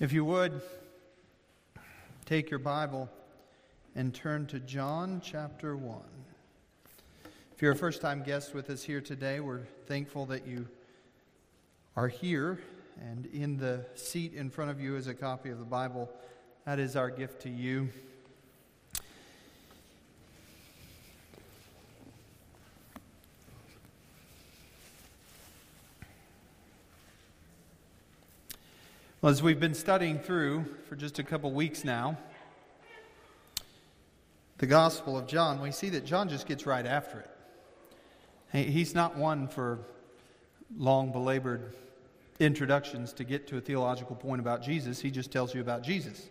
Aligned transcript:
If 0.00 0.14
you 0.14 0.24
would, 0.24 0.62
take 2.24 2.48
your 2.48 2.58
Bible 2.58 3.10
and 3.94 4.14
turn 4.14 4.46
to 4.46 4.58
John 4.58 5.20
chapter 5.22 5.76
1. 5.76 6.00
If 7.54 7.60
you're 7.60 7.72
a 7.72 7.76
first 7.76 8.00
time 8.00 8.22
guest 8.22 8.54
with 8.54 8.70
us 8.70 8.82
here 8.82 9.02
today, 9.02 9.40
we're 9.40 9.66
thankful 9.86 10.24
that 10.24 10.46
you 10.46 10.66
are 11.96 12.08
here. 12.08 12.58
And 13.02 13.26
in 13.26 13.58
the 13.58 13.84
seat 13.94 14.32
in 14.32 14.48
front 14.48 14.70
of 14.70 14.80
you 14.80 14.96
is 14.96 15.06
a 15.06 15.12
copy 15.12 15.50
of 15.50 15.58
the 15.58 15.66
Bible. 15.66 16.08
That 16.64 16.78
is 16.78 16.96
our 16.96 17.10
gift 17.10 17.42
to 17.42 17.50
you. 17.50 17.90
Well, 29.22 29.30
as 29.30 29.42
we've 29.42 29.60
been 29.60 29.74
studying 29.74 30.18
through 30.18 30.64
for 30.88 30.96
just 30.96 31.18
a 31.18 31.22
couple 31.22 31.52
weeks 31.52 31.84
now, 31.84 32.16
the 34.56 34.66
Gospel 34.66 35.18
of 35.18 35.26
John, 35.26 35.60
we 35.60 35.72
see 35.72 35.90
that 35.90 36.06
John 36.06 36.30
just 36.30 36.46
gets 36.46 36.64
right 36.64 36.86
after 36.86 37.26
it. 38.50 38.66
He's 38.66 38.94
not 38.94 39.18
one 39.18 39.46
for 39.46 39.80
long 40.74 41.12
belabored 41.12 41.74
introductions 42.38 43.12
to 43.12 43.24
get 43.24 43.46
to 43.48 43.58
a 43.58 43.60
theological 43.60 44.16
point 44.16 44.40
about 44.40 44.62
Jesus. 44.62 45.02
He 45.02 45.10
just 45.10 45.30
tells 45.30 45.54
you 45.54 45.60
about 45.60 45.82
Jesus. 45.82 46.26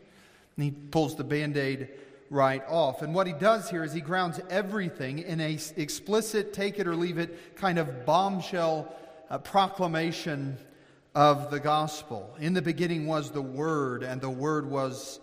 And 0.58 0.66
he 0.66 0.72
pulls 0.72 1.16
the 1.16 1.24
band 1.24 1.58
aid 1.58 1.90
right 2.32 2.64
off. 2.68 3.04
And 3.04 3.14
what 3.14 3.28
he 3.28 3.34
does 3.34 3.70
here 3.70 3.84
is 3.84 3.94
he 3.94 4.02
grounds 4.02 4.42
everything 4.50 5.20
in 5.20 5.40
a 5.42 5.60
explicit, 5.78 6.54
take 6.54 6.80
it 6.80 6.88
or 6.88 6.96
leave 6.96 7.20
it 7.20 7.56
kind 7.56 7.78
of 7.78 8.04
bombshell 8.08 8.92
uh, 9.30 9.38
proclamation 9.38 10.58
of 11.16 11.52
the 11.52 11.60
gospel. 11.60 12.36
In 12.40 12.54
the 12.54 12.62
beginning 12.62 13.08
was 13.08 13.32
the 13.32 13.42
Word, 13.42 14.04
and 14.04 14.22
the 14.22 14.30
Word 14.30 14.70
was 14.70 15.20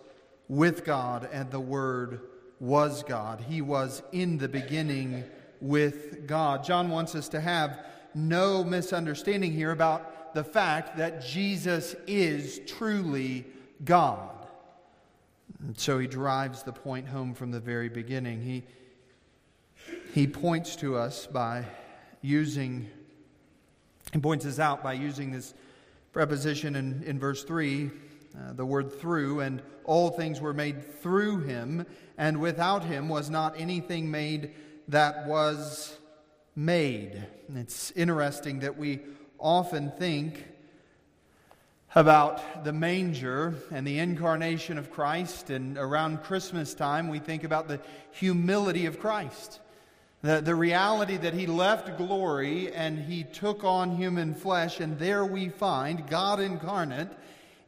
with 0.48 0.84
God, 0.84 1.28
and 1.32 1.50
the 1.50 1.60
Word 1.60 2.20
was 2.60 3.02
God. 3.02 3.40
He 3.40 3.60
was 3.60 4.02
in 4.12 4.38
the 4.38 4.48
beginning 4.48 5.24
with 5.60 6.26
God. 6.26 6.64
John 6.64 6.90
wants 6.90 7.14
us 7.14 7.28
to 7.30 7.40
have 7.40 7.84
no 8.14 8.64
misunderstanding 8.64 9.52
here 9.52 9.70
about 9.70 10.34
the 10.34 10.44
fact 10.44 10.96
that 10.96 11.24
Jesus 11.24 11.94
is 12.06 12.60
truly 12.66 13.46
God. 13.84 14.30
And 15.60 15.78
so 15.78 15.98
he 15.98 16.06
drives 16.06 16.62
the 16.62 16.72
point 16.72 17.08
home 17.08 17.34
from 17.34 17.50
the 17.50 17.60
very 17.60 17.88
beginning. 17.88 18.42
He, 18.42 18.64
he 20.12 20.26
points 20.26 20.76
to 20.76 20.96
us 20.96 21.26
by 21.26 21.64
using, 22.22 22.88
he 24.12 24.18
points 24.18 24.44
us 24.46 24.58
out 24.58 24.82
by 24.82 24.94
using 24.94 25.30
this 25.30 25.54
preposition 26.16 26.76
in, 26.76 27.02
in 27.02 27.18
verse 27.18 27.44
3, 27.44 27.90
uh, 27.90 28.54
the 28.54 28.64
word 28.64 28.90
through, 28.90 29.40
and 29.40 29.60
all 29.84 30.08
things 30.08 30.40
were 30.40 30.54
made 30.54 30.82
through 31.02 31.40
him, 31.40 31.84
and 32.16 32.40
without 32.40 32.82
him 32.82 33.10
was 33.10 33.28
not 33.28 33.54
anything 33.60 34.10
made 34.10 34.54
that 34.88 35.26
was 35.26 35.94
made. 36.54 37.22
And 37.48 37.58
it's 37.58 37.90
interesting 37.90 38.60
that 38.60 38.78
we 38.78 39.00
often 39.38 39.92
think 39.98 40.42
about 41.94 42.64
the 42.64 42.72
manger 42.72 43.54
and 43.70 43.86
the 43.86 43.98
incarnation 43.98 44.78
of 44.78 44.90
Christ, 44.90 45.50
and 45.50 45.76
around 45.76 46.22
Christmas 46.22 46.72
time, 46.72 47.08
we 47.08 47.18
think 47.18 47.44
about 47.44 47.68
the 47.68 47.78
humility 48.12 48.86
of 48.86 48.98
Christ. 48.98 49.60
The, 50.26 50.40
the 50.40 50.56
reality 50.56 51.18
that 51.18 51.34
he 51.34 51.46
left 51.46 51.96
glory 51.96 52.72
and 52.72 52.98
he 52.98 53.22
took 53.22 53.62
on 53.62 53.94
human 53.94 54.34
flesh, 54.34 54.80
and 54.80 54.98
there 54.98 55.24
we 55.24 55.50
find 55.50 56.10
God 56.10 56.40
incarnate 56.40 57.10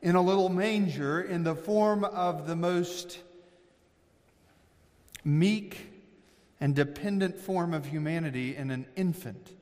in 0.02 0.16
a 0.16 0.20
little 0.20 0.48
manger 0.48 1.20
in 1.20 1.44
the 1.44 1.54
form 1.54 2.02
of 2.02 2.48
the 2.48 2.56
most 2.56 3.20
meek 5.24 5.86
and 6.58 6.74
dependent 6.74 7.38
form 7.38 7.72
of 7.72 7.86
humanity 7.86 8.56
in 8.56 8.72
an 8.72 8.86
infant. 8.96 9.52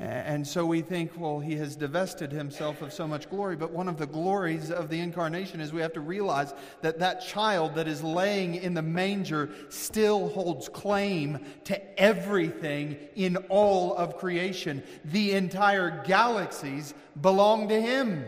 And 0.00 0.48
so 0.48 0.64
we 0.64 0.80
think, 0.80 1.12
well, 1.18 1.40
he 1.40 1.56
has 1.56 1.76
divested 1.76 2.32
himself 2.32 2.80
of 2.80 2.90
so 2.90 3.06
much 3.06 3.28
glory. 3.28 3.54
But 3.54 3.70
one 3.70 3.86
of 3.86 3.98
the 3.98 4.06
glories 4.06 4.70
of 4.70 4.88
the 4.88 4.98
incarnation 4.98 5.60
is 5.60 5.74
we 5.74 5.82
have 5.82 5.92
to 5.92 6.00
realize 6.00 6.54
that 6.80 6.98
that 7.00 7.20
child 7.20 7.74
that 7.74 7.86
is 7.86 8.02
laying 8.02 8.54
in 8.54 8.72
the 8.72 8.80
manger 8.80 9.50
still 9.68 10.30
holds 10.30 10.70
claim 10.70 11.44
to 11.64 12.00
everything 12.00 12.96
in 13.14 13.36
all 13.50 13.94
of 13.94 14.16
creation. 14.16 14.82
The 15.04 15.32
entire 15.32 16.02
galaxies 16.06 16.94
belong 17.20 17.68
to 17.68 17.78
him. 17.78 18.24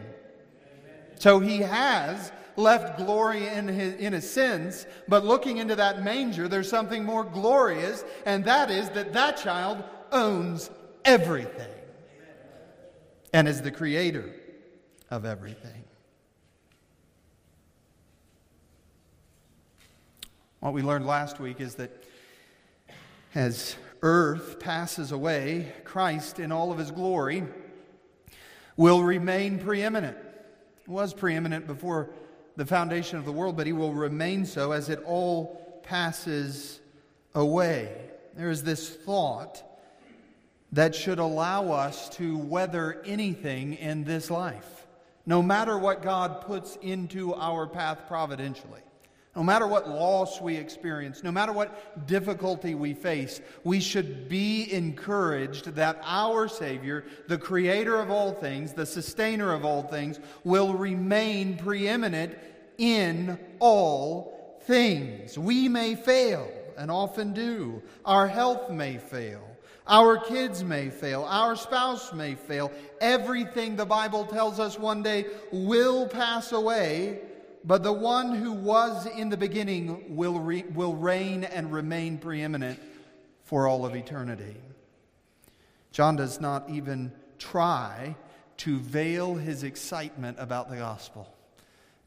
So 1.20 1.40
he 1.40 1.60
has 1.60 2.32
left 2.56 2.98
glory 2.98 3.46
in, 3.46 3.68
his, 3.68 3.94
in 3.94 4.12
a 4.12 4.20
sense, 4.20 4.84
but 5.08 5.24
looking 5.24 5.56
into 5.56 5.76
that 5.76 6.04
manger, 6.04 6.48
there's 6.48 6.68
something 6.68 7.02
more 7.02 7.24
glorious, 7.24 8.04
and 8.26 8.44
that 8.44 8.70
is 8.70 8.90
that 8.90 9.14
that 9.14 9.38
child 9.38 9.82
owns 10.10 10.68
everything 11.04 11.68
and 13.32 13.48
is 13.48 13.62
the 13.62 13.70
creator 13.70 14.32
of 15.10 15.24
everything. 15.24 15.84
What 20.60 20.74
we 20.74 20.82
learned 20.82 21.06
last 21.06 21.40
week 21.40 21.60
is 21.60 21.74
that 21.76 21.90
as 23.34 23.76
earth 24.02 24.60
passes 24.60 25.10
away, 25.10 25.72
Christ, 25.84 26.38
in 26.38 26.52
all 26.52 26.70
of 26.70 26.78
his 26.78 26.90
glory, 26.90 27.44
will 28.76 29.02
remain 29.02 29.58
preeminent. 29.58 30.16
He 30.84 30.90
was 30.90 31.14
preeminent 31.14 31.66
before 31.66 32.10
the 32.56 32.66
foundation 32.66 33.18
of 33.18 33.24
the 33.24 33.32
world, 33.32 33.56
but 33.56 33.66
he 33.66 33.72
will 33.72 33.92
remain 33.92 34.44
so 34.44 34.72
as 34.72 34.88
it 34.88 35.02
all 35.04 35.80
passes 35.82 36.80
away. 37.34 37.96
There 38.34 38.50
is 38.50 38.62
this 38.62 38.88
thought 38.88 39.62
that 40.72 40.94
should 40.94 41.18
allow 41.18 41.70
us 41.70 42.08
to 42.08 42.38
weather 42.38 43.02
anything 43.04 43.74
in 43.74 44.04
this 44.04 44.30
life, 44.30 44.86
no 45.26 45.42
matter 45.42 45.78
what 45.78 46.02
God 46.02 46.40
puts 46.40 46.76
into 46.82 47.34
our 47.34 47.66
path 47.66 48.02
providentially. 48.08 48.80
No 49.34 49.42
matter 49.42 49.66
what 49.66 49.88
loss 49.88 50.42
we 50.42 50.56
experience, 50.56 51.22
no 51.22 51.32
matter 51.32 51.52
what 51.52 52.06
difficulty 52.06 52.74
we 52.74 52.92
face, 52.92 53.40
we 53.64 53.80
should 53.80 54.28
be 54.28 54.70
encouraged 54.70 55.74
that 55.74 55.98
our 56.04 56.48
Savior, 56.48 57.06
the 57.28 57.38
Creator 57.38 57.98
of 57.98 58.10
all 58.10 58.32
things, 58.32 58.74
the 58.74 58.84
Sustainer 58.84 59.54
of 59.54 59.64
all 59.64 59.84
things, 59.84 60.20
will 60.44 60.74
remain 60.74 61.56
preeminent 61.56 62.36
in 62.76 63.38
all 63.58 64.60
things. 64.64 65.38
We 65.38 65.66
may 65.66 65.94
fail, 65.94 66.50
and 66.76 66.90
often 66.90 67.32
do. 67.32 67.82
Our 68.04 68.28
health 68.28 68.70
may 68.70 68.98
fail. 68.98 69.51
Our 69.86 70.18
kids 70.18 70.62
may 70.62 70.90
fail. 70.90 71.24
Our 71.28 71.56
spouse 71.56 72.12
may 72.12 72.34
fail. 72.34 72.70
Everything 73.00 73.76
the 73.76 73.86
Bible 73.86 74.24
tells 74.24 74.60
us 74.60 74.78
one 74.78 75.02
day 75.02 75.26
will 75.50 76.06
pass 76.06 76.52
away, 76.52 77.20
but 77.64 77.82
the 77.82 77.92
one 77.92 78.34
who 78.34 78.52
was 78.52 79.06
in 79.06 79.28
the 79.28 79.36
beginning 79.36 80.16
will, 80.16 80.38
re- 80.38 80.64
will 80.74 80.94
reign 80.94 81.44
and 81.44 81.72
remain 81.72 82.18
preeminent 82.18 82.80
for 83.44 83.66
all 83.66 83.84
of 83.84 83.96
eternity. 83.96 84.56
John 85.90 86.16
does 86.16 86.40
not 86.40 86.70
even 86.70 87.12
try 87.38 88.16
to 88.58 88.78
veil 88.78 89.34
his 89.34 89.64
excitement 89.64 90.36
about 90.40 90.70
the 90.70 90.76
gospel. 90.76 91.34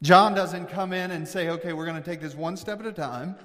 John 0.02 0.34
doesn't 0.34 0.66
come 0.66 0.92
in 0.92 1.10
and 1.10 1.28
say, 1.28 1.50
okay, 1.50 1.72
we're 1.72 1.86
going 1.86 2.02
to 2.02 2.10
take 2.10 2.20
this 2.20 2.34
one 2.34 2.56
step 2.56 2.80
at 2.80 2.86
a 2.86 2.92
time. 2.92 3.36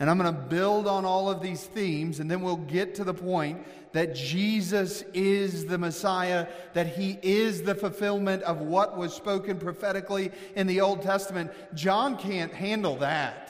And 0.00 0.08
I'm 0.08 0.18
going 0.18 0.34
to 0.34 0.40
build 0.40 0.88
on 0.88 1.04
all 1.04 1.30
of 1.30 1.42
these 1.42 1.62
themes, 1.62 2.20
and 2.20 2.30
then 2.30 2.40
we'll 2.40 2.56
get 2.56 2.94
to 2.96 3.04
the 3.04 3.12
point 3.12 3.64
that 3.92 4.14
Jesus 4.14 5.02
is 5.12 5.66
the 5.66 5.76
Messiah, 5.76 6.46
that 6.72 6.86
he 6.86 7.18
is 7.22 7.62
the 7.62 7.74
fulfillment 7.74 8.42
of 8.44 8.62
what 8.62 8.96
was 8.96 9.12
spoken 9.12 9.58
prophetically 9.58 10.32
in 10.56 10.66
the 10.66 10.80
Old 10.80 11.02
Testament. 11.02 11.50
John 11.74 12.16
can't 12.16 12.52
handle 12.52 12.96
that. 12.96 13.46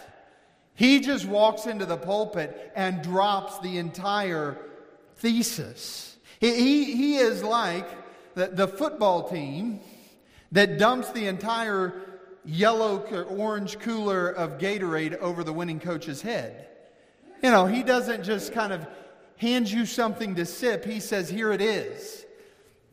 He 0.75 0.99
just 0.99 1.25
walks 1.25 1.67
into 1.67 1.87
the 1.87 1.97
pulpit 1.97 2.73
and 2.75 3.01
drops 3.01 3.61
the 3.61 3.79
entire 3.79 4.59
thesis. 5.17 6.17
He, 6.41 6.55
he, 6.55 6.85
he 6.97 7.17
is 7.19 7.45
like 7.45 7.87
the, 8.35 8.49
the 8.49 8.67
football 8.67 9.29
team 9.29 9.81
that 10.51 10.79
dumps 10.79 11.13
the 11.13 11.27
entire 11.27 12.10
yellow 12.45 12.99
or 13.11 13.25
orange 13.25 13.79
cooler 13.79 14.29
of 14.29 14.59
Gatorade 14.59 15.17
over 15.19 15.45
the 15.45 15.53
winning 15.53 15.81
coach's 15.81 16.23
head. 16.23 16.69
You 17.43 17.51
know, 17.51 17.67
he 17.67 17.83
doesn't 17.83 18.25
just 18.25 18.53
kind 18.53 18.73
of 18.73 18.87
hand 19.37 19.71
you 19.71 19.87
something 19.87 20.35
to 20.35 20.45
sip, 20.45 20.85
he 20.85 21.01
says, 21.01 21.29
Here 21.29 21.53
it 21.53 21.61
is. 21.61 22.27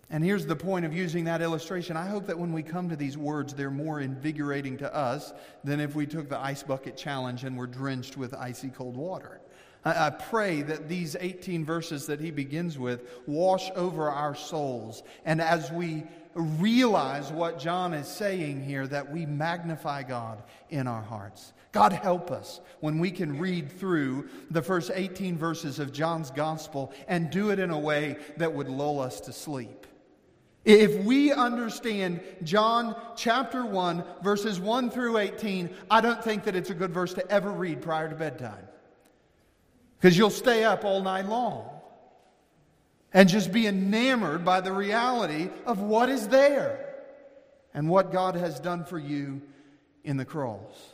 And 0.10 0.24
here's 0.24 0.46
the 0.46 0.56
point 0.56 0.86
of 0.86 0.94
using 0.94 1.26
that 1.26 1.42
illustration. 1.42 1.98
I 1.98 2.08
hope 2.08 2.28
that 2.28 2.40
when 2.40 2.54
we 2.54 2.64
come 2.64 2.88
to 2.90 2.96
these 2.96 3.18
words, 3.18 3.54
they're 3.54 3.70
more 3.70 4.00
invigorating 4.00 4.78
to 4.78 4.96
us 4.96 5.34
than 5.66 5.82
if 5.82 5.96
we 5.96 6.06
took 6.06 6.30
the 6.30 6.40
ice 6.40 6.64
bucket 6.64 6.96
challenge 6.96 7.44
and 7.44 7.58
were 7.58 7.68
drenched 7.68 8.16
with 8.16 8.34
icy 8.34 8.70
cold 8.70 8.96
water. 8.96 9.42
I, 9.84 10.10
pray 10.10 10.64
that 10.64 10.90
these 10.90 11.16
18 11.20 11.64
verses 11.64 12.08
that 12.08 12.20
he 12.20 12.32
begins 12.32 12.78
with 12.78 13.10
wash 13.26 13.70
over 13.76 14.10
our 14.10 14.36
souls. 14.36 15.04
And 15.24 15.40
as 15.40 15.72
we 15.72 16.04
realize 16.38 17.32
what 17.32 17.60
John 17.60 17.94
is 17.94 18.08
saying 18.08 18.64
here, 18.64 18.88
that 18.88 19.12
we 19.12 19.26
magnify 19.26 20.04
God 20.04 20.44
in 20.70 20.88
our 20.88 21.02
hearts. 21.02 21.54
God 21.72 21.92
help 21.92 22.32
us 22.32 22.62
when 22.80 23.00
we 23.00 23.12
can 23.12 23.40
read 23.40 23.72
through 23.72 24.30
the 24.52 24.62
first 24.62 24.92
18 24.94 25.38
verses 25.38 25.80
of 25.80 25.92
John's 25.92 26.32
gospel 26.32 26.94
and 27.08 27.30
do 27.30 27.50
it 27.50 27.60
in 27.60 27.72
a 27.72 27.80
way 27.80 28.18
that 28.38 28.54
would 28.54 28.70
lull 28.70 29.00
us 29.00 29.20
to 29.22 29.34
sleep. 29.34 29.86
If 30.64 31.04
we 31.06 31.32
understand 31.32 32.20
John 32.44 32.96
chapter 33.16 33.66
1, 33.66 34.04
verses 34.22 34.60
1 34.60 34.90
through 34.90 35.18
18, 35.18 35.70
I 35.90 36.02
don't 36.02 36.24
think 36.24 36.44
that 36.44 36.56
it's 36.56 36.70
a 36.70 36.76
good 36.76 36.92
verse 36.92 37.14
to 37.14 37.32
ever 37.32 37.52
read 37.52 37.82
prior 37.82 38.10
to 38.10 38.16
bedtime. 38.16 38.68
Because 40.00 40.18
you'll 40.18 40.30
stay 40.30 40.64
up 40.64 40.84
all 40.84 41.02
night 41.02 41.28
long 41.28 41.77
and 43.14 43.30
just 43.30 43.52
be 43.52 43.68
enamored 43.68 44.44
by 44.44 44.62
the 44.62 44.72
reality 44.72 45.50
of 45.66 45.80
what 45.80 46.10
is 46.10 46.28
there 46.28 46.96
and 47.74 47.90
what 47.90 48.12
God 48.12 48.36
has 48.36 48.60
done 48.60 48.84
for 48.84 49.00
you 49.00 49.42
in 50.04 50.18
the 50.18 50.26
cross. 50.26 50.94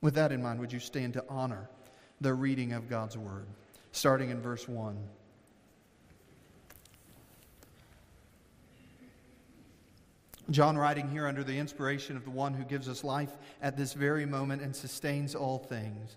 With 0.00 0.14
that 0.14 0.32
in 0.32 0.42
mind, 0.42 0.60
would 0.60 0.72
you 0.72 0.80
stand 0.80 1.14
to 1.14 1.24
honor 1.28 1.68
the 2.20 2.32
reading 2.32 2.72
of 2.72 2.88
God's 2.88 3.18
word, 3.18 3.46
starting 3.92 4.30
in 4.30 4.40
verse 4.40 4.66
1? 4.66 4.96
John, 10.50 10.76
writing 10.76 11.08
here 11.08 11.28
under 11.28 11.44
the 11.44 11.56
inspiration 11.56 12.16
of 12.16 12.24
the 12.24 12.30
one 12.30 12.54
who 12.54 12.64
gives 12.64 12.88
us 12.88 13.04
life 13.04 13.36
at 13.62 13.76
this 13.76 13.92
very 13.92 14.26
moment 14.26 14.62
and 14.62 14.74
sustains 14.74 15.34
all 15.34 15.58
things. 15.58 16.16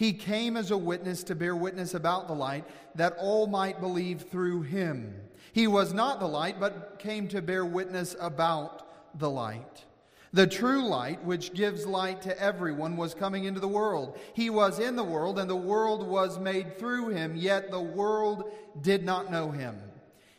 He 0.00 0.14
came 0.14 0.56
as 0.56 0.70
a 0.70 0.78
witness 0.78 1.22
to 1.24 1.34
bear 1.34 1.54
witness 1.54 1.92
about 1.92 2.26
the 2.26 2.32
light, 2.32 2.64
that 2.94 3.16
all 3.18 3.46
might 3.46 3.82
believe 3.82 4.22
through 4.22 4.62
him. 4.62 5.14
He 5.52 5.66
was 5.66 5.92
not 5.92 6.20
the 6.20 6.26
light, 6.26 6.58
but 6.58 6.98
came 6.98 7.28
to 7.28 7.42
bear 7.42 7.66
witness 7.66 8.16
about 8.18 9.18
the 9.18 9.28
light. 9.28 9.84
The 10.32 10.46
true 10.46 10.88
light, 10.88 11.22
which 11.22 11.52
gives 11.52 11.86
light 11.86 12.22
to 12.22 12.40
everyone, 12.40 12.96
was 12.96 13.12
coming 13.12 13.44
into 13.44 13.60
the 13.60 13.68
world. 13.68 14.18
He 14.32 14.48
was 14.48 14.78
in 14.78 14.96
the 14.96 15.04
world, 15.04 15.38
and 15.38 15.50
the 15.50 15.54
world 15.54 16.08
was 16.08 16.38
made 16.38 16.78
through 16.78 17.10
him, 17.10 17.36
yet 17.36 17.70
the 17.70 17.82
world 17.82 18.50
did 18.80 19.04
not 19.04 19.30
know 19.30 19.50
him. 19.50 19.76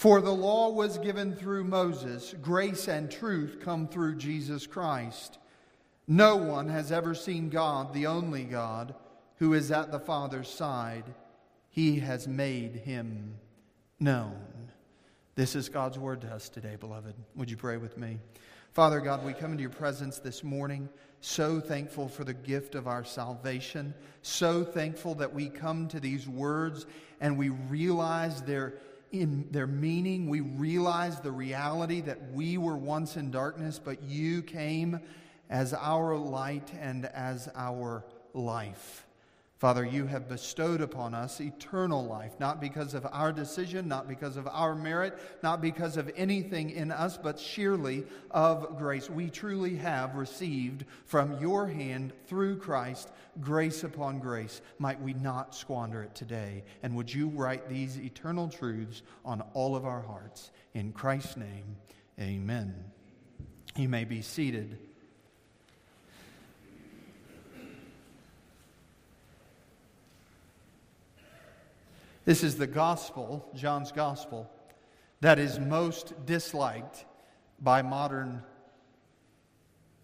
For 0.00 0.22
the 0.22 0.32
law 0.32 0.70
was 0.70 0.96
given 0.96 1.36
through 1.36 1.64
Moses, 1.64 2.34
grace 2.40 2.88
and 2.88 3.10
truth 3.10 3.58
come 3.60 3.86
through 3.86 4.14
Jesus 4.14 4.66
Christ. 4.66 5.38
No 6.08 6.36
one 6.36 6.70
has 6.70 6.90
ever 6.90 7.14
seen 7.14 7.50
God, 7.50 7.92
the 7.92 8.06
only 8.06 8.44
God, 8.44 8.94
who 9.36 9.52
is 9.52 9.70
at 9.70 9.92
the 9.92 10.00
Father's 10.00 10.48
side. 10.48 11.04
He 11.68 11.98
has 11.98 12.26
made 12.26 12.76
him 12.76 13.34
known. 14.00 14.40
This 15.34 15.54
is 15.54 15.68
God's 15.68 15.98
word 15.98 16.22
to 16.22 16.28
us 16.28 16.48
today, 16.48 16.76
beloved. 16.76 17.14
Would 17.36 17.50
you 17.50 17.58
pray 17.58 17.76
with 17.76 17.98
me? 17.98 18.20
Father 18.72 19.00
God, 19.00 19.22
we 19.22 19.34
come 19.34 19.50
into 19.50 19.60
your 19.60 19.68
presence 19.68 20.18
this 20.18 20.42
morning, 20.42 20.88
so 21.20 21.60
thankful 21.60 22.08
for 22.08 22.24
the 22.24 22.32
gift 22.32 22.74
of 22.74 22.88
our 22.88 23.04
salvation, 23.04 23.92
so 24.22 24.64
thankful 24.64 25.14
that 25.16 25.34
we 25.34 25.50
come 25.50 25.88
to 25.88 26.00
these 26.00 26.26
words 26.26 26.86
and 27.20 27.36
we 27.36 27.50
realize 27.50 28.40
their 28.40 28.76
in 29.10 29.48
their 29.50 29.66
meaning. 29.66 30.28
We 30.28 30.40
realize 30.40 31.20
the 31.20 31.32
reality 31.32 32.00
that 32.02 32.32
we 32.32 32.58
were 32.58 32.76
once 32.76 33.16
in 33.16 33.30
darkness, 33.30 33.78
but 33.78 34.02
you 34.02 34.42
came 34.42 35.00
as 35.48 35.74
our 35.74 36.16
light 36.16 36.72
and 36.80 37.06
as 37.06 37.48
our 37.54 38.04
life. 38.34 39.06
Father, 39.60 39.84
you 39.84 40.06
have 40.06 40.26
bestowed 40.26 40.80
upon 40.80 41.12
us 41.12 41.38
eternal 41.38 42.02
life, 42.06 42.32
not 42.40 42.62
because 42.62 42.94
of 42.94 43.06
our 43.12 43.30
decision, 43.30 43.86
not 43.86 44.08
because 44.08 44.38
of 44.38 44.48
our 44.48 44.74
merit, 44.74 45.18
not 45.42 45.60
because 45.60 45.98
of 45.98 46.10
anything 46.16 46.70
in 46.70 46.90
us, 46.90 47.18
but 47.18 47.38
sheerly 47.38 48.06
of 48.30 48.78
grace. 48.78 49.10
We 49.10 49.28
truly 49.28 49.76
have 49.76 50.14
received 50.14 50.86
from 51.04 51.38
your 51.42 51.66
hand 51.66 52.14
through 52.26 52.56
Christ 52.56 53.10
grace 53.42 53.84
upon 53.84 54.18
grace. 54.18 54.62
Might 54.78 55.02
we 55.02 55.12
not 55.12 55.54
squander 55.54 56.04
it 56.04 56.14
today? 56.14 56.64
And 56.82 56.96
would 56.96 57.12
you 57.12 57.28
write 57.28 57.68
these 57.68 57.98
eternal 57.98 58.48
truths 58.48 59.02
on 59.26 59.42
all 59.52 59.76
of 59.76 59.84
our 59.84 60.00
hearts? 60.00 60.52
In 60.72 60.90
Christ's 60.90 61.36
name, 61.36 61.76
amen. 62.18 62.82
You 63.76 63.90
may 63.90 64.04
be 64.04 64.22
seated. 64.22 64.78
This 72.24 72.42
is 72.42 72.56
the 72.56 72.66
gospel, 72.66 73.48
John's 73.54 73.92
gospel, 73.92 74.50
that 75.20 75.38
is 75.38 75.58
most 75.58 76.26
disliked 76.26 77.04
by 77.60 77.82
modern 77.82 78.42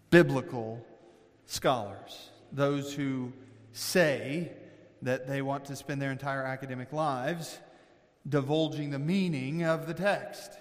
biblical 0.09 0.85
scholars. 1.45 2.31
Those 2.51 2.93
who 2.93 3.33
say 3.71 4.51
that 5.01 5.27
they 5.27 5.41
want 5.41 5.65
to 5.65 5.75
spend 5.75 6.01
their 6.01 6.11
entire 6.11 6.43
academic 6.43 6.91
lives 6.91 7.59
divulging 8.27 8.89
the 8.89 8.99
meaning 8.99 9.63
of 9.63 9.87
the 9.87 9.93
text. 9.93 10.53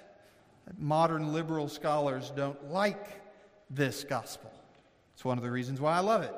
Modern 0.78 1.32
liberal 1.32 1.68
scholars 1.68 2.32
don't 2.34 2.70
like 2.70 3.22
this 3.70 4.04
gospel. 4.04 4.52
It's 5.14 5.24
one 5.24 5.38
of 5.38 5.44
the 5.44 5.50
reasons 5.50 5.80
why 5.80 5.96
I 5.96 6.00
love 6.00 6.22
it. 6.22 6.34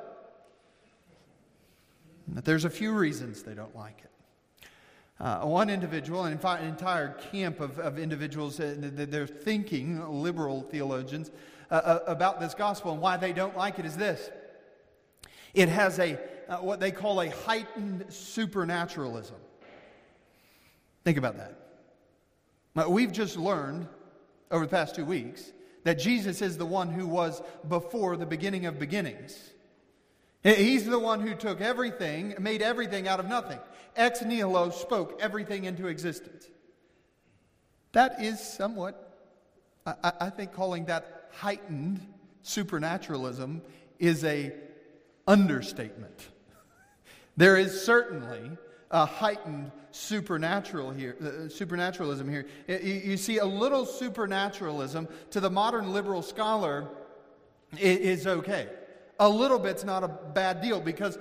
But 2.27 2.45
there's 2.45 2.65
a 2.65 2.69
few 2.69 2.93
reasons 2.93 3.43
they 3.43 3.55
don't 3.55 3.75
like 3.75 3.99
it. 4.03 4.08
Uh, 5.19 5.41
one 5.41 5.69
individual, 5.69 6.23
and 6.23 6.31
in 6.31 6.39
fact, 6.39 6.61
an 6.61 6.69
entire 6.69 7.09
camp 7.31 7.59
of, 7.59 7.77
of 7.77 7.99
individuals, 7.99 8.57
uh, 8.59 8.75
they're 8.79 9.27
thinking, 9.27 10.01
liberal 10.09 10.61
theologians, 10.61 11.29
uh, 11.71 11.75
uh, 11.75 11.99
about 12.07 12.39
this 12.39 12.55
gospel 12.55 12.93
and 12.93 13.01
why 13.01 13.15
they 13.15 13.31
don't 13.31 13.55
like 13.55 13.77
it 13.77 13.85
is 13.85 13.95
this 13.95 14.29
it 15.53 15.69
has 15.69 15.99
a, 15.99 16.17
uh, 16.47 16.57
what 16.57 16.79
they 16.79 16.91
call 16.91 17.21
a 17.21 17.29
heightened 17.29 18.05
supernaturalism. 18.09 19.35
Think 21.03 21.17
about 21.17 21.37
that. 21.37 22.89
We've 22.89 23.11
just 23.11 23.35
learned 23.35 23.87
over 24.51 24.65
the 24.65 24.69
past 24.69 24.95
two 24.95 25.05
weeks 25.05 25.51
that 25.83 25.99
Jesus 25.99 26.41
is 26.41 26.57
the 26.57 26.65
one 26.65 26.89
who 26.89 27.05
was 27.07 27.41
before 27.67 28.15
the 28.15 28.25
beginning 28.25 28.65
of 28.65 28.79
beginnings. 28.79 29.37
He's 30.43 30.85
the 30.85 30.99
one 30.99 31.19
who 31.19 31.35
took 31.35 31.61
everything, 31.61 32.35
made 32.39 32.61
everything 32.61 33.07
out 33.07 33.19
of 33.19 33.27
nothing. 33.27 33.59
Ex 33.95 34.21
nihilo 34.21 34.69
spoke 34.69 35.19
everything 35.21 35.65
into 35.65 35.87
existence. 35.87 36.47
That 37.91 38.21
is 38.21 38.39
somewhat, 38.39 39.17
I, 39.85 40.11
I 40.21 40.29
think, 40.29 40.53
calling 40.53 40.85
that 40.85 41.29
heightened 41.33 42.05
supernaturalism 42.43 43.61
is 43.97 44.23
a 44.23 44.53
understatement. 45.27 46.29
There 47.37 47.57
is 47.57 47.81
certainly 47.85 48.51
a 48.91 49.05
heightened 49.05 49.71
supernatural 49.91 50.91
here, 50.91 51.15
uh, 51.21 51.49
supernaturalism 51.49 52.29
here. 52.29 52.45
You, 52.67 52.77
you, 52.77 53.17
see, 53.17 53.37
a 53.37 53.45
little 53.45 53.85
supernaturalism 53.85 55.07
to 55.31 55.39
the 55.39 55.49
modern 55.49 55.93
liberal 55.93 56.21
scholar 56.21 56.89
is, 57.77 58.19
is 58.19 58.27
okay. 58.27 58.67
A 59.19 59.27
little 59.27 59.59
bit's 59.59 59.83
not 59.83 60.03
a 60.03 60.07
bad 60.07 60.61
deal 60.61 60.79
because 60.79 61.17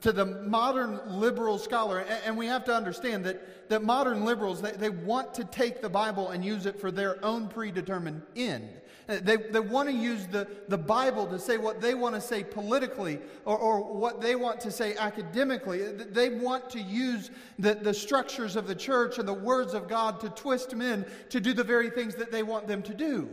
to 0.00 0.12
the 0.12 0.24
modern 0.24 1.00
liberal 1.20 1.58
scholar, 1.58 2.00
and, 2.24 2.36
we 2.36 2.46
have 2.46 2.64
to 2.64 2.74
understand 2.74 3.24
that, 3.26 3.68
that 3.68 3.82
modern 3.82 4.24
liberals, 4.24 4.62
they, 4.62 4.72
they 4.72 4.88
want 4.88 5.34
to 5.34 5.44
take 5.44 5.82
the 5.82 5.88
Bible 5.88 6.30
and 6.30 6.42
use 6.44 6.64
it 6.64 6.80
for 6.80 6.90
their 6.90 7.22
own 7.24 7.48
predetermined 7.48 8.22
end. 8.34 8.70
Uh, 9.08 9.18
they, 9.22 9.36
they 9.36 9.60
want 9.60 9.88
to 9.88 9.94
use 9.94 10.26
the, 10.26 10.46
the 10.68 10.78
Bible 10.78 11.26
to 11.26 11.38
say 11.38 11.58
what 11.58 11.80
they 11.80 11.94
want 11.94 12.14
to 12.14 12.20
say 12.20 12.44
politically 12.44 13.18
or, 13.44 13.58
or 13.58 13.82
what 13.82 14.20
they 14.20 14.36
want 14.36 14.60
to 14.60 14.70
say 14.70 14.94
academically. 14.96 15.84
Uh, 15.84 16.04
they 16.10 16.30
want 16.30 16.70
to 16.70 16.80
use 16.80 17.30
the, 17.58 17.74
the 17.74 17.92
structures 17.92 18.54
of 18.54 18.66
the 18.66 18.74
church 18.74 19.18
and 19.18 19.26
the 19.26 19.34
words 19.34 19.74
of 19.74 19.88
God 19.88 20.20
to 20.20 20.28
twist 20.30 20.74
men 20.76 21.04
to 21.30 21.40
do 21.40 21.52
the 21.52 21.64
very 21.64 21.90
things 21.90 22.14
that 22.14 22.30
they 22.30 22.42
want 22.42 22.68
them 22.68 22.82
to 22.82 22.94
do. 22.94 23.28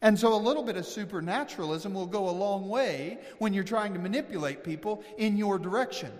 And 0.00 0.18
so 0.18 0.34
a 0.34 0.36
little 0.36 0.62
bit 0.62 0.76
of 0.76 0.86
supernaturalism 0.86 1.92
will 1.92 2.06
go 2.06 2.28
a 2.28 2.30
long 2.30 2.68
way 2.68 3.18
when 3.38 3.52
you're 3.52 3.64
trying 3.64 3.94
to 3.94 3.98
manipulate 3.98 4.62
people 4.62 5.02
in 5.16 5.36
your 5.36 5.58
direction. 5.58 6.12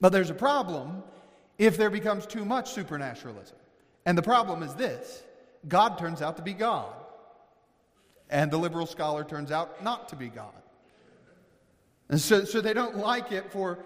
But 0.00 0.12
there's 0.12 0.30
a 0.30 0.34
problem 0.34 1.02
if 1.58 1.76
there 1.76 1.90
becomes 1.90 2.26
too 2.26 2.44
much 2.44 2.72
supernaturalism. 2.72 3.56
And 4.04 4.18
the 4.18 4.22
problem 4.22 4.62
is 4.62 4.74
this 4.74 5.22
God 5.68 5.98
turns 5.98 6.20
out 6.20 6.36
to 6.36 6.42
be 6.42 6.52
God 6.52 6.92
and 8.32 8.50
the 8.50 8.56
liberal 8.56 8.86
scholar 8.86 9.22
turns 9.22 9.52
out 9.52 9.84
not 9.84 10.08
to 10.08 10.16
be 10.16 10.28
God. 10.28 10.54
And 12.08 12.20
so, 12.20 12.44
so 12.44 12.60
they 12.60 12.72
don't 12.72 12.96
like 12.96 13.30
it 13.30 13.52
for 13.52 13.84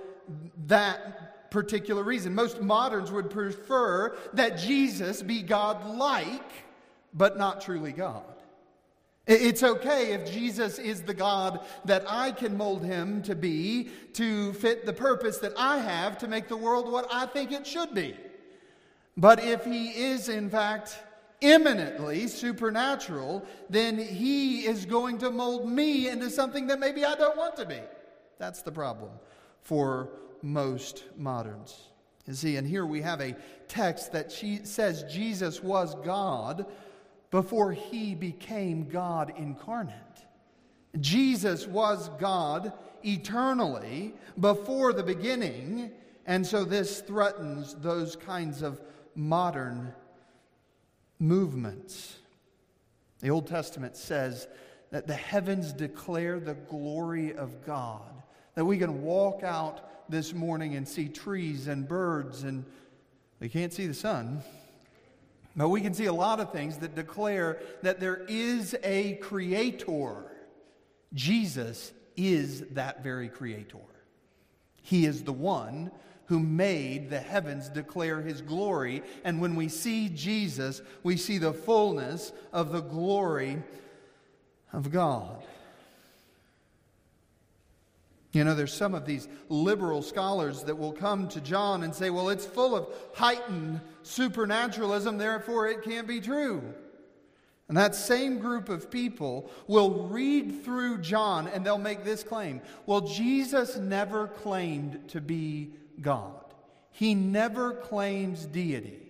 that 0.69 1.51
particular 1.51 2.03
reason. 2.03 2.35
Most 2.35 2.63
moderns 2.63 3.11
would 3.11 3.29
prefer 3.29 4.17
that 4.35 4.59
Jesus 4.59 5.23
be 5.23 5.43
God 5.43 5.97
like, 5.97 6.53
but 7.13 7.37
not 7.37 7.61
truly 7.61 7.93
God. 7.93 8.25
It's 9.27 9.65
okay 9.65 10.13
if 10.13 10.31
Jesus 10.31 10.79
is 10.79 11.03
the 11.03 11.15
God 11.15 11.67
that 11.85 12.05
I 12.07 12.31
can 12.31 12.57
mold 12.57 12.85
him 12.85 13.23
to 13.23 13.35
be 13.35 13.89
to 14.13 14.53
fit 14.53 14.87
the 14.87 14.93
purpose 14.93 15.39
that 15.39 15.53
I 15.57 15.79
have 15.79 16.17
to 16.19 16.29
make 16.29 16.47
the 16.47 16.57
world 16.57 16.91
what 16.91 17.09
I 17.13 17.27
think 17.27 17.51
it 17.51 17.67
should 17.67 17.93
be. 17.93 18.17
But 19.17 19.43
if 19.43 19.65
he 19.65 19.89
is, 19.89 20.29
in 20.29 20.49
fact, 20.49 20.99
imminently 21.41 22.29
supernatural, 22.29 23.45
then 23.69 23.99
he 23.99 24.65
is 24.65 24.87
going 24.87 25.19
to 25.19 25.31
mold 25.31 25.69
me 25.69 26.09
into 26.09 26.31
something 26.31 26.69
that 26.69 26.79
maybe 26.79 27.05
I 27.05 27.17
don't 27.17 27.37
want 27.37 27.57
to 27.57 27.67
be. 27.67 27.81
That's 28.39 28.63
the 28.63 28.73
problem 28.73 29.11
for 29.63 30.11
most 30.43 31.05
moderns. 31.17 31.89
You 32.27 32.35
see, 32.35 32.57
and 32.57 32.67
here 32.67 32.87
we 32.87 33.01
have 33.03 33.21
a 33.21 33.37
text 33.69 34.13
that 34.13 34.31
she 34.31 34.61
says 34.65 35.05
Jesus 35.05 35.63
was 35.63 35.95
God 36.05 36.67
before 37.31 37.73
he 37.73 38.15
became 38.15 38.89
God 38.89 39.33
incarnate. 39.37 39.95
Jesus 41.01 41.67
was 41.67 42.09
God 42.19 42.73
eternally 43.03 44.15
before 44.41 44.93
the 44.93 45.03
beginning, 45.03 45.91
and 46.27 46.47
so 46.47 46.65
this 46.65 47.01
threatens 47.01 47.75
those 47.75 48.17
kinds 48.17 48.63
of 48.63 48.81
modern 49.15 49.93
movements. 51.19 52.17
The 53.21 53.31
Old 53.31 53.47
Testament 53.47 53.97
says 53.97 54.49
that 54.91 55.07
the 55.07 55.15
heavens 55.15 55.73
declare 55.73 56.39
the 56.39 56.55
glory 56.55 57.35
of 57.35 57.65
God, 57.65 58.23
that 58.55 58.65
we 58.65 58.79
can 58.79 59.03
walk 59.03 59.43
out 59.43 60.11
this 60.11 60.33
morning 60.33 60.77
and 60.77 60.87
see 60.87 61.09
trees 61.09 61.67
and 61.67 61.89
birds, 61.89 62.45
and 62.45 62.65
we 63.41 63.49
can't 63.49 63.73
see 63.73 63.87
the 63.87 63.95
sun. 63.95 64.43
But 65.57 65.71
we 65.71 65.81
can 65.81 65.95
see 65.95 66.05
a 66.05 66.13
lot 66.13 66.39
of 66.39 66.53
things 66.53 66.79
that 66.79 66.95
declare 66.95 67.59
that 67.83 67.99
there 67.99 68.25
is 68.29 68.77
a 68.83 69.15
creator. 69.15 70.25
Jesus 71.15 71.93
is 72.17 72.61
that 72.73 73.03
very 73.03 73.29
creator. 73.29 73.79
He 74.83 75.07
is 75.07 75.23
the 75.23 75.33
one 75.33 75.91
who 76.27 76.41
made 76.41 77.09
the 77.09 77.21
heavens 77.21 77.69
declare 77.69 78.21
his 78.21 78.43
glory. 78.43 79.03
And 79.25 79.41
when 79.41 79.57
we 79.57 79.69
see 79.69 80.09
Jesus, 80.09 80.83
we 81.03 81.17
see 81.17 81.39
the 81.39 81.53
fullness 81.53 82.33
of 82.53 82.73
the 82.73 82.81
glory 82.81 83.63
of 84.73 84.91
God. 84.91 85.43
You 88.33 88.45
know, 88.45 88.55
there's 88.55 88.75
some 88.75 88.95
of 88.95 89.07
these 89.07 89.29
liberal 89.49 90.03
scholars 90.03 90.65
that 90.65 90.77
will 90.77 90.93
come 90.93 91.29
to 91.29 91.41
John 91.41 91.83
and 91.83 91.95
say, 91.95 92.11
well, 92.11 92.29
it's 92.29 92.45
full 92.45 92.77
of 92.77 92.89
heightened 93.15 93.81
supernaturalism, 94.07 95.19
therefore 95.19 95.69
it 95.69 95.83
can't 95.83 96.07
be 96.07 96.21
true. 96.21 96.63
And 97.69 97.77
that 97.77 97.97
same 97.97 98.39
group 98.39 98.69
of 98.69 98.91
people 98.91 99.51
will 99.67 100.07
read 100.09 100.65
through 100.65 100.99
John 100.99 101.49
and 101.49 101.67
they'll 101.67 101.79
make 101.79 102.05
this 102.05 102.23
claim 102.23 102.61
Well, 102.87 103.01
Jesus 103.01 103.77
never 103.77 104.29
claimed 104.29 105.09
to 105.09 105.21
be 105.21 105.73
God. 106.01 106.45
He 106.91 107.15
never 107.15 107.73
claims 107.73 108.47
deity. 108.47 109.06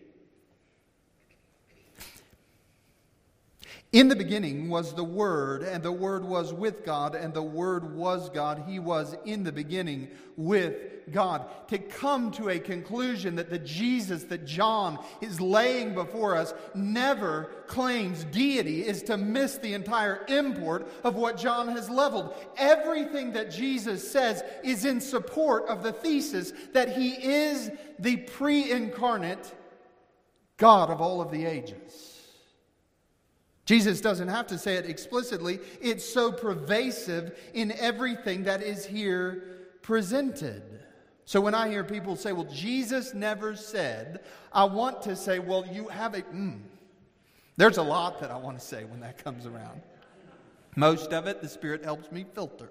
In 3.92 4.08
the 4.08 4.16
beginning 4.16 4.68
was 4.68 4.94
the 4.94 5.04
Word, 5.04 5.62
and 5.62 5.82
the 5.82 5.92
Word 5.92 6.24
was 6.24 6.52
with 6.52 6.84
God, 6.84 7.14
and 7.14 7.32
the 7.32 7.42
Word 7.42 7.94
was 7.94 8.28
God. 8.30 8.64
He 8.66 8.78
was 8.80 9.16
in 9.24 9.44
the 9.44 9.52
beginning 9.52 10.08
with 10.36 10.76
God. 11.12 11.46
To 11.68 11.78
come 11.78 12.32
to 12.32 12.48
a 12.48 12.58
conclusion 12.58 13.36
that 13.36 13.48
the 13.48 13.60
Jesus 13.60 14.24
that 14.24 14.44
John 14.44 14.98
is 15.20 15.40
laying 15.40 15.94
before 15.94 16.36
us 16.36 16.52
never 16.74 17.44
claims 17.68 18.24
deity 18.24 18.84
is 18.84 19.04
to 19.04 19.16
miss 19.16 19.58
the 19.58 19.74
entire 19.74 20.26
import 20.28 20.88
of 21.04 21.14
what 21.14 21.38
John 21.38 21.68
has 21.68 21.88
leveled. 21.88 22.34
Everything 22.56 23.32
that 23.32 23.52
Jesus 23.52 24.10
says 24.10 24.42
is 24.64 24.84
in 24.84 25.00
support 25.00 25.66
of 25.68 25.84
the 25.84 25.92
thesis 25.92 26.52
that 26.72 26.96
he 26.96 27.10
is 27.10 27.70
the 28.00 28.16
pre 28.16 28.70
incarnate 28.70 29.54
God 30.56 30.90
of 30.90 31.00
all 31.00 31.20
of 31.20 31.30
the 31.30 31.44
ages. 31.44 32.15
Jesus 33.66 34.00
doesn't 34.00 34.28
have 34.28 34.46
to 34.46 34.58
say 34.58 34.76
it 34.76 34.86
explicitly, 34.86 35.58
it's 35.80 36.08
so 36.08 36.32
pervasive 36.32 37.36
in 37.52 37.72
everything 37.72 38.44
that 38.44 38.62
is 38.62 38.86
here 38.86 39.42
presented. 39.82 40.62
So 41.24 41.40
when 41.40 41.54
I 41.54 41.68
hear 41.68 41.82
people 41.82 42.14
say, 42.14 42.32
well, 42.32 42.44
Jesus 42.44 43.12
never 43.12 43.56
said, 43.56 44.20
I 44.52 44.64
want 44.64 45.02
to 45.02 45.16
say, 45.16 45.40
well, 45.40 45.66
you 45.66 45.88
have 45.88 46.14
a. 46.14 46.22
Mm. 46.22 46.60
There's 47.56 47.78
a 47.78 47.82
lot 47.82 48.20
that 48.20 48.30
I 48.30 48.36
want 48.36 48.58
to 48.58 48.64
say 48.64 48.84
when 48.84 49.00
that 49.00 49.22
comes 49.22 49.44
around. 49.44 49.82
Most 50.76 51.12
of 51.12 51.26
it, 51.26 51.42
the 51.42 51.48
Spirit 51.48 51.82
helps 51.82 52.12
me 52.12 52.24
filter. 52.34 52.70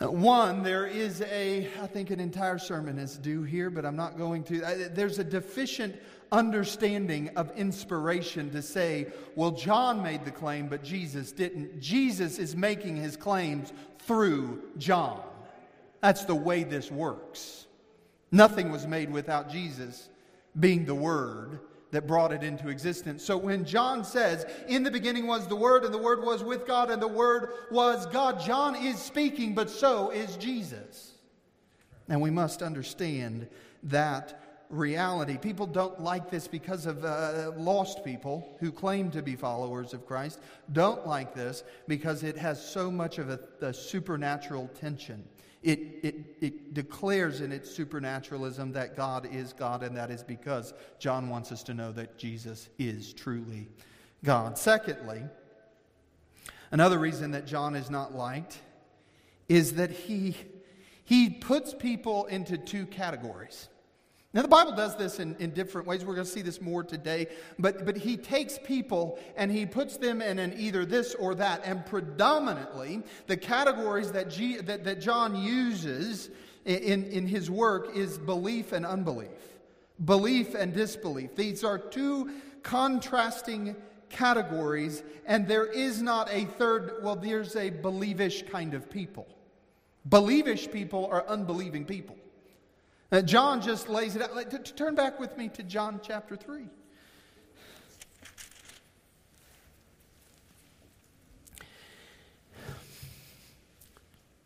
One, 0.00 0.62
there 0.62 0.86
is 0.86 1.22
a, 1.22 1.68
I 1.82 1.86
think 1.88 2.10
an 2.10 2.20
entire 2.20 2.58
sermon 2.58 2.98
is 2.98 3.18
due 3.18 3.42
here, 3.42 3.68
but 3.68 3.84
I'm 3.84 3.96
not 3.96 4.16
going 4.16 4.44
to. 4.44 4.60
There's 4.92 5.18
a 5.18 5.24
deficient 5.24 5.96
understanding 6.32 7.30
of 7.36 7.50
inspiration 7.56 8.50
to 8.50 8.62
say, 8.62 9.06
well, 9.34 9.50
John 9.50 10.02
made 10.02 10.24
the 10.24 10.30
claim, 10.30 10.68
but 10.68 10.82
Jesus 10.82 11.32
didn't. 11.32 11.80
Jesus 11.80 12.38
is 12.38 12.54
making 12.54 12.96
his 12.96 13.16
claims 13.16 13.72
through 14.00 14.62
John. 14.78 15.22
That's 16.00 16.24
the 16.24 16.34
way 16.34 16.64
this 16.64 16.90
works. 16.90 17.66
Nothing 18.30 18.70
was 18.70 18.86
made 18.86 19.10
without 19.10 19.50
Jesus 19.50 20.08
being 20.58 20.84
the 20.84 20.94
Word 20.94 21.60
that 21.90 22.06
brought 22.06 22.32
it 22.32 22.42
into 22.42 22.68
existence. 22.68 23.24
So 23.24 23.36
when 23.36 23.64
John 23.64 24.04
says, 24.04 24.44
In 24.68 24.82
the 24.82 24.90
beginning 24.90 25.26
was 25.26 25.46
the 25.46 25.56
Word, 25.56 25.84
and 25.84 25.94
the 25.94 25.98
Word 25.98 26.22
was 26.22 26.44
with 26.44 26.66
God, 26.66 26.90
and 26.90 27.00
the 27.00 27.08
Word 27.08 27.50
was 27.70 28.06
God, 28.06 28.40
John 28.40 28.76
is 28.76 28.98
speaking, 28.98 29.54
but 29.54 29.70
so 29.70 30.10
is 30.10 30.36
Jesus. 30.36 31.12
And 32.08 32.20
we 32.20 32.30
must 32.30 32.62
understand 32.62 33.48
that 33.84 34.47
reality. 34.70 35.38
People 35.38 35.66
don't 35.66 36.00
like 36.00 36.30
this 36.30 36.46
because 36.46 36.86
of 36.86 37.04
uh, 37.04 37.52
lost 37.56 38.04
people 38.04 38.56
who 38.60 38.70
claim 38.70 39.10
to 39.10 39.22
be 39.22 39.34
followers 39.34 39.94
of 39.94 40.06
Christ, 40.06 40.40
don't 40.72 41.06
like 41.06 41.34
this 41.34 41.64
because 41.86 42.22
it 42.22 42.36
has 42.36 42.62
so 42.64 42.90
much 42.90 43.18
of 43.18 43.30
a, 43.30 43.40
a 43.60 43.72
supernatural 43.72 44.68
tension. 44.78 45.24
It, 45.62 45.80
it, 46.02 46.16
it 46.40 46.74
declares 46.74 47.40
in 47.40 47.50
its 47.50 47.70
supernaturalism 47.70 48.72
that 48.72 48.96
God 48.96 49.28
is 49.32 49.52
God, 49.52 49.82
and 49.82 49.96
that 49.96 50.10
is 50.10 50.22
because 50.22 50.72
John 50.98 51.28
wants 51.28 51.50
us 51.50 51.62
to 51.64 51.74
know 51.74 51.90
that 51.92 52.16
Jesus 52.16 52.68
is 52.78 53.12
truly 53.12 53.68
God. 54.22 54.56
Secondly, 54.56 55.22
another 56.70 56.98
reason 56.98 57.32
that 57.32 57.46
John 57.46 57.74
is 57.74 57.90
not 57.90 58.14
liked 58.14 58.60
is 59.48 59.74
that 59.74 59.90
he, 59.90 60.36
he 61.04 61.30
puts 61.30 61.74
people 61.74 62.26
into 62.26 62.56
two 62.56 62.86
categories. 62.86 63.68
Now, 64.34 64.42
the 64.42 64.48
Bible 64.48 64.72
does 64.72 64.94
this 64.96 65.20
in, 65.20 65.36
in 65.36 65.50
different 65.50 65.86
ways. 65.86 66.04
We're 66.04 66.14
going 66.14 66.26
to 66.26 66.30
see 66.30 66.42
this 66.42 66.60
more 66.60 66.84
today. 66.84 67.28
But, 67.58 67.86
but 67.86 67.96
he 67.96 68.18
takes 68.18 68.58
people 68.62 69.18
and 69.36 69.50
he 69.50 69.64
puts 69.64 69.96
them 69.96 70.20
in 70.20 70.38
an 70.38 70.54
either 70.58 70.84
this 70.84 71.14
or 71.14 71.34
that. 71.36 71.62
And 71.64 71.84
predominantly, 71.86 73.02
the 73.26 73.38
categories 73.38 74.12
that, 74.12 74.28
G, 74.28 74.58
that, 74.58 74.84
that 74.84 75.00
John 75.00 75.34
uses 75.34 76.28
in, 76.66 77.04
in 77.04 77.26
his 77.26 77.50
work 77.50 77.96
is 77.96 78.18
belief 78.18 78.72
and 78.72 78.84
unbelief, 78.84 79.30
belief 80.04 80.54
and 80.54 80.74
disbelief. 80.74 81.34
These 81.34 81.64
are 81.64 81.78
two 81.78 82.30
contrasting 82.62 83.74
categories, 84.10 85.02
and 85.24 85.48
there 85.48 85.66
is 85.66 86.02
not 86.02 86.28
a 86.30 86.44
third, 86.44 86.96
well, 87.02 87.16
there's 87.16 87.56
a 87.56 87.70
believish 87.70 88.50
kind 88.50 88.74
of 88.74 88.90
people. 88.90 89.26
Believish 90.06 90.70
people 90.70 91.06
are 91.06 91.26
unbelieving 91.26 91.86
people. 91.86 92.16
Uh, 93.10 93.22
John 93.22 93.62
just 93.62 93.88
lays 93.88 94.16
it 94.16 94.22
out. 94.22 94.76
Turn 94.76 94.94
back 94.94 95.18
with 95.18 95.36
me 95.36 95.48
to 95.50 95.62
John 95.62 96.00
chapter 96.02 96.36
3. 96.36 96.68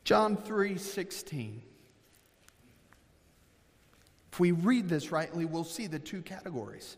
John 0.04 0.36
3 0.36 0.78
16. 0.78 1.62
If 4.32 4.40
we 4.40 4.52
read 4.52 4.88
this 4.88 5.12
rightly, 5.12 5.44
we'll 5.44 5.64
see 5.64 5.86
the 5.86 5.98
two 5.98 6.22
categories. 6.22 6.96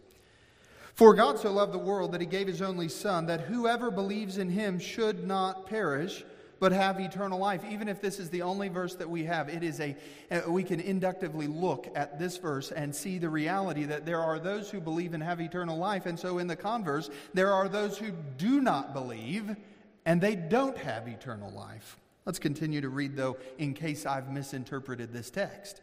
For 0.95 1.15
God 1.15 1.39
so 1.39 1.51
loved 1.51 1.73
the 1.73 1.79
world 1.79 2.13
that 2.13 2.21
he 2.21 2.27
gave 2.27 2.47
his 2.47 2.63
only 2.63 2.89
Son, 2.89 3.27
that 3.27 3.41
whoever 3.41 3.91
believes 3.91 4.39
in 4.39 4.49
him 4.49 4.79
should 4.79 5.27
not 5.27 5.67
perish, 5.67 6.25
but 6.65 6.73
have 6.73 6.99
eternal 6.99 7.39
life. 7.39 7.61
Even 7.71 7.89
if 7.91 8.01
this 8.01 8.19
is 8.19 8.31
the 8.31 8.41
only 8.41 8.69
verse 8.69 8.95
that 8.95 9.11
we 9.11 9.23
have, 9.23 9.51
it 9.51 9.63
is 9.63 9.81
a, 9.81 9.95
uh, 10.31 10.51
we 10.51 10.63
can 10.63 10.81
inductively 10.81 11.47
look 11.47 11.93
at 11.95 12.19
this 12.19 12.39
verse 12.39 12.73
and 12.73 12.97
see 12.97 13.19
the 13.19 13.29
reality 13.29 13.85
that 13.85 14.07
there 14.07 14.23
are 14.23 14.39
those 14.39 14.71
who 14.71 14.81
believe 14.81 15.13
and 15.13 15.23
have 15.23 15.43
eternal 15.43 15.77
life. 15.77 16.07
And 16.07 16.19
so 16.19 16.39
in 16.39 16.47
the 16.47 16.57
converse, 16.57 17.11
there 17.35 17.53
are 17.53 17.69
those 17.69 17.99
who 17.99 18.13
do 18.39 18.63
not 18.63 18.95
believe 18.95 19.55
and 20.07 20.23
they 20.23 20.37
don't 20.37 20.79
have 20.79 21.07
eternal 21.07 21.51
life. 21.51 21.99
Let's 22.25 22.39
continue 22.39 22.81
to 22.81 22.89
read, 22.89 23.15
though, 23.15 23.37
in 23.59 23.75
case 23.75 24.07
I've 24.07 24.33
misinterpreted 24.33 25.13
this 25.13 25.29
text. 25.29 25.83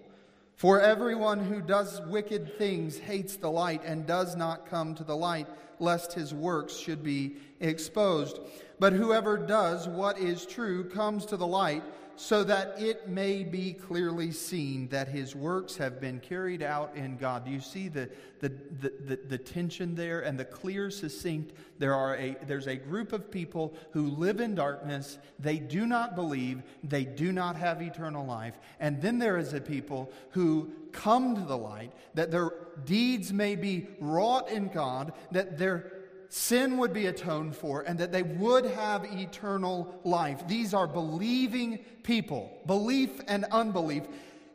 For 0.61 0.79
everyone 0.79 1.39
who 1.39 1.59
does 1.59 2.01
wicked 2.01 2.55
things 2.59 2.99
hates 2.99 3.35
the 3.35 3.49
light 3.49 3.81
and 3.83 4.05
does 4.05 4.35
not 4.35 4.67
come 4.67 4.93
to 4.93 5.03
the 5.03 5.17
light, 5.17 5.47
lest 5.79 6.13
his 6.13 6.35
works 6.35 6.75
should 6.75 7.01
be 7.01 7.37
exposed. 7.59 8.37
But 8.79 8.93
whoever 8.93 9.39
does 9.39 9.87
what 9.87 10.19
is 10.19 10.45
true 10.45 10.83
comes 10.83 11.25
to 11.25 11.35
the 11.35 11.47
light 11.47 11.81
so 12.21 12.43
that 12.43 12.79
it 12.79 13.09
may 13.09 13.43
be 13.43 13.73
clearly 13.73 14.31
seen 14.31 14.87
that 14.89 15.07
his 15.07 15.35
works 15.35 15.75
have 15.75 15.99
been 15.99 16.19
carried 16.19 16.61
out 16.61 16.95
in 16.95 17.17
God. 17.17 17.45
Do 17.45 17.51
you 17.51 17.59
see 17.59 17.87
the, 17.87 18.07
the, 18.41 18.49
the, 18.79 18.93
the, 19.07 19.19
the 19.27 19.37
tension 19.39 19.95
there 19.95 20.19
and 20.21 20.39
the 20.39 20.45
clear, 20.45 20.91
succinct? 20.91 21.53
There 21.79 21.95
are 21.95 22.15
a, 22.15 22.37
there's 22.45 22.67
a 22.67 22.75
group 22.75 23.11
of 23.11 23.31
people 23.31 23.73
who 23.89 24.03
live 24.03 24.39
in 24.39 24.53
darkness, 24.53 25.17
they 25.39 25.57
do 25.57 25.87
not 25.87 26.13
believe, 26.13 26.61
they 26.83 27.05
do 27.05 27.31
not 27.31 27.55
have 27.55 27.81
eternal 27.81 28.23
life. 28.23 28.53
And 28.79 29.01
then 29.01 29.17
there 29.17 29.37
is 29.37 29.53
a 29.53 29.59
people 29.59 30.11
who 30.29 30.71
come 30.91 31.33
to 31.33 31.41
the 31.41 31.57
light, 31.57 31.91
that 32.13 32.29
their 32.29 32.51
deeds 32.85 33.33
may 33.33 33.55
be 33.55 33.87
wrought 33.99 34.47
in 34.51 34.67
God, 34.67 35.13
that 35.31 35.57
their 35.57 36.00
sin 36.31 36.77
would 36.77 36.93
be 36.93 37.07
atoned 37.07 37.53
for 37.55 37.81
and 37.81 37.99
that 37.99 38.13
they 38.13 38.23
would 38.23 38.65
have 38.65 39.03
eternal 39.03 39.99
life. 40.05 40.47
These 40.47 40.73
are 40.73 40.87
believing 40.87 41.79
people, 42.03 42.57
belief 42.65 43.19
and 43.27 43.43
unbelief 43.51 44.03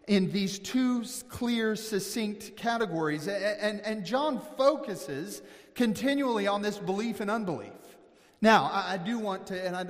in 0.06 0.32
these 0.32 0.58
two 0.58 1.04
clear, 1.28 1.76
succinct 1.76 2.56
categories. 2.56 3.28
And, 3.28 3.82
and 3.82 4.06
John 4.06 4.40
focuses 4.56 5.42
continually 5.74 6.46
on 6.46 6.62
this 6.62 6.78
belief 6.78 7.20
and 7.20 7.30
unbelief. 7.30 7.72
Now, 8.40 8.70
I, 8.72 8.94
I 8.94 8.96
do 8.96 9.18
want 9.18 9.46
to, 9.48 9.66
and 9.66 9.76
I, 9.76 9.84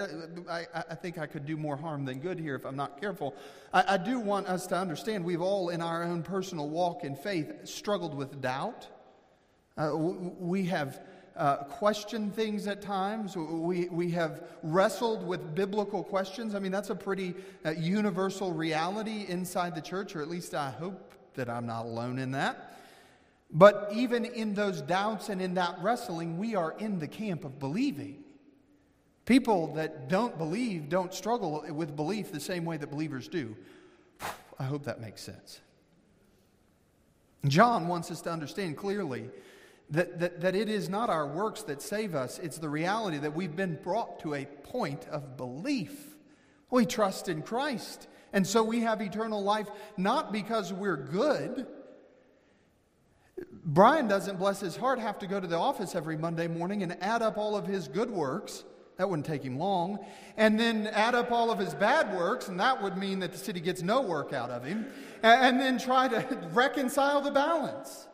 I, 0.50 0.66
I, 0.90 0.94
think 0.96 1.18
I 1.18 1.26
could 1.26 1.46
do 1.46 1.56
more 1.56 1.76
harm 1.76 2.04
than 2.04 2.18
good 2.18 2.40
here 2.40 2.56
if 2.56 2.64
I'm 2.64 2.76
not 2.76 3.00
careful. 3.00 3.36
I, 3.72 3.94
I 3.94 3.96
do 3.96 4.18
want 4.18 4.48
us 4.48 4.66
to 4.68 4.76
understand 4.76 5.24
we've 5.24 5.40
all, 5.40 5.68
in 5.68 5.80
our 5.80 6.02
own 6.02 6.24
personal 6.24 6.68
walk 6.68 7.04
in 7.04 7.14
faith, 7.14 7.52
struggled 7.64 8.14
with 8.14 8.40
doubt. 8.40 8.88
Uh, 9.76 9.96
we 9.96 10.64
have 10.66 11.00
uh, 11.36 11.56
question 11.64 12.30
things 12.30 12.66
at 12.66 12.80
times. 12.82 13.36
We, 13.36 13.88
we 13.88 14.10
have 14.12 14.44
wrestled 14.62 15.26
with 15.26 15.54
biblical 15.54 16.02
questions. 16.02 16.54
I 16.54 16.58
mean, 16.58 16.72
that's 16.72 16.90
a 16.90 16.94
pretty 16.94 17.34
uh, 17.64 17.70
universal 17.70 18.52
reality 18.52 19.26
inside 19.28 19.74
the 19.74 19.80
church, 19.80 20.16
or 20.16 20.22
at 20.22 20.28
least 20.28 20.54
I 20.54 20.70
hope 20.70 21.14
that 21.34 21.48
I'm 21.48 21.66
not 21.66 21.84
alone 21.84 22.18
in 22.18 22.32
that. 22.32 22.72
But 23.50 23.90
even 23.92 24.24
in 24.24 24.54
those 24.54 24.80
doubts 24.80 25.28
and 25.28 25.40
in 25.40 25.54
that 25.54 25.76
wrestling, 25.80 26.38
we 26.38 26.54
are 26.54 26.74
in 26.78 26.98
the 26.98 27.08
camp 27.08 27.44
of 27.44 27.58
believing. 27.58 28.24
People 29.24 29.74
that 29.74 30.08
don't 30.08 30.38
believe 30.38 30.88
don't 30.88 31.12
struggle 31.12 31.64
with 31.70 31.96
belief 31.96 32.32
the 32.32 32.40
same 32.40 32.64
way 32.64 32.76
that 32.76 32.90
believers 32.90 33.28
do. 33.28 33.56
I 34.58 34.64
hope 34.64 34.84
that 34.84 35.00
makes 35.00 35.22
sense. 35.22 35.60
John 37.46 37.86
wants 37.88 38.10
us 38.10 38.22
to 38.22 38.30
understand 38.30 38.76
clearly 38.76 39.28
that, 39.90 40.18
that, 40.18 40.40
that 40.40 40.54
it 40.54 40.68
is 40.68 40.88
not 40.88 41.10
our 41.10 41.26
works 41.26 41.62
that 41.62 41.80
save 41.80 42.14
us, 42.14 42.38
it's 42.38 42.58
the 42.58 42.68
reality 42.68 43.18
that 43.18 43.34
we've 43.34 43.54
been 43.54 43.78
brought 43.82 44.20
to 44.20 44.34
a 44.34 44.44
point 44.44 45.06
of 45.08 45.36
belief. 45.36 46.16
We 46.70 46.86
trust 46.86 47.28
in 47.28 47.42
Christ. 47.42 48.08
And 48.32 48.46
so 48.46 48.62
we 48.62 48.80
have 48.80 49.00
eternal 49.00 49.42
life 49.42 49.68
not 49.96 50.32
because 50.32 50.72
we're 50.72 50.96
good. 50.96 51.66
Brian 53.64 54.08
doesn't, 54.08 54.38
bless 54.38 54.60
his 54.60 54.76
heart, 54.76 54.98
have 54.98 55.18
to 55.20 55.26
go 55.26 55.38
to 55.40 55.46
the 55.46 55.56
office 55.56 55.94
every 55.94 56.16
Monday 56.16 56.48
morning 56.48 56.82
and 56.82 56.96
add 57.02 57.22
up 57.22 57.38
all 57.38 57.56
of 57.56 57.66
his 57.66 57.88
good 57.88 58.10
works. 58.10 58.64
That 58.96 59.10
wouldn't 59.10 59.26
take 59.26 59.42
him 59.42 59.58
long. 59.58 60.04
And 60.36 60.58
then 60.58 60.86
add 60.88 61.14
up 61.14 61.30
all 61.30 61.50
of 61.50 61.58
his 61.58 61.74
bad 61.74 62.14
works, 62.16 62.48
and 62.48 62.58
that 62.60 62.82
would 62.82 62.96
mean 62.96 63.20
that 63.20 63.32
the 63.32 63.38
city 63.38 63.60
gets 63.60 63.82
no 63.82 64.00
work 64.00 64.32
out 64.32 64.50
of 64.50 64.64
him. 64.64 64.86
And 65.22 65.60
then 65.60 65.78
try 65.78 66.08
to 66.08 66.48
reconcile 66.52 67.20
the 67.20 67.30
balance. 67.30 68.06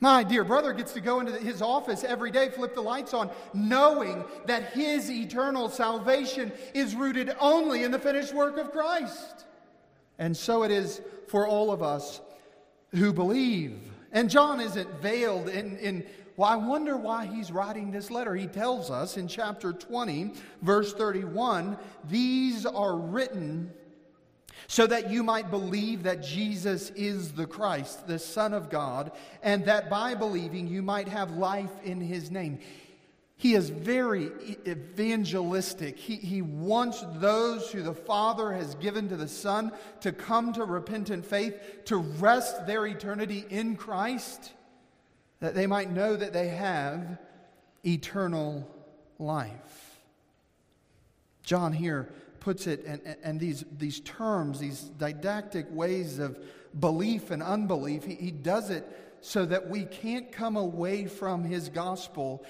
My 0.00 0.22
dear 0.22 0.44
brother 0.44 0.72
gets 0.72 0.92
to 0.92 1.00
go 1.00 1.20
into 1.20 1.32
his 1.32 1.60
office 1.60 2.04
every 2.04 2.30
day, 2.30 2.50
flip 2.50 2.74
the 2.74 2.80
lights 2.80 3.14
on, 3.14 3.30
knowing 3.52 4.24
that 4.46 4.72
his 4.72 5.10
eternal 5.10 5.68
salvation 5.68 6.52
is 6.72 6.94
rooted 6.94 7.34
only 7.40 7.82
in 7.82 7.90
the 7.90 7.98
finished 7.98 8.32
work 8.32 8.58
of 8.58 8.70
Christ. 8.70 9.44
And 10.18 10.36
so 10.36 10.62
it 10.62 10.70
is 10.70 11.00
for 11.26 11.46
all 11.46 11.72
of 11.72 11.82
us 11.82 12.20
who 12.94 13.12
believe. 13.12 13.78
And 14.12 14.30
John 14.30 14.60
isn't 14.60 14.88
veiled 15.00 15.48
in, 15.48 15.76
in 15.78 16.06
well, 16.36 16.48
I 16.48 16.54
wonder 16.54 16.96
why 16.96 17.26
he's 17.26 17.50
writing 17.50 17.90
this 17.90 18.12
letter. 18.12 18.36
He 18.36 18.46
tells 18.46 18.92
us 18.92 19.16
in 19.16 19.26
chapter 19.26 19.72
20, 19.72 20.34
verse 20.62 20.94
31, 20.94 21.76
these 22.08 22.64
are 22.64 22.96
written 22.96 23.72
so 24.70 24.86
that 24.86 25.10
you 25.10 25.22
might 25.22 25.50
believe 25.50 26.02
that 26.02 26.22
Jesus 26.22 26.90
is 26.90 27.32
the 27.32 27.46
Christ, 27.46 28.06
the 28.06 28.18
Son 28.18 28.52
of 28.52 28.68
God, 28.68 29.10
and 29.42 29.64
that 29.64 29.88
by 29.88 30.14
believing 30.14 30.68
you 30.68 30.82
might 30.82 31.08
have 31.08 31.30
life 31.32 31.72
in 31.82 32.02
his 32.02 32.30
name. 32.30 32.60
He 33.38 33.54
is 33.54 33.70
very 33.70 34.30
evangelistic. 34.66 35.96
He, 35.96 36.16
he 36.16 36.42
wants 36.42 37.02
those 37.14 37.70
who 37.70 37.82
the 37.82 37.94
Father 37.94 38.52
has 38.52 38.74
given 38.74 39.08
to 39.08 39.16
the 39.16 39.28
Son 39.28 39.72
to 40.00 40.12
come 40.12 40.52
to 40.52 40.64
repentant 40.64 41.24
faith, 41.24 41.56
to 41.86 41.96
rest 41.96 42.66
their 42.66 42.86
eternity 42.86 43.46
in 43.48 43.74
Christ, 43.74 44.52
that 45.40 45.54
they 45.54 45.66
might 45.66 45.90
know 45.90 46.14
that 46.14 46.34
they 46.34 46.48
have 46.48 47.16
eternal 47.86 48.68
life. 49.18 50.00
John 51.42 51.72
here 51.72 52.10
puts 52.48 52.66
it, 52.66 52.82
and, 52.86 53.02
and 53.22 53.38
these, 53.38 53.62
these 53.76 54.00
terms, 54.00 54.58
these 54.58 54.80
didactic 54.80 55.66
ways 55.68 56.18
of 56.18 56.38
belief 56.80 57.30
and 57.30 57.42
unbelief, 57.42 58.04
he, 58.04 58.14
he 58.14 58.30
does 58.30 58.70
it 58.70 58.86
so 59.20 59.44
that 59.44 59.68
we 59.68 59.84
can't 59.84 60.32
come 60.32 60.56
away 60.56 61.04
from 61.04 61.44
his 61.44 61.68
gospel 61.68 62.42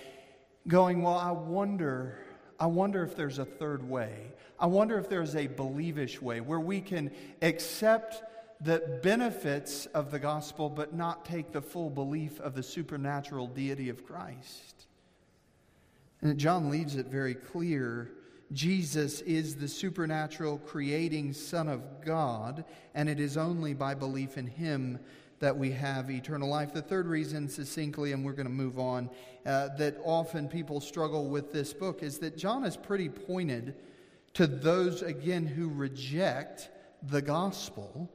going, 0.69 1.03
Well, 1.03 1.19
I 1.19 1.33
wonder, 1.33 2.17
I 2.61 2.67
wonder 2.67 3.03
if 3.03 3.17
there's 3.17 3.41
a 3.41 3.45
third 3.45 3.91
way. 3.91 4.15
I 4.57 4.67
wonder 4.67 5.01
if 5.01 5.09
there's 5.09 5.35
a 5.35 5.49
believish 5.49 6.23
way 6.23 6.41
where 6.41 6.61
we 6.61 6.81
can 6.81 7.11
accept 7.43 8.23
the 8.61 9.01
benefits 9.03 9.87
of 9.87 10.13
the 10.13 10.21
gospel 10.21 10.71
but 10.71 10.95
not 10.95 11.25
take 11.25 11.51
the 11.51 11.61
full 11.61 11.91
belief 11.91 12.39
of 12.39 12.55
the 12.55 12.63
supernatural 12.63 13.49
deity 13.49 13.89
of 13.89 14.07
Christ. 14.07 14.87
And 16.21 16.39
John 16.39 16.71
leaves 16.71 16.95
it 16.95 17.07
very 17.07 17.35
clear 17.35 18.13
Jesus 18.53 19.21
is 19.23 19.57
the 19.57 19.69
supernatural 19.69 20.59
creating 20.59 21.35
Son 21.35 21.69
of 21.69 21.83
God, 22.05 22.65
and 22.95 23.09
it 23.09 23.21
is 23.21 23.37
only 23.37 23.75
by 23.75 23.95
belief 23.95 24.39
in 24.39 24.47
Him 24.47 24.99
that 25.41 25.57
we 25.57 25.71
have 25.73 26.11
eternal 26.11 26.49
life. 26.49 26.73
The 26.73 26.83
third 26.83 27.07
reason, 27.07 27.49
succinctly, 27.49 28.13
and 28.13 28.25
we're 28.25 28.33
going 28.33 28.47
to 28.47 28.53
move 28.53 28.79
on, 28.79 29.11
uh, 29.47 29.69
that 29.77 29.99
often 30.03 30.49
people 30.49 30.81
struggle 30.81 31.29
with 31.29 31.53
this 31.53 31.73
book 31.73 32.03
is 32.03 32.19
that 32.19 32.37
John 32.37 32.65
is 32.65 32.77
pretty 32.77 33.09
pointed 33.09 33.75
to 34.35 34.47
those, 34.47 35.03
again, 35.03 35.47
who 35.47 35.69
reject 35.69 36.71
the 37.03 37.23
gospel. 37.23 38.11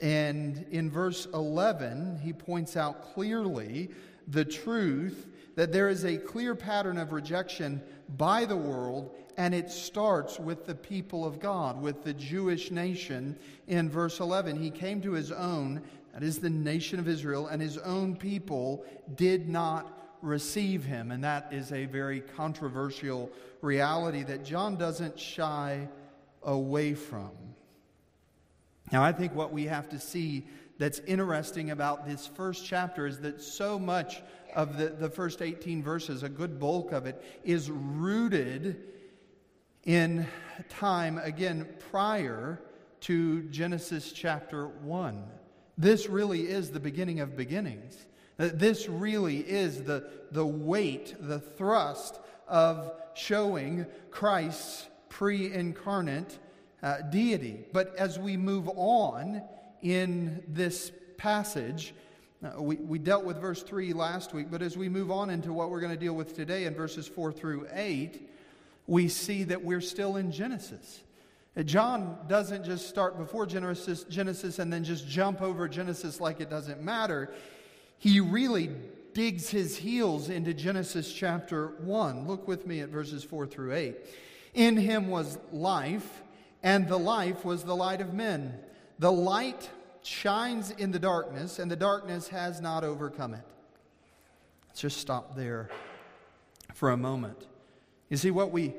And 0.00 0.66
in 0.70 0.90
verse 0.90 1.26
11, 1.34 2.20
he 2.22 2.32
points 2.32 2.76
out 2.76 3.14
clearly 3.14 3.90
the 4.28 4.44
truth 4.44 5.26
that 5.56 5.72
there 5.72 5.88
is 5.88 6.04
a 6.04 6.18
clear 6.18 6.54
pattern 6.54 6.98
of 6.98 7.12
rejection 7.12 7.82
by 8.16 8.44
the 8.44 8.56
world, 8.56 9.14
and 9.36 9.54
it 9.54 9.70
starts 9.70 10.38
with 10.40 10.66
the 10.66 10.74
people 10.74 11.24
of 11.24 11.40
God, 11.40 11.80
with 11.80 12.04
the 12.04 12.14
Jewish 12.14 12.70
nation. 12.70 13.38
In 13.66 13.90
verse 13.90 14.20
11, 14.20 14.60
he 14.60 14.70
came 14.70 15.00
to 15.02 15.12
his 15.12 15.30
own, 15.30 15.82
that 16.14 16.22
is 16.22 16.38
the 16.38 16.50
nation 16.50 16.98
of 16.98 17.06
Israel, 17.06 17.48
and 17.48 17.60
his 17.60 17.76
own 17.78 18.16
people 18.16 18.84
did 19.14 19.48
not 19.48 20.16
receive 20.22 20.84
him. 20.84 21.10
And 21.10 21.22
that 21.24 21.52
is 21.52 21.70
a 21.70 21.84
very 21.84 22.20
controversial 22.20 23.30
reality 23.60 24.22
that 24.22 24.44
John 24.44 24.76
doesn't 24.76 25.20
shy 25.20 25.86
away 26.42 26.94
from. 26.94 27.30
Now, 28.90 29.02
I 29.02 29.12
think 29.12 29.34
what 29.34 29.52
we 29.52 29.64
have 29.64 29.90
to 29.90 29.98
see 29.98 30.46
that's 30.78 31.00
interesting 31.00 31.70
about 31.70 32.06
this 32.06 32.26
first 32.26 32.64
chapter 32.64 33.06
is 33.06 33.20
that 33.20 33.42
so 33.42 33.78
much 33.78 34.22
of 34.54 34.78
the, 34.78 34.88
the 34.88 35.10
first 35.10 35.42
18 35.42 35.82
verses, 35.82 36.22
a 36.22 36.28
good 36.28 36.58
bulk 36.58 36.92
of 36.92 37.04
it, 37.04 37.22
is 37.44 37.70
rooted 37.70 38.82
in 39.86 40.26
time, 40.68 41.16
again, 41.18 41.66
prior 41.90 42.60
to 43.00 43.44
Genesis 43.44 44.12
chapter 44.12 44.66
1. 44.66 45.24
This 45.78 46.08
really 46.08 46.48
is 46.48 46.70
the 46.70 46.80
beginning 46.80 47.20
of 47.20 47.36
beginnings. 47.36 48.06
This 48.36 48.88
really 48.88 49.38
is 49.38 49.84
the, 49.84 50.10
the 50.32 50.44
weight, 50.44 51.14
the 51.20 51.38
thrust 51.38 52.18
of 52.48 52.92
showing 53.14 53.86
Christ's 54.10 54.88
pre 55.08 55.52
incarnate 55.52 56.38
uh, 56.82 57.02
deity. 57.02 57.64
But 57.72 57.94
as 57.96 58.18
we 58.18 58.36
move 58.36 58.68
on 58.74 59.42
in 59.82 60.42
this 60.48 60.90
passage, 61.16 61.94
uh, 62.42 62.60
we, 62.60 62.76
we 62.76 62.98
dealt 62.98 63.24
with 63.24 63.40
verse 63.40 63.62
3 63.62 63.92
last 63.92 64.34
week, 64.34 64.50
but 64.50 64.62
as 64.62 64.76
we 64.76 64.88
move 64.88 65.10
on 65.10 65.30
into 65.30 65.52
what 65.52 65.70
we're 65.70 65.80
going 65.80 65.94
to 65.94 65.98
deal 65.98 66.14
with 66.14 66.34
today 66.34 66.64
in 66.64 66.74
verses 66.74 67.06
4 67.06 67.32
through 67.32 67.66
8, 67.72 68.28
we 68.86 69.08
see 69.08 69.44
that 69.44 69.64
we're 69.64 69.80
still 69.80 70.16
in 70.16 70.30
Genesis. 70.30 71.00
John 71.64 72.18
doesn't 72.28 72.64
just 72.64 72.88
start 72.88 73.16
before 73.16 73.46
Genesis, 73.46 74.04
Genesis 74.04 74.58
and 74.58 74.70
then 74.72 74.84
just 74.84 75.08
jump 75.08 75.40
over 75.40 75.68
Genesis 75.68 76.20
like 76.20 76.40
it 76.40 76.50
doesn't 76.50 76.82
matter. 76.82 77.32
He 77.98 78.20
really 78.20 78.70
digs 79.14 79.48
his 79.48 79.76
heels 79.76 80.28
into 80.28 80.52
Genesis 80.52 81.10
chapter 81.10 81.68
1. 81.78 82.26
Look 82.26 82.46
with 82.46 82.66
me 82.66 82.80
at 82.80 82.90
verses 82.90 83.24
4 83.24 83.46
through 83.46 83.72
8. 83.72 83.96
In 84.52 84.76
him 84.76 85.08
was 85.08 85.38
life, 85.50 86.22
and 86.62 86.86
the 86.86 86.98
life 86.98 87.42
was 87.44 87.64
the 87.64 87.74
light 87.74 88.02
of 88.02 88.12
men. 88.12 88.58
The 88.98 89.12
light 89.12 89.70
shines 90.02 90.70
in 90.70 90.92
the 90.92 90.98
darkness, 90.98 91.58
and 91.58 91.70
the 91.70 91.76
darkness 91.76 92.28
has 92.28 92.60
not 92.60 92.84
overcome 92.84 93.32
it. 93.32 93.44
Let's 94.68 94.82
just 94.82 94.98
stop 94.98 95.34
there 95.34 95.70
for 96.74 96.90
a 96.90 96.96
moment. 96.98 97.46
You 98.08 98.16
see, 98.16 98.30
what 98.30 98.52
we 98.52 98.74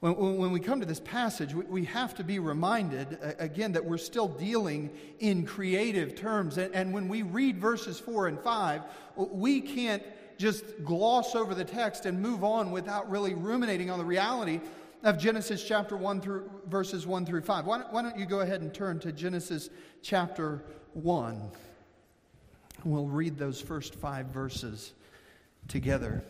when, 0.00 0.16
when 0.16 0.50
we 0.50 0.60
come 0.60 0.80
to 0.80 0.86
this 0.86 1.00
passage, 1.00 1.54
we, 1.54 1.64
we 1.64 1.84
have 1.84 2.14
to 2.16 2.24
be 2.24 2.38
reminded 2.38 3.18
again 3.38 3.72
that 3.72 3.84
we're 3.84 3.98
still 3.98 4.28
dealing 4.28 4.90
in 5.18 5.44
creative 5.44 6.14
terms. 6.16 6.56
And, 6.56 6.74
and 6.74 6.92
when 6.92 7.08
we 7.08 7.22
read 7.22 7.58
verses 7.58 8.00
4 8.00 8.28
and 8.28 8.40
5, 8.40 8.82
we 9.16 9.60
can't 9.60 10.02
just 10.38 10.64
gloss 10.84 11.34
over 11.34 11.54
the 11.54 11.64
text 11.64 12.06
and 12.06 12.20
move 12.20 12.42
on 12.42 12.70
without 12.70 13.10
really 13.10 13.34
ruminating 13.34 13.90
on 13.90 13.98
the 13.98 14.04
reality 14.04 14.60
of 15.02 15.18
Genesis 15.18 15.62
chapter 15.62 15.96
1 15.96 16.20
through 16.22 16.50
verses 16.66 17.06
1 17.06 17.26
through 17.26 17.42
5. 17.42 17.66
Why 17.66 17.78
don't, 17.78 17.92
why 17.92 18.02
don't 18.02 18.18
you 18.18 18.26
go 18.26 18.40
ahead 18.40 18.62
and 18.62 18.72
turn 18.72 18.98
to 19.00 19.12
Genesis 19.12 19.68
chapter 20.02 20.62
1? 20.94 21.50
We'll 22.84 23.06
read 23.06 23.36
those 23.36 23.60
first 23.60 23.94
five 23.94 24.26
verses 24.26 24.94
together. 25.68 26.24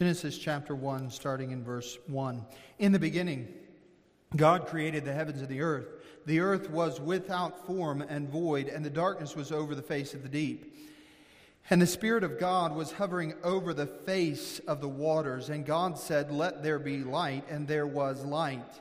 Genesis 0.00 0.38
chapter 0.38 0.74
1, 0.74 1.10
starting 1.10 1.50
in 1.50 1.62
verse 1.62 1.98
1. 2.06 2.42
In 2.78 2.90
the 2.90 2.98
beginning, 2.98 3.46
God 4.34 4.66
created 4.66 5.04
the 5.04 5.12
heavens 5.12 5.42
and 5.42 5.48
the 5.50 5.60
earth. 5.60 5.88
The 6.24 6.40
earth 6.40 6.70
was 6.70 6.98
without 6.98 7.66
form 7.66 8.00
and 8.00 8.30
void, 8.30 8.68
and 8.68 8.82
the 8.82 8.88
darkness 8.88 9.36
was 9.36 9.52
over 9.52 9.74
the 9.74 9.82
face 9.82 10.14
of 10.14 10.22
the 10.22 10.30
deep. 10.30 10.74
And 11.68 11.82
the 11.82 11.86
Spirit 11.86 12.24
of 12.24 12.40
God 12.40 12.74
was 12.74 12.92
hovering 12.92 13.34
over 13.44 13.74
the 13.74 13.84
face 13.84 14.58
of 14.60 14.80
the 14.80 14.88
waters. 14.88 15.50
And 15.50 15.66
God 15.66 15.98
said, 15.98 16.32
Let 16.32 16.62
there 16.62 16.78
be 16.78 17.04
light, 17.04 17.44
and 17.50 17.68
there 17.68 17.86
was 17.86 18.24
light. 18.24 18.80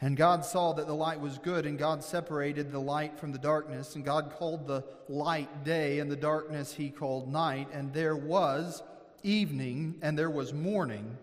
And 0.00 0.16
God 0.16 0.44
saw 0.44 0.74
that 0.74 0.86
the 0.86 0.94
light 0.94 1.18
was 1.18 1.38
good, 1.38 1.66
and 1.66 1.76
God 1.76 2.04
separated 2.04 2.70
the 2.70 2.78
light 2.78 3.18
from 3.18 3.32
the 3.32 3.38
darkness. 3.38 3.96
And 3.96 4.04
God 4.04 4.32
called 4.38 4.68
the 4.68 4.84
light 5.08 5.64
day, 5.64 5.98
and 5.98 6.08
the 6.08 6.14
darkness 6.14 6.72
he 6.72 6.90
called 6.90 7.32
night. 7.32 7.66
And 7.72 7.92
there 7.92 8.14
was 8.14 8.84
evening 9.26 9.96
and 10.02 10.18
there 10.18 10.30
was 10.30 10.52
morning 10.52 11.16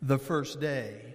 the 0.00 0.18
first 0.18 0.60
day. 0.60 1.14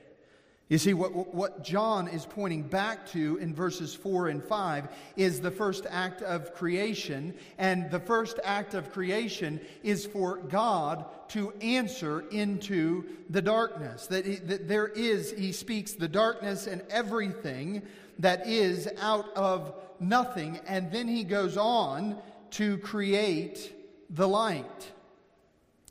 You 0.69 0.77
see, 0.77 0.93
what, 0.93 1.33
what 1.33 1.63
John 1.63 2.09
is 2.09 2.25
pointing 2.25 2.63
back 2.63 3.07
to 3.11 3.37
in 3.37 3.55
verses 3.55 3.95
4 3.95 4.27
and 4.27 4.43
5 4.43 4.89
is 5.15 5.39
the 5.39 5.51
first 5.51 5.85
act 5.89 6.21
of 6.21 6.53
creation. 6.53 7.33
And 7.57 7.89
the 7.89 8.01
first 8.01 8.37
act 8.43 8.73
of 8.73 8.91
creation 8.91 9.61
is 9.81 10.05
for 10.05 10.37
God 10.37 11.05
to 11.29 11.53
answer 11.61 12.25
into 12.31 13.05
the 13.29 13.41
darkness. 13.41 14.07
That, 14.07 14.25
he, 14.25 14.35
that 14.35 14.67
there 14.67 14.87
is, 14.87 15.31
he 15.31 15.53
speaks, 15.53 15.93
the 15.93 16.09
darkness 16.09 16.67
and 16.67 16.81
everything 16.89 17.81
that 18.19 18.45
is 18.45 18.89
out 18.99 19.33
of 19.37 19.73
nothing. 20.01 20.59
And 20.67 20.91
then 20.91 21.07
he 21.07 21.23
goes 21.23 21.55
on 21.55 22.17
to 22.51 22.77
create 22.79 23.73
the 24.09 24.27
light. 24.27 24.91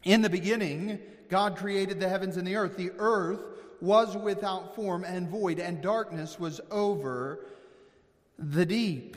In 0.07 0.23
the 0.23 0.31
beginning, 0.31 1.01
God 1.29 1.57
created 1.57 1.99
the 1.99 2.09
heavens 2.09 2.37
and 2.37 2.47
the 2.47 2.55
earth. 2.55 2.77
The 2.77 2.93
earth 2.97 3.41
was 3.81 4.17
without 4.17 4.77
form 4.77 5.03
and 5.03 5.29
void, 5.29 5.59
and 5.59 5.83
darkness 5.83 6.39
was 6.39 6.61
over 6.71 7.45
the 8.39 8.65
deep. 8.65 9.17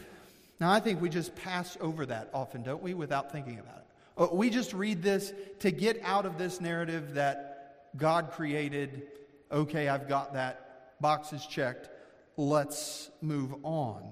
Now, 0.59 0.71
I 0.71 0.79
think 0.79 0.99
we 0.99 1.09
just 1.09 1.35
pass 1.35 1.77
over 1.79 2.07
that 2.07 2.31
often, 2.33 2.63
don't 2.63 2.81
we, 2.81 2.95
without 2.95 3.31
thinking 3.31 3.59
about 3.59 3.77
it. 3.77 3.85
Uh, 4.17 4.35
we 4.35 4.49
just 4.49 4.73
read 4.73 5.03
this 5.03 5.31
to 5.59 5.69
get 5.69 6.01
out 6.03 6.25
of 6.25 6.39
this 6.39 6.59
narrative 6.59 7.13
that 7.13 7.85
God 7.95 8.31
created. 8.31 9.03
Okay, 9.51 9.89
I've 9.89 10.09
got 10.09 10.33
that. 10.33 10.95
Box 10.99 11.33
is 11.33 11.45
checked. 11.45 11.87
Let's 12.35 13.11
move 13.21 13.53
on. 13.63 14.11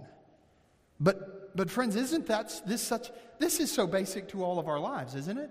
But, 0.99 1.55
but 1.57 1.71
friends, 1.71 1.95
isn't 1.95 2.27
that 2.27 2.61
this 2.67 2.83
such? 2.83 3.09
This 3.39 3.59
is 3.59 3.71
so 3.71 3.87
basic 3.87 4.29
to 4.29 4.43
all 4.43 4.59
of 4.59 4.67
our 4.67 4.79
lives, 4.79 5.15
isn't 5.15 5.39
it? 5.39 5.49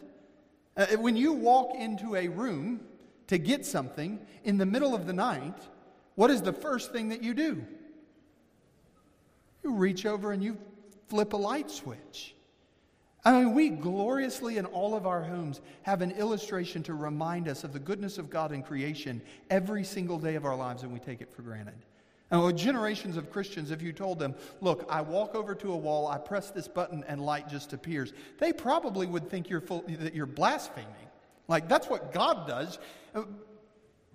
Uh, 0.77 0.87
when 0.99 1.17
you 1.17 1.33
walk 1.33 1.75
into 1.75 2.17
a 2.17 2.29
room 2.29 2.81
to 3.29 3.39
get 3.39 3.65
something 3.65 4.21
in 4.45 4.59
the 4.59 4.67
middle 4.67 4.95
of 4.95 5.07
the 5.07 5.13
night, 5.13 5.59
what 6.15 6.31
is 6.31 6.43
the 6.43 6.53
first 6.53 6.93
thing 6.93 7.09
that 7.09 7.23
you 7.23 7.35
do? 7.35 7.65
You 9.63 9.73
reach 9.73 10.07
over 10.07 10.33
and 10.33 10.43
you 10.43 10.59
flip 11.09 11.33
a 11.33 11.37
light 11.37 11.71
switch. 11.71 12.35
I 13.25 13.33
mean, 13.33 13.55
we 13.55 13.71
gloriously 13.71 14.57
in 14.57 14.67
all 14.67 14.95
of 14.95 15.05
our 15.05 15.23
homes 15.23 15.61
have 15.83 16.01
an 16.01 16.13
illustration 16.13 16.85
to 16.85 16.95
remind 16.95 17.49
us 17.49 17.65
of 17.65 17.73
the 17.73 17.81
goodness 17.81 18.19
of 18.19 18.31
God 18.31 18.53
in 18.53 18.63
creation 18.63 19.21
every 19.51 19.83
single 19.83 20.19
day 20.19 20.37
of 20.37 20.45
our 20.45 20.55
lives, 20.55 20.85
and 20.85 20.93
we 20.93 21.01
take 21.01 21.21
it 21.21 21.33
for 21.35 21.43
granted. 21.43 21.75
And 22.31 22.59
generations 22.59 23.17
of 23.17 23.31
Christians, 23.31 23.71
if 23.71 23.81
you 23.81 23.93
told 23.93 24.19
them, 24.19 24.35
look, 24.61 24.85
I 24.89 25.01
walk 25.01 25.35
over 25.37 25.55
to 25.55 25.73
a 25.73 25.77
wall, 25.77 26.09
I 26.09 26.19
press 26.19 26.51
this 26.51 26.67
button, 26.67 27.05
and 27.07 27.21
light 27.21 27.49
just 27.49 27.73
appears, 27.73 28.13
they 28.39 28.53
probably 28.53 29.07
would 29.07 29.31
think 29.31 29.49
you're 29.49 29.61
full, 29.61 29.85
that 29.89 30.15
you're 30.15 30.27
blaspheming. 30.27 30.91
Like, 31.47 31.69
that's 31.69 31.89
what 31.89 32.13
God 32.13 32.49
does. 32.49 32.79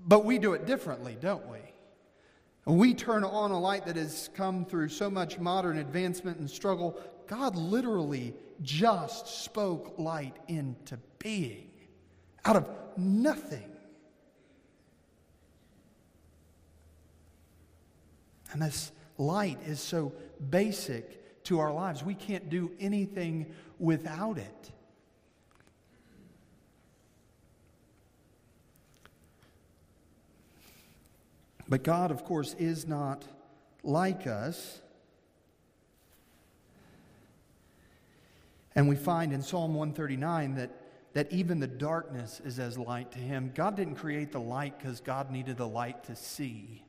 But 0.05 0.25
we 0.25 0.39
do 0.39 0.53
it 0.53 0.65
differently, 0.65 1.17
don't 1.21 1.47
we? 1.47 1.59
We 2.65 2.93
turn 2.93 3.23
on 3.23 3.51
a 3.51 3.59
light 3.59 3.85
that 3.85 3.95
has 3.95 4.29
come 4.35 4.65
through 4.65 4.89
so 4.89 5.09
much 5.09 5.39
modern 5.39 5.77
advancement 5.77 6.37
and 6.37 6.49
struggle. 6.49 6.99
God 7.27 7.55
literally 7.55 8.33
just 8.61 9.43
spoke 9.43 9.95
light 9.97 10.35
into 10.47 10.99
being. 11.17 11.69
out 12.45 12.55
of 12.55 12.67
nothing. 12.97 13.70
And 18.51 18.61
this 18.61 18.91
light 19.17 19.59
is 19.65 19.79
so 19.79 20.13
basic 20.49 21.43
to 21.45 21.59
our 21.59 21.73
lives. 21.73 22.03
We 22.03 22.15
can't 22.15 22.49
do 22.49 22.71
anything 22.79 23.53
without 23.79 24.37
it. 24.37 24.71
But 31.67 31.83
God, 31.83 32.11
of 32.11 32.25
course, 32.25 32.53
is 32.59 32.85
not 32.85 33.23
like 33.81 34.27
us. 34.27 34.81
And 38.75 38.89
we 38.89 38.97
find 38.97 39.31
in 39.31 39.41
Psalm 39.41 39.73
139 39.73 40.55
that, 40.55 40.69
that 41.13 41.31
even 41.31 41.61
the 41.61 41.67
darkness 41.67 42.41
is 42.43 42.59
as 42.59 42.77
light 42.77 43.11
to 43.13 43.19
him. 43.19 43.51
God 43.55 43.77
didn't 43.77 43.95
create 43.95 44.33
the 44.33 44.39
light 44.39 44.77
because 44.79 44.99
God 44.99 45.31
needed 45.31 45.55
the 45.55 45.67
light 45.67 46.03
to 46.05 46.15
see. 46.15 46.83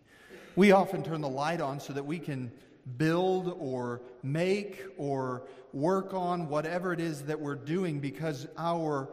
We 0.54 0.72
often 0.72 1.02
turn 1.02 1.20
the 1.20 1.28
light 1.28 1.60
on 1.60 1.80
so 1.80 1.92
that 1.92 2.04
we 2.04 2.18
can 2.18 2.52
build 2.96 3.56
or 3.58 4.02
make 4.22 4.82
or 4.96 5.44
work 5.72 6.12
on 6.12 6.48
whatever 6.48 6.92
it 6.92 7.00
is 7.00 7.22
that 7.22 7.40
we're 7.40 7.54
doing 7.54 8.00
because 8.00 8.46
our 8.58 9.08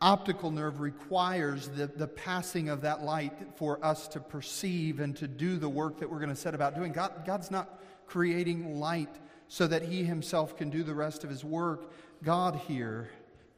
optical 0.00 0.50
nerve 0.50 0.80
requires 0.80 1.68
the, 1.68 1.86
the 1.86 2.06
passing 2.06 2.68
of 2.68 2.80
that 2.82 3.02
light 3.02 3.32
for 3.56 3.84
us 3.84 4.06
to 4.08 4.20
perceive 4.20 5.00
and 5.00 5.16
to 5.16 5.26
do 5.26 5.56
the 5.56 5.68
work 5.68 5.98
that 5.98 6.08
we're 6.08 6.18
going 6.18 6.28
to 6.28 6.36
set 6.36 6.54
about 6.54 6.74
doing. 6.74 6.92
God, 6.92 7.24
God's 7.26 7.50
not 7.50 7.82
creating 8.06 8.78
light 8.78 9.14
so 9.48 9.66
that 9.66 9.82
He 9.82 10.04
Himself 10.04 10.56
can 10.56 10.70
do 10.70 10.82
the 10.82 10.94
rest 10.94 11.24
of 11.24 11.30
His 11.30 11.44
work. 11.44 11.92
God 12.22 12.56
here 12.66 13.10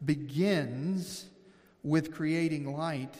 begins 0.04 1.26
with 1.82 2.12
creating 2.12 2.76
light, 2.76 3.14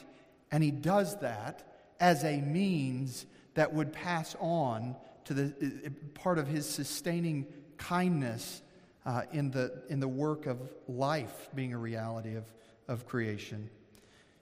and 0.51 0.63
He 0.63 0.71
does 0.71 1.19
that 1.19 1.63
as 1.99 2.23
a 2.23 2.41
means 2.41 3.25
that 3.57 3.73
would 3.73 3.91
pass 3.91 4.35
on 4.39 4.95
to 5.25 5.33
the 5.33 5.91
part 6.15 6.39
of 6.39 6.47
His 6.47 6.67
sustaining 6.67 7.45
kindness 7.77 8.61
uh, 9.05 9.21
in, 9.31 9.51
the, 9.51 9.83
in 9.89 9.99
the 9.99 10.07
work 10.07 10.47
of 10.47 10.57
life 10.87 11.49
being 11.53 11.73
a 11.73 11.77
reality 11.77 12.35
of 12.35 12.45
of 12.87 13.05
creation. 13.05 13.69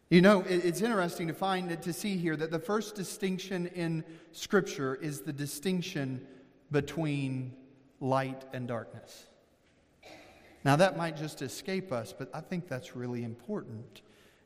You 0.10 0.22
know, 0.22 0.44
it's 0.48 0.82
interesting 0.82 1.28
to 1.28 1.34
find 1.34 1.82
to 1.82 1.94
see 1.94 2.16
here 2.16 2.36
that 2.36 2.52
the 2.52 2.60
first 2.60 2.96
distinction 2.96 3.68
in 3.68 4.04
Scripture 4.34 4.96
is 4.96 5.22
the 5.22 5.34
distinction 5.34 6.26
between 6.72 7.54
light 8.00 8.44
and 8.54 8.68
darkness. 8.68 9.26
Now, 10.64 10.76
that 10.76 10.96
might 10.96 11.18
just 11.18 11.42
escape 11.42 11.92
us, 11.92 12.14
but 12.18 12.30
I 12.34 12.42
think 12.42 12.68
that's 12.68 12.96
really 12.96 13.24
important. 13.24 14.02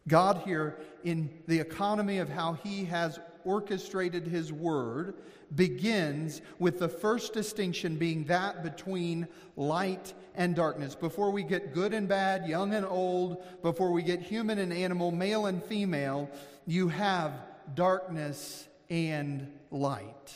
God, 0.08 0.42
here, 0.46 0.80
in 1.04 1.30
the 1.48 1.60
economy 1.60 2.20
of 2.20 2.30
how 2.30 2.54
He 2.54 2.86
has 2.86 3.20
orchestrated 3.50 4.28
His 4.28 4.54
Word, 4.54 5.16
begins 5.56 6.42
with 6.60 6.78
the 6.78 6.88
first 6.88 7.34
distinction 7.34 7.96
being 7.96 8.26
that 8.26 8.62
between 8.62 9.28
light 9.56 10.14
and 10.36 10.56
darkness. 10.56 10.94
Before 10.94 11.32
we 11.32 11.42
get 11.42 11.74
good 11.74 11.92
and 11.92 12.08
bad, 12.08 12.48
young 12.48 12.76
and 12.76 12.86
old, 12.86 13.44
before 13.64 13.92
we 13.92 14.04
get 14.04 14.22
human 14.22 14.60
and 14.60 14.72
animal, 14.72 15.10
male 15.12 15.48
and 15.48 15.64
female, 15.64 16.30
you 16.68 16.90
have 16.90 17.34
darkness 17.74 18.68
and 18.92 19.52
light. 19.72 20.34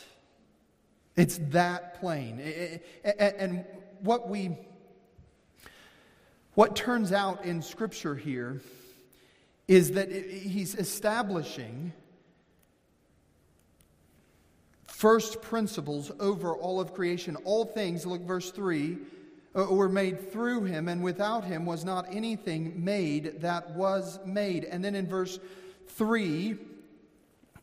It's 1.15 1.37
that 1.49 1.99
plain. 1.99 2.81
And 3.19 3.63
what 3.99 4.27
we 4.27 4.57
what 6.55 6.75
turns 6.75 7.11
out 7.11 7.45
in 7.45 7.61
scripture 7.61 8.15
here 8.15 8.61
is 9.67 9.91
that 9.93 10.11
he's 10.11 10.75
establishing 10.75 11.93
first 15.03 15.41
principles 15.41 16.13
over 16.21 16.55
all 16.55 16.79
of 16.79 16.93
creation. 16.93 17.35
All 17.43 17.65
things, 17.65 18.05
look, 18.05 18.21
verse 18.21 18.51
3, 18.51 18.97
uh, 19.53 19.65
were 19.69 19.89
made 19.89 20.31
through 20.31 20.63
him, 20.63 20.87
and 20.87 21.03
without 21.03 21.43
him 21.43 21.65
was 21.65 21.83
not 21.83 22.05
anything 22.09 22.81
made 22.81 23.41
that 23.41 23.71
was 23.71 24.17
made. 24.25 24.63
And 24.63 24.81
then 24.81 24.95
in 24.95 25.05
verse 25.05 25.39
3 25.89 26.55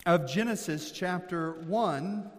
of 0.04 0.30
Genesis 0.30 0.92
chapter 0.92 1.52
1, 1.62 2.30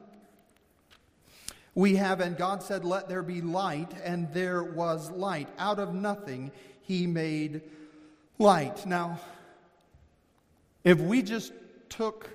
we 1.73 1.95
have, 1.95 2.19
and 2.19 2.37
God 2.37 2.61
said, 2.61 2.85
Let 2.85 3.09
there 3.09 3.23
be 3.23 3.41
light, 3.41 3.91
and 4.03 4.31
there 4.35 4.63
was 4.63 5.09
light. 5.09 5.49
Out 5.57 5.79
of 5.79 5.95
nothing, 5.95 6.51
he 6.83 7.07
made 7.07 7.61
light. 8.37 8.85
Now, 8.85 9.19
if 10.83 10.99
we 10.99 11.23
just 11.23 11.53
took 11.89 12.29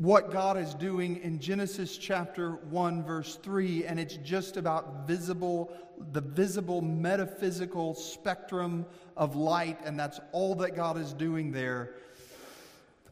what 0.00 0.30
God 0.30 0.56
is 0.56 0.72
doing 0.72 1.16
in 1.18 1.38
Genesis 1.38 1.98
chapter 1.98 2.52
1 2.52 3.04
verse 3.04 3.36
3 3.42 3.84
and 3.84 4.00
it's 4.00 4.16
just 4.16 4.56
about 4.56 5.06
visible 5.06 5.70
the 6.12 6.22
visible 6.22 6.80
metaphysical 6.80 7.94
spectrum 7.94 8.86
of 9.18 9.36
light 9.36 9.78
and 9.84 10.00
that's 10.00 10.18
all 10.32 10.54
that 10.54 10.74
God 10.74 10.96
is 10.96 11.12
doing 11.12 11.52
there. 11.52 11.96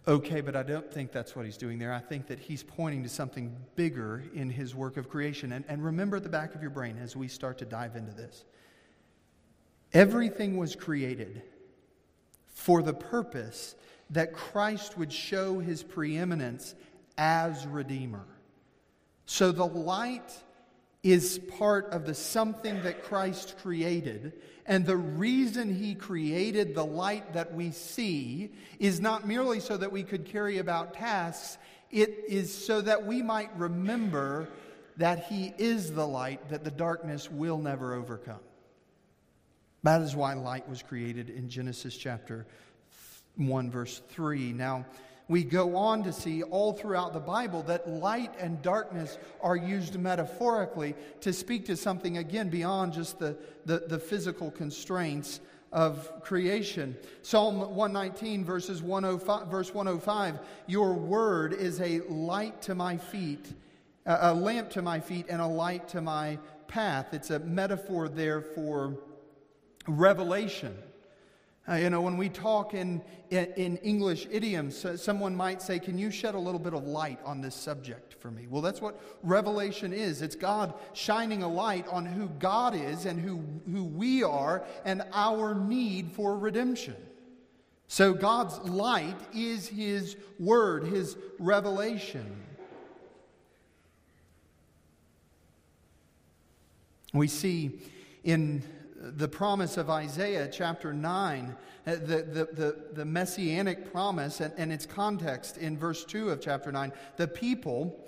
Okay 0.07 0.41
but 0.41 0.57
I 0.57 0.63
don't 0.63 0.91
think 0.91 1.13
that's 1.13 1.37
what 1.37 1.45
he's 1.45 1.59
doing 1.59 1.79
there. 1.79 1.93
I 1.93 1.99
think 2.01 2.27
that 2.29 2.39
he's 2.39 2.63
pointing 2.63 3.03
to 3.03 3.11
something 3.11 3.55
bigger 3.77 4.25
in 4.33 4.49
his 4.49 4.75
work 4.75 4.97
of 4.97 5.11
creation. 5.11 5.53
And, 5.53 5.67
and 5.69 5.85
remember 5.85 6.17
at 6.17 6.23
the 6.23 6.31
back 6.31 6.55
of 6.55 6.63
your 6.63 6.71
brain 6.71 6.97
as 6.97 7.15
we 7.15 7.29
start 7.29 7.59
to 7.59 7.67
dive 7.67 7.97
into 7.97 8.15
this. 8.15 8.47
Everything 9.93 10.57
was 10.57 10.75
created 10.75 11.43
for 12.47 12.81
the 12.81 12.95
purpose 12.95 13.75
that 14.11 14.33
Christ 14.33 14.97
would 14.97 15.13
show 15.13 15.59
his 15.59 15.83
preeminence 15.83 16.75
as 17.17 17.67
Redeemer. 17.67 18.25
So 19.27 19.53
the 19.53 19.67
light 19.67 20.33
is 21.03 21.39
part 21.59 21.93
of 21.93 22.07
the 22.07 22.15
something 22.15 22.83
that 22.83 23.05
Christ 23.05 23.57
created. 23.63 24.33
And 24.67 24.85
the 24.85 24.97
reason 24.97 25.75
he 25.75 25.95
created 25.95 26.75
the 26.75 26.85
light 26.85 27.35
that 27.35 27.55
we 27.55 27.71
see 27.71 28.53
is 28.79 29.01
not 29.01 29.27
merely 29.27 29.61
so 29.61 29.77
that 29.77 29.93
we 29.93 30.03
could 30.03 30.25
carry 30.25 30.59
about 30.59 30.95
tasks, 30.95 31.59
it 31.91 32.25
is 32.29 32.53
so 32.53 32.81
that 32.81 33.07
we 33.07 33.23
might 33.23 33.57
remember 33.57 34.49
that 34.97 35.25
he 35.25 35.55
is 35.59 35.93
the 35.93 36.07
light 36.07 36.49
that 36.51 36.65
the 36.65 36.71
darkness 36.71 37.31
will 37.31 37.59
never 37.59 37.95
overcome. 37.95 38.41
That 39.85 40.03
is 40.03 40.17
why 40.17 40.35
light 40.35 40.69
was 40.69 40.83
created 40.83 41.31
in 41.31 41.49
Genesis 41.49 41.97
chapter 41.97 42.47
1, 43.39 43.71
verse 43.71 44.03
3. 44.11 44.53
Now, 44.53 44.85
we 45.29 45.45
go 45.45 45.77
on 45.77 46.03
to 46.05 46.13
see 46.13 46.43
all 46.43 46.73
throughout 46.73 47.13
the 47.13 47.21
Bible 47.21 47.63
that 47.65 47.89
light 47.89 48.33
and 48.39 48.61
darkness 48.63 49.19
are 49.43 49.57
used 49.57 49.99
metaphorically 49.99 50.95
to 51.21 51.33
speak 51.33 51.67
to 51.67 51.77
something, 51.77 52.17
again, 52.17 52.49
beyond 52.49 52.95
just 52.95 53.19
the, 53.19 53.37
the, 53.67 53.81
the 53.81 53.99
physical 53.99 54.51
constraints 54.51 55.41
of 55.71 56.23
creation. 56.23 56.97
Psalm 57.21 57.59
119, 57.59 58.43
verses 58.45 58.83
105, 58.83 59.49
verse 59.49 59.75
105 59.75 60.39
Your 60.67 60.95
word 60.95 61.53
is 61.53 61.81
a 61.81 62.01
light 62.09 62.63
to 62.63 62.75
my 62.75 62.97
feet, 62.97 63.53
a 64.07 64.33
lamp 64.33 64.71
to 64.71 64.83
my 64.83 64.99
feet, 64.99 65.27
and 65.29 65.43
a 65.43 65.47
light 65.47 65.89
to 65.89 66.01
my 66.01 66.39
path. 66.69 67.13
It's 67.13 67.31
a 67.31 67.39
metaphor 67.41 68.09
there 68.09 68.41
for 68.41 68.97
revelation. 69.87 70.75
Uh, 71.69 71.75
you 71.75 71.91
know, 71.91 72.01
when 72.01 72.17
we 72.17 72.31
talk 72.31 72.73
in, 72.73 73.03
in, 73.29 73.53
in 73.57 73.77
English 73.79 74.27
idioms, 74.31 74.85
uh, 74.87 74.97
someone 74.97 75.37
might 75.37 75.61
say, 75.61 75.79
Can 75.79 75.99
you 75.99 76.11
shed 76.11 76.35
a 76.35 76.39
little 76.39 76.59
bit 76.59 76.73
of 76.73 76.85
light 76.85 77.19
on 77.27 77.43
this 77.43 77.55
subject 77.55 78.15
for 78.15 78.31
me? 78.31 78.47
Well, 78.49 78.63
that's 78.63 78.81
what 78.81 78.99
revelation 79.23 79.93
is. 79.93 80.23
It's 80.23 80.35
God 80.35 80.73
shining 80.95 81.43
a 81.43 81.49
light 81.49 81.87
on 81.89 82.07
who 82.07 82.29
God 82.39 82.75
is 82.75 83.05
and 83.05 83.21
who, 83.21 83.45
who 83.71 83.85
we 83.85 84.23
are 84.23 84.65
and 84.87 85.03
our 85.13 85.55
need 85.55 86.11
for 86.13 86.39
redemption. 86.39 86.97
So, 87.87 88.15
God's 88.15 88.59
light 88.61 89.19
is 89.35 89.69
His 89.69 90.17
word, 90.39 90.85
His 90.85 91.19
revelation. 91.39 92.45
We 97.13 97.29
see 97.29 97.79
in 98.25 98.63
the 99.01 99.29
promise 99.29 99.77
of 99.77 99.91
Isaiah 99.91 100.49
chapter 100.51 100.93
9, 100.93 101.57
uh, 101.87 101.91
the, 101.93 101.99
the, 101.99 102.49
the, 102.53 102.77
the 102.95 103.05
messianic 103.05 103.93
promise 103.93 104.41
and, 104.41 104.53
and 104.57 104.73
its 104.73 104.87
context 104.87 105.57
in 105.57 105.79
verse 105.79 106.05
2 106.05 106.31
of 106.31 106.41
chapter 106.41 106.73
9. 106.73 106.93
The 107.17 107.29
people 107.29 108.05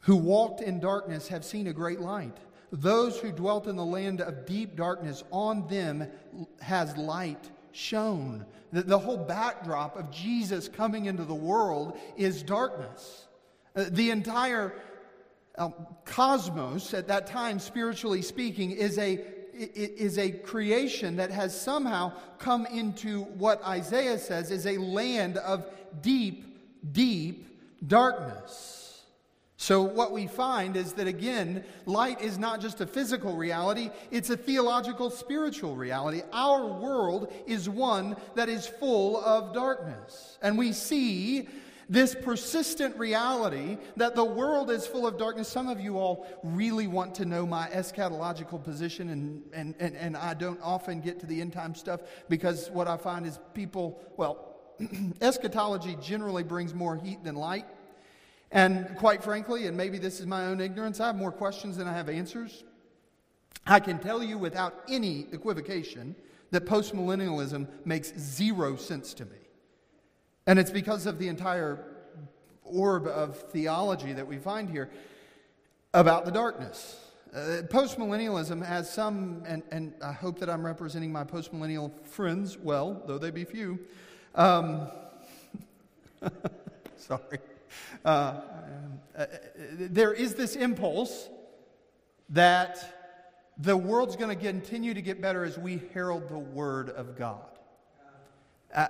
who 0.00 0.16
walked 0.16 0.60
in 0.60 0.78
darkness 0.78 1.28
have 1.28 1.44
seen 1.44 1.66
a 1.66 1.72
great 1.72 2.00
light. 2.00 2.36
Those 2.70 3.18
who 3.18 3.32
dwelt 3.32 3.66
in 3.66 3.76
the 3.76 3.84
land 3.84 4.20
of 4.20 4.46
deep 4.46 4.76
darkness, 4.76 5.24
on 5.32 5.66
them 5.66 6.06
has 6.60 6.96
light 6.96 7.50
shone. 7.72 8.46
The, 8.72 8.82
the 8.82 8.98
whole 8.98 9.16
backdrop 9.16 9.96
of 9.96 10.10
Jesus 10.10 10.68
coming 10.68 11.06
into 11.06 11.24
the 11.24 11.34
world 11.34 11.98
is 12.16 12.42
darkness. 12.42 13.26
Uh, 13.74 13.84
the 13.90 14.10
entire 14.10 14.74
um, 15.58 15.74
cosmos, 16.04 16.92
at 16.94 17.08
that 17.08 17.26
time, 17.26 17.58
spiritually 17.58 18.22
speaking, 18.22 18.72
is 18.72 18.98
a 18.98 19.24
is 19.58 20.18
a 20.18 20.30
creation 20.30 21.16
that 21.16 21.30
has 21.30 21.58
somehow 21.58 22.12
come 22.38 22.66
into 22.66 23.22
what 23.22 23.64
Isaiah 23.64 24.18
says 24.18 24.50
is 24.50 24.66
a 24.66 24.76
land 24.76 25.38
of 25.38 25.66
deep, 26.02 26.58
deep 26.92 27.48
darkness. 27.86 28.86
So, 29.58 29.82
what 29.82 30.12
we 30.12 30.26
find 30.26 30.76
is 30.76 30.92
that 30.94 31.06
again, 31.06 31.64
light 31.86 32.20
is 32.20 32.36
not 32.38 32.60
just 32.60 32.82
a 32.82 32.86
physical 32.86 33.34
reality, 33.36 33.90
it's 34.10 34.28
a 34.28 34.36
theological, 34.36 35.08
spiritual 35.08 35.74
reality. 35.74 36.20
Our 36.32 36.66
world 36.66 37.32
is 37.46 37.68
one 37.68 38.16
that 38.34 38.50
is 38.50 38.66
full 38.66 39.24
of 39.24 39.54
darkness. 39.54 40.38
And 40.42 40.58
we 40.58 40.72
see 40.72 41.48
this 41.88 42.14
persistent 42.14 42.96
reality 42.96 43.78
that 43.96 44.14
the 44.14 44.24
world 44.24 44.70
is 44.70 44.86
full 44.86 45.06
of 45.06 45.18
darkness. 45.18 45.48
Some 45.48 45.68
of 45.68 45.80
you 45.80 45.98
all 45.98 46.26
really 46.42 46.86
want 46.86 47.14
to 47.16 47.24
know 47.24 47.46
my 47.46 47.68
eschatological 47.68 48.62
position, 48.62 49.10
and, 49.10 49.42
and, 49.52 49.74
and, 49.78 49.96
and 49.96 50.16
I 50.16 50.34
don't 50.34 50.60
often 50.62 51.00
get 51.00 51.20
to 51.20 51.26
the 51.26 51.40
end 51.40 51.52
time 51.52 51.74
stuff 51.74 52.00
because 52.28 52.70
what 52.70 52.88
I 52.88 52.96
find 52.96 53.24
is 53.26 53.38
people, 53.54 54.00
well, 54.16 54.56
eschatology 55.20 55.96
generally 56.02 56.42
brings 56.42 56.74
more 56.74 56.96
heat 56.96 57.22
than 57.22 57.36
light. 57.36 57.66
And 58.50 58.96
quite 58.96 59.22
frankly, 59.22 59.66
and 59.66 59.76
maybe 59.76 59.98
this 59.98 60.20
is 60.20 60.26
my 60.26 60.46
own 60.46 60.60
ignorance, 60.60 61.00
I 61.00 61.06
have 61.06 61.16
more 61.16 61.32
questions 61.32 61.76
than 61.76 61.86
I 61.86 61.92
have 61.92 62.08
answers. 62.08 62.64
I 63.66 63.80
can 63.80 63.98
tell 63.98 64.22
you 64.22 64.38
without 64.38 64.82
any 64.88 65.26
equivocation 65.32 66.14
that 66.50 66.66
postmillennialism 66.66 67.66
makes 67.84 68.16
zero 68.16 68.76
sense 68.76 69.14
to 69.14 69.24
me. 69.24 69.45
And 70.46 70.58
it's 70.58 70.70
because 70.70 71.06
of 71.06 71.18
the 71.18 71.28
entire 71.28 71.84
orb 72.64 73.06
of 73.06 73.36
theology 73.50 74.12
that 74.12 74.26
we 74.26 74.38
find 74.38 74.68
here 74.68 74.90
about 75.92 76.24
the 76.24 76.30
darkness. 76.30 77.00
Uh, 77.34 77.62
postmillennialism 77.68 78.64
has 78.64 78.88
some, 78.88 79.42
and, 79.46 79.62
and 79.70 79.92
I 80.02 80.12
hope 80.12 80.38
that 80.38 80.48
I'm 80.48 80.64
representing 80.64 81.12
my 81.12 81.24
postmillennial 81.24 81.90
friends 82.04 82.56
well, 82.56 83.02
though 83.06 83.18
they 83.18 83.30
be 83.30 83.44
few. 83.44 83.80
Um, 84.34 84.88
sorry. 86.96 87.38
Uh, 88.04 88.40
uh, 89.18 89.26
there 89.78 90.12
is 90.12 90.34
this 90.34 90.54
impulse 90.54 91.28
that 92.30 92.96
the 93.58 93.76
world's 93.76 94.16
going 94.16 94.36
to 94.36 94.42
continue 94.42 94.94
to 94.94 95.02
get 95.02 95.20
better 95.20 95.44
as 95.44 95.58
we 95.58 95.80
herald 95.92 96.28
the 96.28 96.38
Word 96.38 96.90
of 96.90 97.16
God. 97.16 97.46
Uh, 98.74 98.88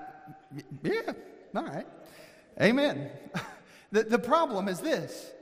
yeah, 0.82 1.12
all 1.56 1.64
right. 1.64 1.86
Amen. 2.60 3.10
the, 3.92 4.04
the 4.04 4.18
problem 4.18 4.68
is 4.68 4.80
this 4.80 5.32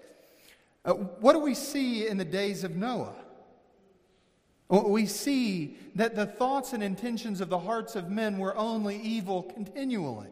uh, 0.85 0.93
what 0.93 1.33
do 1.33 1.39
we 1.39 1.55
see 1.55 2.07
in 2.07 2.19
the 2.19 2.25
days 2.25 2.65
of 2.65 2.77
Noah? 2.77 3.15
We 4.69 5.07
see 5.07 5.77
that 5.95 6.17
the 6.17 6.27
thoughts 6.27 6.73
and 6.73 6.83
intentions 6.83 7.41
of 7.41 7.49
the 7.49 7.59
hearts 7.59 7.97
of 7.97 8.11
men 8.11 8.39
were 8.39 8.57
only 8.57 8.97
evil 8.97 9.43
continually. 9.43 10.31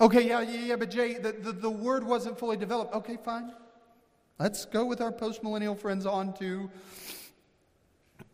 Okay, 0.00 0.28
yeah, 0.28 0.40
yeah, 0.40 0.60
yeah, 0.60 0.76
but 0.76 0.90
Jay, 0.90 1.14
the, 1.14 1.32
the, 1.32 1.52
the 1.52 1.70
word 1.70 2.04
wasn't 2.04 2.38
fully 2.38 2.56
developed. 2.56 2.94
Okay, 2.94 3.18
fine. 3.22 3.52
Let's 4.38 4.64
go 4.64 4.84
with 4.84 5.00
our 5.00 5.10
postmillennial 5.10 5.76
friends 5.76 6.06
on 6.06 6.32
to. 6.34 6.70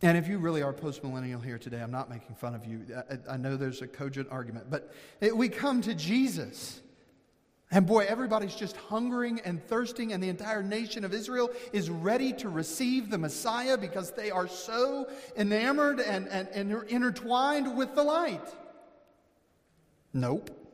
And 0.01 0.17
if 0.17 0.27
you 0.27 0.37
really 0.37 0.61
are 0.61 0.73
postmillennial 0.73 1.43
here 1.43 1.57
today, 1.57 1.81
I'm 1.81 1.91
not 1.91 2.09
making 2.09 2.35
fun 2.35 2.53
of 2.53 2.65
you. 2.65 2.85
I, 3.09 3.33
I 3.33 3.37
know 3.37 3.55
there's 3.55 3.81
a 3.81 3.87
cogent 3.87 4.27
argument, 4.29 4.69
but 4.69 4.93
it, 5.21 5.35
we 5.35 5.49
come 5.49 5.81
to 5.81 5.93
Jesus. 5.93 6.81
And 7.71 7.87
boy, 7.87 8.05
everybody's 8.07 8.55
just 8.55 8.75
hungering 8.75 9.39
and 9.41 9.65
thirsting, 9.65 10.13
and 10.13 10.21
the 10.21 10.29
entire 10.29 10.61
nation 10.61 11.03
of 11.03 11.13
Israel 11.13 11.49
is 11.73 11.89
ready 11.89 12.33
to 12.33 12.49
receive 12.49 13.09
the 13.09 13.17
Messiah 13.17 13.77
because 13.77 14.11
they 14.11 14.31
are 14.31 14.47
so 14.47 15.09
enamored 15.35 15.99
and, 15.99 16.27
and, 16.27 16.47
and 16.49 16.83
intertwined 16.89 17.75
with 17.75 17.95
the 17.95 18.03
light. 18.03 18.47
Nope 20.13 20.64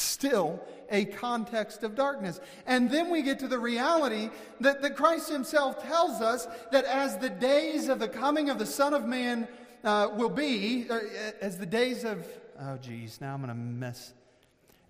still 0.00 0.60
a 0.90 1.04
context 1.04 1.82
of 1.82 1.94
darkness. 1.94 2.40
And 2.66 2.90
then 2.90 3.10
we 3.10 3.22
get 3.22 3.38
to 3.40 3.48
the 3.48 3.58
reality 3.58 4.30
that, 4.60 4.82
that 4.82 4.96
Christ 4.96 5.30
himself 5.30 5.82
tells 5.82 6.20
us 6.20 6.46
that 6.72 6.84
as 6.84 7.18
the 7.18 7.30
days 7.30 7.88
of 7.88 7.98
the 7.98 8.08
coming 8.08 8.50
of 8.50 8.58
the 8.58 8.66
Son 8.66 8.94
of 8.94 9.06
Man 9.06 9.46
uh, 9.84 10.08
will 10.14 10.30
be, 10.30 10.86
uh, 10.88 11.00
as 11.40 11.58
the 11.58 11.66
days 11.66 12.04
of, 12.04 12.26
oh 12.60 12.76
geez, 12.78 13.20
now 13.20 13.34
I'm 13.34 13.42
going 13.42 13.48
to 13.48 13.54
mess. 13.54 14.14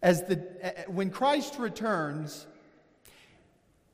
As 0.02 0.22
the, 0.24 0.44
uh, 0.62 0.90
when 0.90 1.10
Christ 1.10 1.58
returns, 1.58 2.46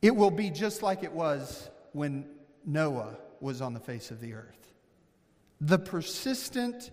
it 0.03 0.14
will 0.14 0.31
be 0.31 0.50
just 0.50 0.83
like 0.83 1.03
it 1.03 1.12
was 1.12 1.70
when 1.92 2.27
Noah 2.66 3.16
was 3.40 3.61
on 3.61 3.72
the 3.72 3.81
face 3.81 4.11
of 4.11 4.20
the 4.20 4.35
earth. 4.35 4.74
The 5.61 5.79
persistent, 5.79 6.90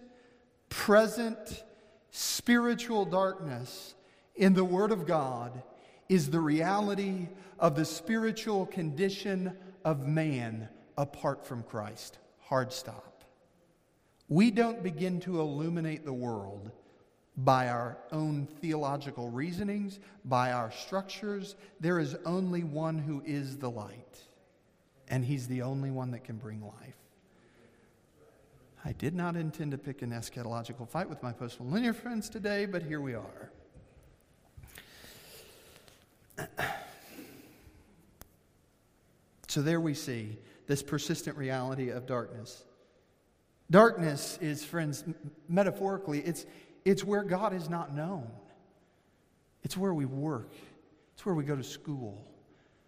present, 0.70 1.64
spiritual 2.12 3.06
darkness 3.06 3.96
in 4.36 4.54
the 4.54 4.64
Word 4.64 4.92
of 4.92 5.06
God 5.06 5.64
is 6.10 6.30
the 6.30 6.40
reality 6.40 7.28
of 7.60 7.76
the 7.76 7.86
spiritual 7.86 8.66
condition 8.66 9.56
of 9.86 10.08
man 10.08 10.68
apart 10.98 11.46
from 11.46 11.64
Christ. 11.64 12.18
Hard 12.40 12.74
stop. 12.74 13.24
We 14.28 14.52
don't 14.52 14.84
begin 14.84 15.20
to 15.22 15.40
illuminate 15.40 16.06
the 16.06 16.14
world 16.14 16.72
by 17.38 17.70
our 17.70 17.98
own 18.12 18.48
theological 18.62 19.30
reasonings, 19.30 20.00
by 20.26 20.52
our 20.52 20.72
structures. 20.72 21.56
There 21.80 22.00
is 22.00 22.16
only 22.26 22.64
one 22.64 22.98
who 22.98 23.22
is 23.26 23.58
the 23.58 23.70
light, 23.70 24.22
and 25.08 25.24
he's 25.24 25.48
the 25.48 25.62
only 25.62 25.92
one 25.92 26.12
that 26.12 26.24
can 26.24 26.38
bring 26.38 26.62
life. 26.62 26.96
I 28.84 28.94
did 28.94 29.16
not 29.16 29.36
intend 29.36 29.72
to 29.72 29.78
pick 29.78 30.02
an 30.02 30.12
eschatological 30.12 30.90
fight 30.90 31.10
with 31.10 31.22
my 31.22 31.32
postmillennial 31.32 31.96
friends 31.96 32.30
today, 32.30 32.66
but 32.66 32.84
here 32.84 33.00
we 33.00 33.14
are. 33.14 33.52
So 39.48 39.62
there 39.62 39.82
we 39.82 39.94
see 39.94 40.38
this 40.68 40.82
persistent 40.82 41.36
reality 41.38 41.90
of 41.90 42.06
darkness. 42.06 42.64
Darkness 43.70 44.40
is, 44.42 44.64
friends, 44.64 45.04
metaphorically, 45.50 46.20
it's, 46.20 46.46
it's 46.86 47.04
where 47.04 47.24
God 47.24 47.54
is 47.54 47.70
not 47.70 47.94
known. 47.94 48.30
It's 49.64 49.76
where 49.76 49.94
we 49.94 50.06
work. 50.06 50.54
It's 51.14 51.26
where 51.26 51.36
we 51.36 51.44
go 51.44 51.58
to 51.58 51.64
school. 51.64 52.26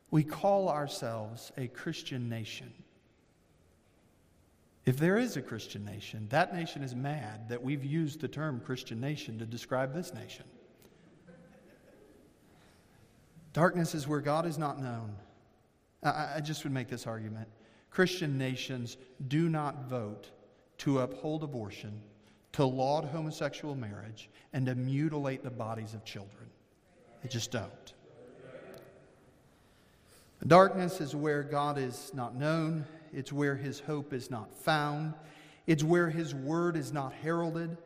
We 0.10 0.24
call 0.24 0.70
ourselves 0.70 1.52
a 1.58 1.68
Christian 1.68 2.30
nation. 2.30 2.72
If 4.86 4.98
there 4.98 5.18
is 5.18 5.36
a 5.36 5.42
Christian 5.42 5.84
nation, 5.84 6.28
that 6.30 6.54
nation 6.54 6.82
is 6.84 6.96
mad 6.96 7.50
that 7.50 7.62
we've 7.62 7.84
used 7.84 8.22
the 8.22 8.28
term 8.28 8.62
Christian 8.62 9.02
nation 9.02 9.40
to 9.40 9.46
describe 9.46 9.94
this 9.94 10.14
nation. 10.14 10.46
Darkness 13.54 13.94
is 13.94 14.08
where 14.08 14.20
God 14.20 14.46
is 14.46 14.58
not 14.58 14.82
known. 14.82 15.16
I, 16.04 16.34
I 16.36 16.40
just 16.42 16.64
would 16.64 16.74
make 16.74 16.90
this 16.90 17.08
argument. 17.08 17.48
Christian 17.92 18.38
nations 18.38 18.98
do 19.28 19.48
not 19.48 19.88
vote 19.88 20.32
to 20.80 21.00
uphold 21.00 21.44
abortion, 21.44 22.02
to 22.54 22.66
laud 22.66 23.06
homosexual 23.06 23.76
marriage, 23.76 24.30
and 24.52 24.66
to 24.66 24.76
mutilate 24.76 25.44
the 25.44 25.52
bodies 25.52 25.94
of 25.94 26.04
children. 26.04 26.50
They 27.22 27.30
just 27.30 27.52
don't. 27.52 27.94
Darkness 30.46 31.00
is 31.00 31.16
where 31.16 31.44
God 31.44 31.78
is 31.78 32.12
not 32.14 32.36
known, 32.36 32.86
it's 33.14 33.32
where 33.32 33.56
his 33.56 33.80
hope 33.80 34.12
is 34.12 34.30
not 34.30 34.54
found, 34.54 35.14
it's 35.68 35.84
where 35.84 36.10
his 36.10 36.36
word 36.36 36.76
is 36.76 36.92
not 36.92 37.14
heralded. 37.14 37.78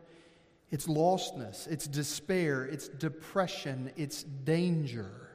It's 0.70 0.88
lostness, 0.88 1.66
it's 1.68 1.88
despair, 1.88 2.66
it's 2.66 2.90
depression, 2.90 3.92
it's 3.96 4.24
danger. 4.24 5.27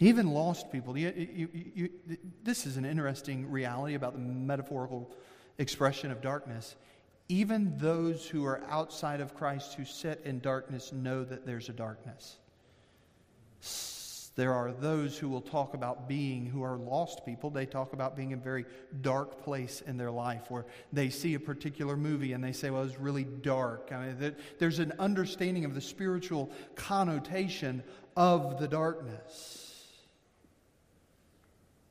Even 0.00 0.28
lost 0.28 0.70
people. 0.70 0.96
You, 0.96 1.12
you, 1.16 1.48
you, 1.74 1.90
this 2.44 2.66
is 2.66 2.76
an 2.76 2.84
interesting 2.84 3.50
reality 3.50 3.94
about 3.94 4.12
the 4.12 4.20
metaphorical 4.20 5.10
expression 5.58 6.10
of 6.10 6.20
darkness. 6.20 6.76
Even 7.28 7.76
those 7.78 8.26
who 8.26 8.44
are 8.46 8.62
outside 8.68 9.20
of 9.20 9.34
Christ 9.34 9.74
who 9.74 9.84
sit 9.84 10.22
in 10.24 10.40
darkness 10.40 10.92
know 10.92 11.24
that 11.24 11.44
there's 11.44 11.68
a 11.68 11.72
darkness. 11.72 12.36
There 14.36 14.54
are 14.54 14.70
those 14.70 15.18
who 15.18 15.28
will 15.28 15.40
talk 15.40 15.74
about 15.74 16.08
being, 16.08 16.46
who 16.46 16.62
are 16.62 16.76
lost 16.76 17.26
people. 17.26 17.50
They 17.50 17.66
talk 17.66 17.92
about 17.92 18.16
being 18.16 18.30
in 18.30 18.38
a 18.38 18.42
very 18.42 18.66
dark 19.00 19.42
place 19.42 19.82
in 19.84 19.96
their 19.96 20.12
life 20.12 20.48
where 20.48 20.64
they 20.92 21.10
see 21.10 21.34
a 21.34 21.40
particular 21.40 21.96
movie 21.96 22.34
and 22.34 22.44
they 22.44 22.52
say, 22.52 22.70
well, 22.70 22.84
it's 22.84 23.00
really 23.00 23.24
dark. 23.24 23.90
I 23.92 24.06
mean, 24.06 24.36
there's 24.60 24.78
an 24.78 24.92
understanding 25.00 25.64
of 25.64 25.74
the 25.74 25.80
spiritual 25.80 26.52
connotation 26.76 27.82
of 28.16 28.60
the 28.60 28.68
darkness. 28.68 29.67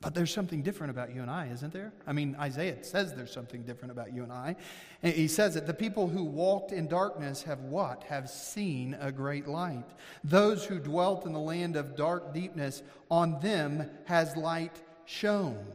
But 0.00 0.14
there's 0.14 0.32
something 0.32 0.62
different 0.62 0.92
about 0.92 1.12
you 1.12 1.22
and 1.22 1.30
I, 1.30 1.48
isn't 1.48 1.72
there? 1.72 1.92
I 2.06 2.12
mean, 2.12 2.36
Isaiah 2.38 2.84
says 2.84 3.14
there's 3.14 3.32
something 3.32 3.64
different 3.64 3.90
about 3.90 4.14
you 4.14 4.22
and 4.22 4.30
I. 4.30 4.54
He 5.02 5.26
says 5.26 5.54
that 5.54 5.66
the 5.66 5.74
people 5.74 6.06
who 6.06 6.22
walked 6.22 6.70
in 6.70 6.86
darkness 6.86 7.42
have 7.42 7.60
what? 7.62 8.04
Have 8.04 8.30
seen 8.30 8.96
a 9.00 9.10
great 9.10 9.48
light. 9.48 9.88
Those 10.22 10.64
who 10.64 10.78
dwelt 10.78 11.26
in 11.26 11.32
the 11.32 11.40
land 11.40 11.74
of 11.74 11.96
dark 11.96 12.32
deepness, 12.32 12.84
on 13.10 13.40
them 13.40 13.90
has 14.04 14.36
light 14.36 14.80
shone. 15.04 15.66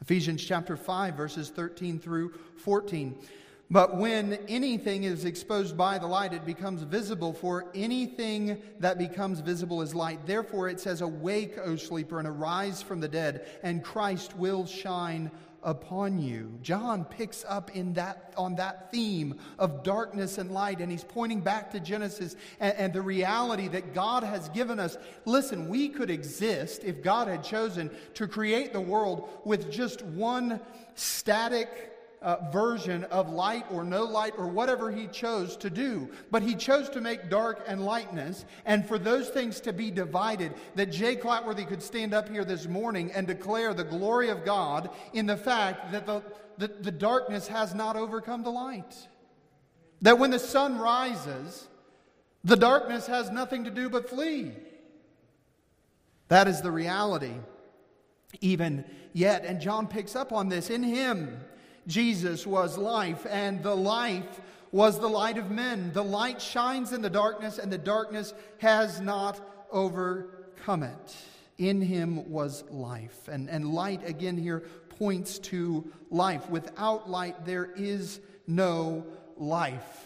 Ephesians 0.00 0.44
chapter 0.44 0.76
5, 0.76 1.14
verses 1.14 1.50
13 1.50 2.00
through 2.00 2.34
14. 2.58 3.16
But 3.70 3.96
when 3.96 4.34
anything 4.46 5.04
is 5.04 5.24
exposed 5.24 5.76
by 5.76 5.98
the 5.98 6.06
light, 6.06 6.34
it 6.34 6.44
becomes 6.44 6.82
visible, 6.82 7.32
for 7.32 7.66
anything 7.74 8.60
that 8.78 8.98
becomes 8.98 9.40
visible 9.40 9.80
is 9.80 9.94
light. 9.94 10.26
Therefore, 10.26 10.68
it 10.68 10.80
says, 10.80 11.00
Awake, 11.00 11.56
O 11.58 11.76
sleeper, 11.76 12.18
and 12.18 12.28
arise 12.28 12.82
from 12.82 13.00
the 13.00 13.08
dead, 13.08 13.46
and 13.62 13.82
Christ 13.82 14.36
will 14.36 14.66
shine 14.66 15.30
upon 15.62 16.18
you. 16.18 16.58
John 16.60 17.06
picks 17.06 17.42
up 17.48 17.74
in 17.74 17.94
that, 17.94 18.34
on 18.36 18.54
that 18.56 18.92
theme 18.92 19.38
of 19.58 19.82
darkness 19.82 20.36
and 20.36 20.50
light, 20.50 20.80
and 20.80 20.90
he's 20.90 21.04
pointing 21.04 21.40
back 21.40 21.70
to 21.72 21.80
Genesis 21.80 22.36
and, 22.60 22.76
and, 22.76 22.92
the 22.92 23.00
reality 23.00 23.68
that 23.68 23.94
God 23.94 24.22
has 24.22 24.50
given 24.50 24.78
us. 24.78 24.98
Listen, 25.24 25.68
we 25.68 25.88
could 25.88 26.10
exist 26.10 26.84
if 26.84 27.02
God 27.02 27.28
had 27.28 27.42
chosen 27.42 27.90
to 28.12 28.28
create 28.28 28.74
the 28.74 28.80
world 28.80 29.30
with 29.44 29.72
just 29.72 30.02
one 30.02 30.60
static 30.94 31.93
uh, 32.24 32.38
version 32.50 33.04
of 33.04 33.28
light 33.28 33.66
or 33.70 33.84
no 33.84 34.02
light 34.02 34.32
or 34.38 34.48
whatever 34.48 34.90
he 34.90 35.06
chose 35.06 35.56
to 35.58 35.68
do. 35.68 36.08
But 36.30 36.42
he 36.42 36.54
chose 36.54 36.88
to 36.90 37.00
make 37.00 37.28
dark 37.28 37.62
and 37.68 37.84
lightness, 37.84 38.46
and 38.64 38.88
for 38.88 38.98
those 38.98 39.28
things 39.28 39.60
to 39.60 39.72
be 39.72 39.90
divided, 39.90 40.54
that 40.74 40.90
Jay 40.90 41.14
Clatworthy 41.14 41.68
could 41.68 41.82
stand 41.82 42.14
up 42.14 42.28
here 42.28 42.44
this 42.44 42.66
morning 42.66 43.12
and 43.12 43.26
declare 43.26 43.74
the 43.74 43.84
glory 43.84 44.30
of 44.30 44.44
God 44.44 44.88
in 45.12 45.26
the 45.26 45.36
fact 45.36 45.92
that 45.92 46.06
the, 46.06 46.22
the, 46.56 46.68
the 46.68 46.90
darkness 46.90 47.46
has 47.46 47.74
not 47.74 47.94
overcome 47.94 48.42
the 48.42 48.50
light. 48.50 48.96
That 50.00 50.18
when 50.18 50.30
the 50.30 50.38
sun 50.38 50.78
rises, 50.78 51.68
the 52.42 52.56
darkness 52.56 53.06
has 53.06 53.30
nothing 53.30 53.64
to 53.64 53.70
do 53.70 53.90
but 53.90 54.08
flee. 54.08 54.52
That 56.28 56.48
is 56.48 56.62
the 56.62 56.70
reality, 56.70 57.34
even 58.40 58.84
yet. 59.12 59.44
And 59.44 59.60
John 59.60 59.86
picks 59.86 60.16
up 60.16 60.32
on 60.32 60.48
this. 60.48 60.70
In 60.70 60.82
him, 60.82 61.38
Jesus 61.86 62.46
was 62.46 62.78
life, 62.78 63.26
and 63.28 63.62
the 63.62 63.74
life 63.74 64.40
was 64.72 64.98
the 64.98 65.08
light 65.08 65.38
of 65.38 65.50
men. 65.50 65.92
The 65.92 66.04
light 66.04 66.40
shines 66.40 66.92
in 66.92 67.02
the 67.02 67.10
darkness, 67.10 67.58
and 67.58 67.72
the 67.72 67.78
darkness 67.78 68.34
has 68.58 69.00
not 69.00 69.40
overcome 69.70 70.82
it. 70.82 71.16
In 71.58 71.80
him 71.80 72.30
was 72.30 72.64
life. 72.70 73.28
And, 73.28 73.48
and 73.48 73.72
light, 73.72 74.08
again, 74.08 74.36
here 74.36 74.64
points 74.98 75.38
to 75.40 75.90
life. 76.10 76.48
Without 76.50 77.08
light, 77.08 77.44
there 77.44 77.70
is 77.76 78.20
no 78.46 79.04
life. 79.36 80.04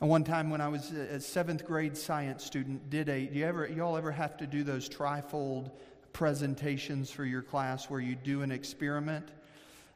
And 0.00 0.10
one 0.10 0.24
time 0.24 0.50
when 0.50 0.60
I 0.60 0.68
was 0.68 0.90
a 0.90 1.20
seventh 1.20 1.64
grade 1.64 1.96
science 1.96 2.44
student, 2.44 2.90
did 2.90 3.08
a, 3.08 3.26
do 3.26 3.38
you 3.38 3.46
ever, 3.46 3.66
y'all 3.68 3.96
ever 3.96 4.10
have 4.10 4.36
to 4.38 4.46
do 4.46 4.62
those 4.62 4.88
trifold 4.88 5.70
presentations 6.12 7.10
for 7.10 7.24
your 7.24 7.42
class 7.42 7.88
where 7.88 8.00
you 8.00 8.14
do 8.14 8.42
an 8.42 8.50
experiment? 8.50 9.28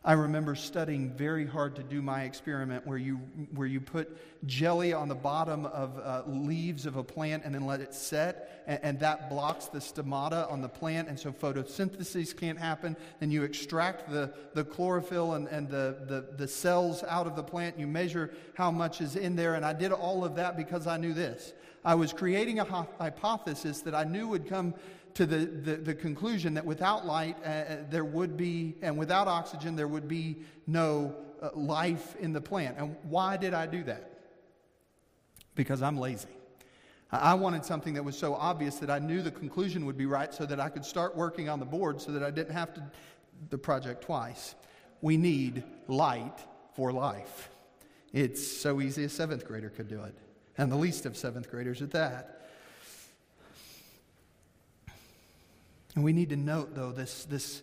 I 0.09 0.13
remember 0.13 0.55
studying 0.55 1.11
very 1.11 1.45
hard 1.45 1.77
to 1.77 1.83
do 1.83 2.01
my 2.01 2.23
experiment 2.23 2.87
where 2.87 2.97
you, 2.97 3.17
where 3.55 3.67
you 3.67 3.79
put 3.79 4.17
jelly 4.47 4.95
on 4.95 5.07
the 5.07 5.15
bottom 5.15 5.67
of 5.67 5.99
uh, 5.99 6.23
leaves 6.27 6.87
of 6.87 6.97
a 6.97 7.05
plant 7.05 7.45
and 7.45 7.55
then 7.55 7.67
let 7.67 7.83
it 7.83 7.93
set, 7.93 8.65
and, 8.67 8.81
and, 8.83 9.01
that 9.01 9.29
blocks 9.29 9.67
the 9.67 9.81
stomata 9.81 10.51
on 10.51 10.63
the 10.63 10.69
plant, 10.69 11.09
and 11.09 11.21
so 11.21 11.31
photosynthesis 11.31 12.35
can't 12.35 12.59
happen. 12.59 12.97
Then 13.21 13.31
you 13.31 13.43
extract 13.43 14.11
the, 14.11 14.33
the 14.55 14.65
chlorophyll 14.65 15.35
and, 15.35 15.47
and 15.49 15.69
the, 15.69 15.99
the, 16.07 16.25
the 16.39 16.49
cells 16.49 17.05
out 17.07 17.27
of 17.27 17.37
the 17.37 17.43
plant, 17.43 17.79
you 17.79 17.87
measure 17.87 18.31
how 18.55 18.71
much 18.71 19.03
is 19.03 19.15
in 19.15 19.37
there, 19.37 19.57
and 19.57 19.65
I 19.65 19.75
did 19.75 19.93
all 19.93 20.25
of 20.25 20.37
that 20.37 20.57
because 20.57 20.87
I 20.87 20.97
knew 20.97 21.13
this. 21.13 21.53
I 21.85 21.95
was 21.95 22.15
creating 22.15 22.61
a 22.61 22.65
hypothesis 22.65 23.83
that 23.83 23.95
I 23.95 24.05
knew 24.05 24.29
would 24.29 24.49
come 24.49 24.75
to 25.19 25.27
the, 25.27 25.47
the, 25.47 25.77
the 25.79 25.95
conclusion 25.97 26.55
that 26.55 26.65
without 26.65 27.05
light, 27.05 27.37
uh, 27.45 27.49
uh, 27.49 27.77
there 27.91 28.05
would 28.05 28.37
be, 28.37 28.77
and 28.83 28.97
without 28.97 29.27
oxygen, 29.27 29.75
there 29.75 29.89
would 29.89 30.07
be 30.07 30.37
no 30.69 31.13
uh, 31.43 31.49
life 31.57 32.15
in 32.21 32.33
the 32.33 32.41
plant. 32.41 32.79
And 32.79 32.95
why 33.03 33.37
did 33.37 33.53
I 33.53 33.67
do 33.67 33.83
that? 33.83 34.13
Because 35.57 35.83
I'm 35.83 35.99
lazy. 35.99 36.29
I 37.11 37.35
wanted 37.35 37.65
something 37.65 37.95
that 37.95 38.05
was 38.05 38.17
so 38.17 38.37
obvious 38.37 38.77
that 38.77 38.91
I 38.91 39.01
knew 39.01 39.21
the 39.21 39.33
conclusion 39.33 39.87
would 39.87 39.97
be 39.97 40.07
right 40.07 40.33
so 40.33 40.47
that 40.47 40.61
I 40.61 40.69
could 40.69 40.85
start 40.85 41.17
working 41.17 41.49
on 41.49 41.59
the 41.59 41.67
board 41.67 42.01
so 42.01 42.13
that 42.13 42.23
I 42.23 42.31
didn't 42.31 42.53
have 42.53 42.73
to 42.75 42.83
the 43.51 43.59
project 43.59 44.05
twice. 44.05 44.55
We 45.01 45.17
need 45.17 45.65
light 45.89 46.39
for 46.77 46.93
life. 46.93 47.51
It's 48.13 48.47
so 48.47 48.81
easy 48.81 49.03
a 49.03 49.09
seventh 49.09 49.45
grader 49.45 49.71
could 49.71 49.89
do 49.89 50.01
it, 50.05 50.15
and 50.57 50.71
the 50.71 50.77
least 50.77 51.07
of 51.07 51.17
seventh 51.17 51.51
graders 51.51 51.83
at 51.83 51.91
that. 51.91 52.38
And 55.99 56.05
we 56.05 56.13
need 56.13 56.29
to 56.29 56.37
note, 56.37 56.77
though, 56.77 56.93
this, 56.93 57.25
this, 57.25 57.61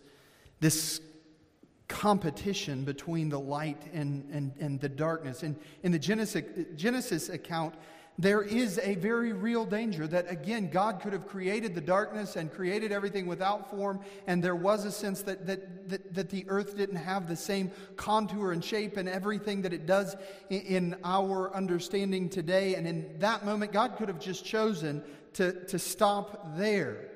this 0.60 1.00
competition 1.88 2.84
between 2.84 3.30
the 3.30 3.40
light 3.40 3.80
and, 3.94 4.28
and, 4.30 4.52
and 4.60 4.78
the 4.78 4.90
darkness. 4.90 5.42
And 5.42 5.56
in 5.82 5.90
the 5.90 5.98
Genesis, 5.98 6.44
Genesis 6.74 7.30
account, 7.30 7.74
there 8.18 8.42
is 8.42 8.78
a 8.82 8.96
very 8.96 9.32
real 9.32 9.64
danger 9.64 10.06
that, 10.08 10.30
again, 10.30 10.68
God 10.68 11.00
could 11.00 11.14
have 11.14 11.26
created 11.26 11.74
the 11.74 11.80
darkness 11.80 12.36
and 12.36 12.52
created 12.52 12.92
everything 12.92 13.26
without 13.26 13.70
form, 13.70 14.00
and 14.26 14.44
there 14.44 14.54
was 14.54 14.84
a 14.84 14.92
sense 14.92 15.22
that, 15.22 15.46
that, 15.46 15.88
that, 15.88 16.12
that 16.12 16.28
the 16.28 16.44
earth 16.48 16.76
didn't 16.76 16.96
have 16.96 17.28
the 17.28 17.36
same 17.36 17.70
contour 17.96 18.52
and 18.52 18.62
shape 18.62 18.98
and 18.98 19.08
everything 19.08 19.62
that 19.62 19.72
it 19.72 19.86
does 19.86 20.14
in, 20.50 20.60
in 20.60 20.96
our 21.04 21.56
understanding 21.56 22.28
today. 22.28 22.74
And 22.74 22.86
in 22.86 23.18
that 23.20 23.46
moment, 23.46 23.72
God 23.72 23.96
could 23.96 24.08
have 24.08 24.20
just 24.20 24.44
chosen 24.44 25.02
to, 25.32 25.64
to 25.68 25.78
stop 25.78 26.58
there 26.58 27.15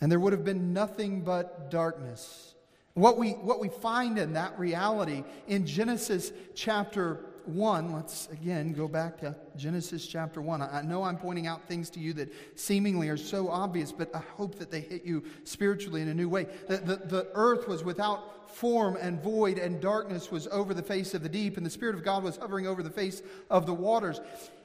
and 0.00 0.10
there 0.10 0.20
would 0.20 0.32
have 0.32 0.44
been 0.44 0.72
nothing 0.72 1.22
but 1.22 1.70
darkness. 1.70 2.54
What 2.94 3.18
we, 3.18 3.32
what 3.32 3.60
we 3.60 3.68
find 3.68 4.18
in 4.18 4.32
that 4.34 4.58
reality 4.58 5.24
in 5.48 5.66
Genesis 5.66 6.32
chapter 6.54 7.20
1, 7.44 7.92
let's 7.92 8.28
again 8.32 8.72
go 8.72 8.88
back 8.88 9.18
to 9.18 9.36
Genesis 9.56 10.06
chapter 10.06 10.40
1. 10.40 10.62
I 10.62 10.82
know 10.82 11.04
I'm 11.04 11.18
pointing 11.18 11.46
out 11.46 11.68
things 11.68 11.90
to 11.90 12.00
you 12.00 12.12
that 12.14 12.32
seemingly 12.58 13.08
are 13.08 13.16
so 13.16 13.48
obvious, 13.48 13.92
but 13.92 14.14
I 14.14 14.22
hope 14.36 14.58
that 14.58 14.70
they 14.70 14.80
hit 14.80 15.04
you 15.04 15.24
spiritually 15.44 16.02
in 16.02 16.08
a 16.08 16.14
new 16.14 16.28
way. 16.28 16.46
The, 16.68 16.78
the, 16.78 16.96
the 16.96 17.28
earth 17.34 17.68
was 17.68 17.84
without 17.84 18.50
form 18.50 18.96
and 19.00 19.22
void, 19.22 19.58
and 19.58 19.80
darkness 19.80 20.30
was 20.30 20.46
over 20.48 20.72
the 20.72 20.82
face 20.82 21.14
of 21.14 21.22
the 21.22 21.28
deep, 21.28 21.56
and 21.56 21.66
the 21.66 21.70
Spirit 21.70 21.94
of 21.94 22.02
God 22.02 22.22
was 22.22 22.36
hovering 22.36 22.66
over 22.66 22.82
the 22.82 22.90
face 22.90 23.22
of 23.50 23.66
the 23.66 23.74
waters. 23.74 24.20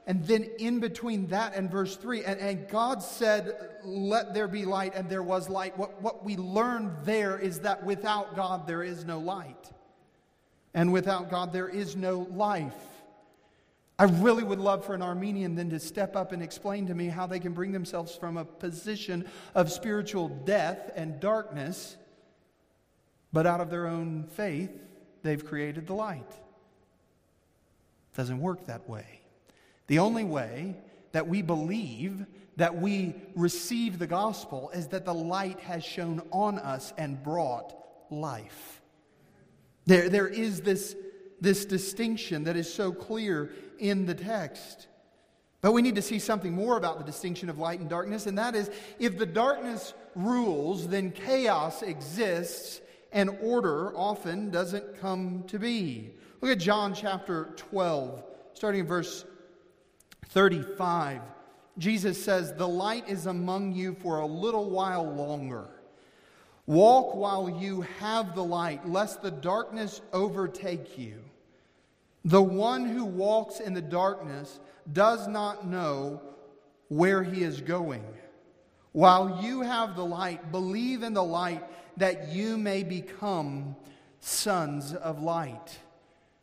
And 0.08 0.26
then 0.26 0.44
in 0.58 0.80
between 0.80 1.28
that 1.28 1.56
and 1.56 1.70
verse 1.70 1.96
3, 1.96 2.24
and, 2.24 2.40
and 2.40 2.68
God 2.68 3.04
said, 3.04 3.56
Let 3.84 4.34
there 4.34 4.48
be 4.48 4.66
light, 4.66 4.96
and 4.96 5.08
there 5.08 5.24
was 5.24 5.48
light. 5.48 5.78
What, 5.78 6.02
what 6.02 6.24
we 6.26 6.38
learn 6.38 6.98
there 7.04 7.38
is 7.38 7.60
that 7.60 7.84
without 7.84 8.36
God, 8.36 8.66
there 8.66 8.84
is 8.84 9.06
no 9.06 9.20
light. 9.20 9.72
And 10.74 10.92
without 10.92 11.30
God, 11.30 11.54
there 11.54 11.68
is 11.68 11.96
no 11.96 12.28
life. 12.32 12.74
I 14.00 14.06
really 14.06 14.44
would 14.44 14.60
love 14.60 14.84
for 14.84 14.96
an 14.96 15.04
Arminian 15.04 15.54
then 15.54 15.70
to 15.70 15.80
step 15.80 16.16
up 16.16 16.32
and 16.32 16.42
explain 16.42 16.88
to 16.88 16.96
me 16.96 17.08
how 17.08 17.28
they 17.28 17.40
can 17.40 17.54
bring 17.54 17.72
themselves 17.72 18.16
from 18.16 18.38
a 18.38 18.46
position 18.46 19.26
of 19.54 19.72
spiritual 19.72 20.30
death 20.30 20.90
and 20.96 21.20
darkness, 21.20 21.98
but 23.32 23.46
out 23.46 23.62
of 23.62 23.70
their 23.70 23.86
own 23.86 24.24
faith, 24.24 24.72
they've 25.22 25.46
created 25.46 25.86
the 25.86 25.94
light. 25.94 26.32
It 28.14 28.18
doesn't 28.18 28.40
work 28.40 28.66
that 28.66 28.90
way. 28.90 29.21
The 29.92 30.00
only 30.00 30.24
way 30.24 30.78
that 31.12 31.28
we 31.28 31.42
believe, 31.42 32.26
that 32.56 32.80
we 32.80 33.14
receive 33.36 34.00
the 34.00 34.08
gospel, 34.08 34.72
is 34.74 34.88
that 34.88 35.04
the 35.04 35.14
light 35.14 35.60
has 35.60 35.84
shone 35.84 36.22
on 36.32 36.60
us 36.60 36.94
and 36.98 37.22
brought 37.22 37.76
life. 38.10 38.82
There, 39.88 40.08
there 40.08 40.30
is 40.30 40.62
this, 40.62 40.96
this 41.42 41.66
distinction 41.66 42.46
that 42.46 42.56
is 42.56 42.74
so 42.74 42.94
clear 42.94 43.52
in 43.80 44.06
the 44.06 44.16
text. 44.16 44.88
But 45.60 45.74
we 45.74 45.82
need 45.82 45.96
to 45.96 46.02
see 46.02 46.20
something 46.20 46.54
more 46.54 46.78
about 46.78 46.98
the 46.98 47.04
distinction 47.04 47.50
of 47.50 47.60
light 47.60 47.82
and 47.82 47.90
darkness, 47.90 48.28
and 48.28 48.38
that 48.38 48.56
is 48.56 48.72
if 48.98 49.18
the 49.18 49.26
darkness 49.26 49.94
rules, 50.16 50.88
then 50.88 51.12
chaos 51.12 51.82
exists 51.82 52.80
and 53.12 53.30
order 53.42 53.94
often 53.98 54.52
doesn't 54.52 55.02
come 55.02 55.44
to 55.48 55.60
be. 55.60 56.12
Look 56.40 56.50
at 56.50 56.60
John 56.60 56.94
chapter 56.94 57.50
12, 57.58 58.24
starting 58.54 58.80
in 58.80 58.88
verse 58.88 59.26
35, 60.30 61.22
Jesus 61.78 62.24
says, 62.24 62.54
The 62.54 62.68
light 62.68 63.10
is 63.10 63.26
among 63.26 63.74
you 63.74 63.96
for 64.02 64.20
a 64.20 64.26
little 64.26 64.70
while 64.70 65.10
longer. 65.10 65.68
Walk 66.66 67.16
while 67.16 67.50
you 67.50 67.82
have 68.00 68.36
the 68.36 68.44
light, 68.44 68.88
lest 68.88 69.22
the 69.22 69.32
darkness 69.32 70.02
overtake 70.14 70.98
you. 70.98 71.20
The 72.24 72.42
one 72.42 72.86
who 72.86 73.04
walks 73.04 73.60
in 73.60 73.74
the 73.74 73.82
darkness 73.82 74.60
does 74.94 75.28
not 75.28 75.68
know 75.68 76.22
where 76.88 77.24
he 77.24 77.44
is 77.44 77.62
going. 77.62 78.06
While 78.92 79.42
you 79.44 79.62
have 79.62 79.96
the 79.96 80.06
light, 80.06 80.52
believe 80.52 81.04
in 81.04 81.14
the 81.14 81.24
light 81.24 81.64
that 81.98 82.30
you 82.30 82.58
may 82.58 82.84
become 82.84 83.76
sons 84.20 84.94
of 84.94 85.22
light. 85.22 85.80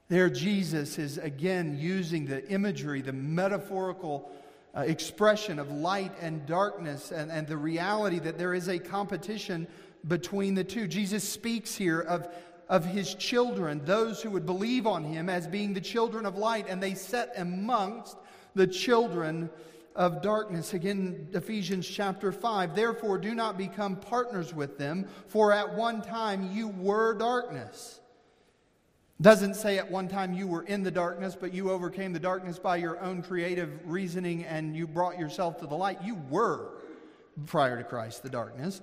There, 0.08 0.30
Jesus 0.30 0.98
is 0.98 1.18
again 1.18 1.76
using 1.78 2.24
the 2.24 2.46
imagery, 2.48 3.02
the 3.02 3.12
metaphorical 3.12 4.30
uh, 4.74 4.80
expression 4.80 5.58
of 5.58 5.70
light 5.70 6.12
and 6.22 6.46
darkness, 6.46 7.12
and, 7.12 7.30
and 7.30 7.46
the 7.46 7.58
reality 7.58 8.18
that 8.20 8.38
there 8.38 8.54
is 8.54 8.68
a 8.68 8.78
competition 8.78 9.66
between 10.06 10.54
the 10.54 10.64
two. 10.64 10.88
Jesus 10.88 11.28
speaks 11.28 11.74
here 11.74 12.00
of, 12.00 12.26
of 12.70 12.86
his 12.86 13.14
children, 13.16 13.84
those 13.84 14.22
who 14.22 14.30
would 14.30 14.46
believe 14.46 14.86
on 14.86 15.04
him 15.04 15.28
as 15.28 15.46
being 15.46 15.74
the 15.74 15.80
children 15.80 16.24
of 16.24 16.38
light, 16.38 16.66
and 16.70 16.82
they 16.82 16.94
set 16.94 17.34
amongst 17.36 18.16
the 18.54 18.66
children 18.66 19.50
of 19.94 20.22
darkness. 20.22 20.72
Again, 20.72 21.28
Ephesians 21.34 21.86
chapter 21.86 22.32
5. 22.32 22.74
Therefore, 22.74 23.18
do 23.18 23.34
not 23.34 23.58
become 23.58 23.96
partners 23.96 24.54
with 24.54 24.78
them, 24.78 25.06
for 25.26 25.52
at 25.52 25.74
one 25.74 26.00
time 26.00 26.50
you 26.50 26.68
were 26.68 27.12
darkness. 27.12 27.97
Doesn't 29.20 29.54
say 29.54 29.78
at 29.78 29.90
one 29.90 30.06
time 30.06 30.32
you 30.32 30.46
were 30.46 30.62
in 30.62 30.84
the 30.84 30.92
darkness, 30.92 31.36
but 31.38 31.52
you 31.52 31.72
overcame 31.72 32.12
the 32.12 32.20
darkness 32.20 32.58
by 32.58 32.76
your 32.76 33.00
own 33.00 33.20
creative 33.22 33.70
reasoning 33.84 34.44
and 34.44 34.76
you 34.76 34.86
brought 34.86 35.18
yourself 35.18 35.58
to 35.58 35.66
the 35.66 35.74
light. 35.74 35.98
You 36.04 36.14
were, 36.30 36.68
prior 37.46 37.76
to 37.76 37.82
Christ, 37.82 38.22
the 38.22 38.28
darkness. 38.28 38.80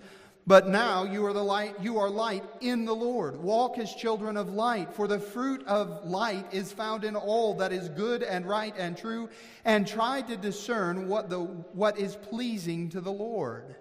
But 0.48 0.68
now 0.68 1.06
you 1.06 1.26
are 1.26 1.34
the 1.34 1.44
light, 1.44 1.76
you 1.82 1.98
are 1.98 2.10
light 2.10 2.44
in 2.60 2.86
the 2.86 2.94
Lord. 2.94 3.38
Walk 3.38 3.80
as 3.80 3.96
children 3.96 4.36
of 4.36 4.50
light, 4.50 4.94
for 4.94 5.08
the 5.08 5.20
fruit 5.20 5.66
of 5.68 6.06
light 6.06 6.46
is 6.54 6.72
found 6.72 7.04
in 7.04 7.16
all 7.16 7.56
that 7.56 7.72
is 7.72 7.90
good 7.90 8.22
and 8.22 8.46
right 8.46 8.76
and 8.78 8.96
true, 8.96 9.30
and 9.64 9.88
try 9.88 10.22
to 10.22 10.38
discern 10.38 11.08
what, 11.08 11.30
the, 11.30 11.40
what 11.40 11.98
is 11.98 12.16
pleasing 12.18 12.90
to 12.90 13.02
the 13.02 13.12
Lord. 13.12 13.76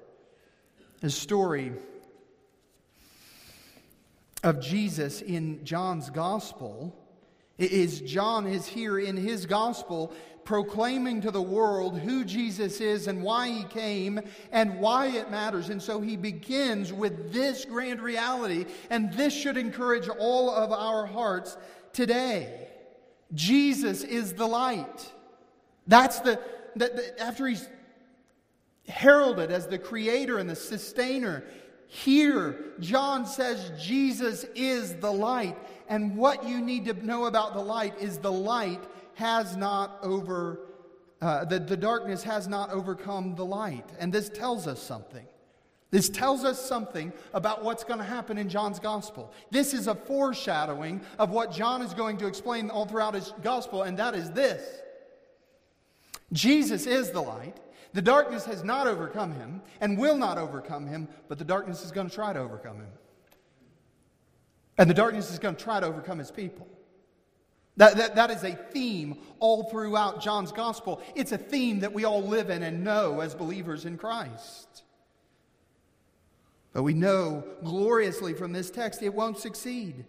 The 1.01 1.11
story 1.11 1.73
of 4.45 4.61
Jesus 4.61 5.23
in 5.23 5.65
John's 5.65 6.11
gospel 6.11 6.95
is 7.59 8.01
John 8.03 8.47
is 8.47 8.67
here 8.67 8.99
in 8.99 9.17
his 9.17 9.47
gospel 9.47 10.13
proclaiming 10.45 11.23
to 11.23 11.31
the 11.31 11.41
world 11.41 11.99
who 11.99 12.25
Jesus 12.25 12.81
is 12.81 13.07
and 13.07 13.23
why 13.23 13.49
he 13.49 13.65
came 13.65 14.21
and 14.53 14.79
why 14.81 15.07
it 15.07 15.31
matters. 15.31 15.71
And 15.71 15.83
so 15.83 16.01
he 16.01 16.19
begins 16.19 16.93
with 16.93 17.33
this 17.33 17.65
grand 17.65 18.01
reality, 18.01 18.67
and 18.91 19.13
this 19.15 19.33
should 19.33 19.57
encourage 19.57 20.09
all 20.09 20.51
of 20.51 20.71
our 20.71 21.07
hearts 21.07 21.57
today. 21.95 22.69
Jesus 23.33 24.05
is 24.05 24.35
the 24.35 24.47
light. 24.47 25.13
That's 25.87 26.21
the, 26.21 26.39
the, 26.77 26.87
the 26.87 27.23
after 27.23 27.47
he's 27.47 27.67
heralded 28.87 29.51
as 29.51 29.67
the 29.67 29.79
creator 29.79 30.37
and 30.37 30.51
the 30.51 30.57
sustainer, 30.57 31.45
here, 31.95 32.57
John 32.81 33.25
says 33.25 33.71
Jesus 33.81 34.45
is 34.57 34.97
the 34.97 35.13
light. 35.13 35.57
And 35.89 36.17
what 36.17 36.45
you 36.45 36.61
need 36.61 36.87
to 36.87 37.07
know 37.07 37.27
about 37.27 37.55
the 37.55 37.61
light 37.61 37.95
is 38.01 38.19
the 38.19 38.33
light 38.33 38.83
has 39.15 39.57
not 39.57 39.99
over, 40.03 40.59
uh, 41.23 41.45
the, 41.45 41.61
the 41.61 41.77
darkness 41.77 42.25
has 42.25 42.49
not 42.49 42.71
overcome 42.71 43.37
the 43.37 43.45
light. 43.45 43.89
And 44.01 44.13
this 44.13 44.29
tells 44.29 44.67
us 44.67 44.83
something. 44.83 45.25
This 45.93 46.09
tells 46.09 46.43
us 46.43 46.61
something 46.61 47.13
about 47.33 47.63
what's 47.63 47.85
going 47.85 48.01
to 48.01 48.05
happen 48.05 48.39
in 48.39 48.49
John's 48.49 48.81
gospel. 48.81 49.33
This 49.53 49.73
is 49.73 49.87
a 49.87 49.95
foreshadowing 49.95 51.01
of 51.21 51.31
what 51.31 51.53
John 51.53 51.81
is 51.81 51.95
going 51.95 52.17
to 52.17 52.27
explain 52.27 52.71
all 52.71 52.87
throughout 52.87 53.15
his 53.15 53.33
gospel, 53.45 53.85
and 53.85 53.97
that 54.01 54.17
is 54.17 54.33
this 54.33 54.81
Jesus 56.33 56.87
is 56.89 57.13
the 57.13 57.21
light. 57.23 57.61
The 57.95 58.03
darkness 58.03 58.45
has 58.47 58.65
not 58.65 58.89
overcome 58.89 59.33
him 59.33 59.63
and 59.81 59.97
will 59.97 60.19
not 60.19 60.37
overcome 60.37 60.87
him, 60.87 61.09
but 61.29 61.39
the 61.39 61.45
darkness 61.45 61.85
is 61.85 61.93
going 61.93 62.09
to 62.09 62.15
try 62.15 62.33
to 62.33 62.41
overcome 62.41 62.79
him. 62.79 62.91
And 64.77 64.91
the 64.91 64.95
darkness 64.95 65.31
is 65.31 65.39
going 65.39 65.55
to 65.55 65.63
try 65.63 65.79
to 65.79 65.87
overcome 65.87 66.19
his 66.19 66.33
people. 66.33 66.67
That, 67.77 67.97
that, 67.97 68.17
that 68.17 68.31
is 68.33 68.43
a 68.43 68.57
theme 68.57 69.19
all 69.39 69.71
throughout 69.71 70.21
John's 70.21 70.51
gospel. 70.51 71.03
It's 71.15 71.31
a 71.31 71.39
theme 71.39 71.81
that 71.81 71.93
we 71.93 72.05
all 72.05 72.23
live 72.23 72.51
in 72.51 72.65
and 72.65 72.83
know 72.83 73.21
as 73.21 73.33
believers 73.33 73.85
in 73.85 73.97
Christ. 73.97 74.83
But 76.73 76.83
we 76.83 76.95
know 76.95 77.45
gloriously 77.63 78.35
from 78.35 78.53
this 78.53 78.71
text 78.71 79.03
it 79.03 79.15
won't 79.15 79.39
succeed. 79.39 80.05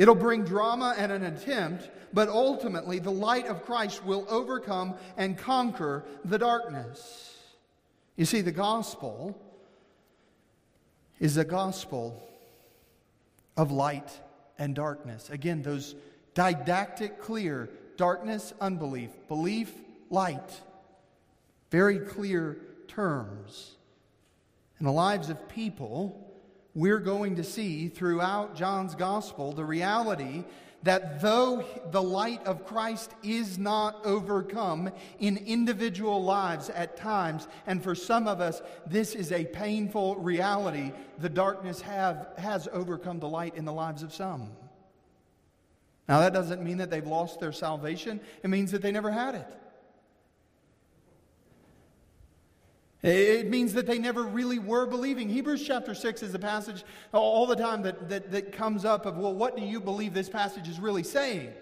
It'll 0.00 0.14
bring 0.14 0.44
drama 0.44 0.94
and 0.96 1.12
an 1.12 1.24
attempt, 1.24 1.90
but 2.14 2.30
ultimately 2.30 3.00
the 3.00 3.10
light 3.10 3.48
of 3.48 3.66
Christ 3.66 4.02
will 4.02 4.24
overcome 4.30 4.94
and 5.18 5.36
conquer 5.36 6.06
the 6.24 6.38
darkness. 6.38 7.36
You 8.16 8.24
see, 8.24 8.40
the 8.40 8.50
gospel 8.50 9.38
is 11.18 11.36
a 11.36 11.44
gospel 11.44 12.26
of 13.58 13.72
light 13.72 14.10
and 14.58 14.74
darkness. 14.74 15.28
Again, 15.28 15.60
those 15.60 15.94
didactic, 16.32 17.20
clear 17.20 17.68
darkness, 17.98 18.54
unbelief, 18.58 19.10
belief, 19.28 19.70
light. 20.08 20.62
Very 21.70 21.98
clear 21.98 22.56
terms. 22.88 23.72
In 24.78 24.86
the 24.86 24.92
lives 24.92 25.28
of 25.28 25.46
people, 25.50 26.29
we're 26.74 26.98
going 26.98 27.36
to 27.36 27.44
see 27.44 27.88
throughout 27.88 28.54
John's 28.54 28.94
gospel 28.94 29.52
the 29.52 29.64
reality 29.64 30.44
that 30.82 31.20
though 31.20 31.64
the 31.90 32.02
light 32.02 32.44
of 32.46 32.64
Christ 32.64 33.12
is 33.22 33.58
not 33.58 34.04
overcome 34.04 34.90
in 35.18 35.36
individual 35.36 36.22
lives 36.22 36.70
at 36.70 36.96
times, 36.96 37.48
and 37.66 37.82
for 37.82 37.94
some 37.94 38.26
of 38.26 38.40
us, 38.40 38.62
this 38.86 39.14
is 39.14 39.30
a 39.30 39.44
painful 39.44 40.16
reality, 40.16 40.92
the 41.18 41.28
darkness 41.28 41.82
have, 41.82 42.28
has 42.38 42.66
overcome 42.72 43.18
the 43.18 43.28
light 43.28 43.56
in 43.56 43.64
the 43.64 43.72
lives 43.72 44.02
of 44.02 44.14
some. 44.14 44.50
Now, 46.08 46.20
that 46.20 46.32
doesn't 46.32 46.62
mean 46.62 46.78
that 46.78 46.90
they've 46.90 47.06
lost 47.06 47.40
their 47.40 47.52
salvation, 47.52 48.20
it 48.42 48.48
means 48.48 48.72
that 48.72 48.80
they 48.80 48.90
never 48.90 49.10
had 49.10 49.34
it. 49.34 49.46
It 53.02 53.48
means 53.48 53.72
that 53.74 53.86
they 53.86 53.98
never 53.98 54.24
really 54.24 54.58
were 54.58 54.84
believing. 54.84 55.28
Hebrews 55.30 55.66
chapter 55.66 55.94
6 55.94 56.22
is 56.22 56.34
a 56.34 56.38
passage 56.38 56.84
all 57.12 57.46
the 57.46 57.56
time 57.56 57.82
that, 57.82 58.10
that, 58.10 58.30
that 58.30 58.52
comes 58.52 58.84
up 58.84 59.06
of, 59.06 59.16
well, 59.16 59.34
what 59.34 59.56
do 59.56 59.62
you 59.62 59.80
believe 59.80 60.12
this 60.12 60.28
passage 60.28 60.68
is 60.68 60.78
really 60.78 61.02
saying? 61.02 61.52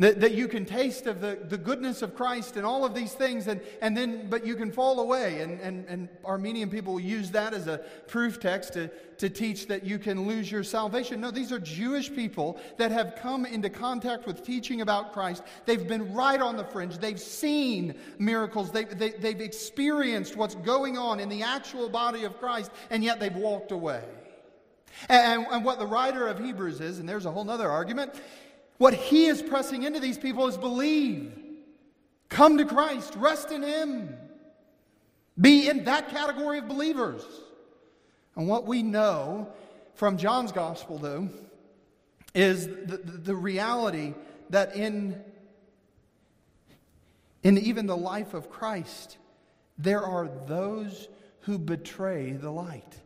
That, 0.00 0.20
that 0.22 0.32
you 0.32 0.48
can 0.48 0.64
taste 0.64 1.06
of 1.06 1.20
the, 1.20 1.38
the 1.48 1.56
goodness 1.56 2.02
of 2.02 2.16
Christ 2.16 2.56
and 2.56 2.66
all 2.66 2.84
of 2.84 2.96
these 2.96 3.12
things, 3.12 3.46
and, 3.46 3.60
and 3.80 3.96
then, 3.96 4.28
but 4.28 4.44
you 4.44 4.56
can 4.56 4.72
fall 4.72 4.98
away. 4.98 5.40
And, 5.40 5.60
and, 5.60 5.86
and 5.86 6.08
Arminian 6.24 6.68
people 6.68 6.98
use 6.98 7.30
that 7.30 7.54
as 7.54 7.68
a 7.68 7.78
proof 8.08 8.40
text 8.40 8.72
to, 8.72 8.88
to 9.18 9.30
teach 9.30 9.68
that 9.68 9.84
you 9.84 10.00
can 10.00 10.26
lose 10.26 10.50
your 10.50 10.64
salvation. 10.64 11.20
No, 11.20 11.30
these 11.30 11.52
are 11.52 11.60
Jewish 11.60 12.12
people 12.12 12.58
that 12.76 12.90
have 12.90 13.14
come 13.22 13.46
into 13.46 13.70
contact 13.70 14.26
with 14.26 14.44
teaching 14.44 14.80
about 14.80 15.12
Christ. 15.12 15.44
They've 15.64 15.86
been 15.86 16.12
right 16.12 16.40
on 16.40 16.56
the 16.56 16.64
fringe, 16.64 16.98
they've 16.98 17.20
seen 17.20 17.94
miracles, 18.18 18.72
they, 18.72 18.86
they, 18.86 19.10
they've 19.10 19.40
experienced 19.40 20.34
what's 20.34 20.56
going 20.56 20.98
on 20.98 21.20
in 21.20 21.28
the 21.28 21.44
actual 21.44 21.88
body 21.88 22.24
of 22.24 22.40
Christ, 22.40 22.72
and 22.90 23.04
yet 23.04 23.20
they've 23.20 23.36
walked 23.36 23.70
away. 23.70 24.02
And, 25.08 25.46
and, 25.50 25.64
what 25.64 25.78
the 25.78 25.86
writer 25.86 26.28
of 26.28 26.38
Hebrews 26.38 26.80
is, 26.80 26.98
and 26.98 27.08
there's 27.08 27.26
a 27.26 27.30
whole 27.30 27.48
other 27.50 27.68
argument, 27.68 28.14
what 28.78 28.94
he 28.94 29.26
is 29.26 29.42
pressing 29.42 29.82
into 29.84 30.00
these 30.00 30.18
people 30.18 30.46
is 30.46 30.56
believe. 30.56 31.32
Come 32.28 32.58
to 32.58 32.64
Christ, 32.64 33.14
rest 33.16 33.52
in 33.52 33.62
him. 33.62 34.16
Be 35.40 35.68
in 35.68 35.84
that 35.84 36.10
category 36.10 36.58
of 36.58 36.68
believers. 36.68 37.22
And 38.36 38.48
what 38.48 38.66
we 38.66 38.82
know 38.82 39.48
from 39.94 40.16
John's 40.16 40.52
gospel, 40.52 40.98
though, 40.98 41.28
is 42.34 42.66
the, 42.66 43.00
the 43.04 43.36
reality 43.36 44.14
that 44.50 44.74
in, 44.74 45.22
in 47.42 47.58
even 47.58 47.86
the 47.86 47.96
life 47.96 48.34
of 48.34 48.50
Christ, 48.50 49.18
there 49.78 50.02
are 50.02 50.28
those 50.46 51.08
who 51.40 51.58
betray 51.58 52.32
the 52.32 52.50
light. 52.50 53.00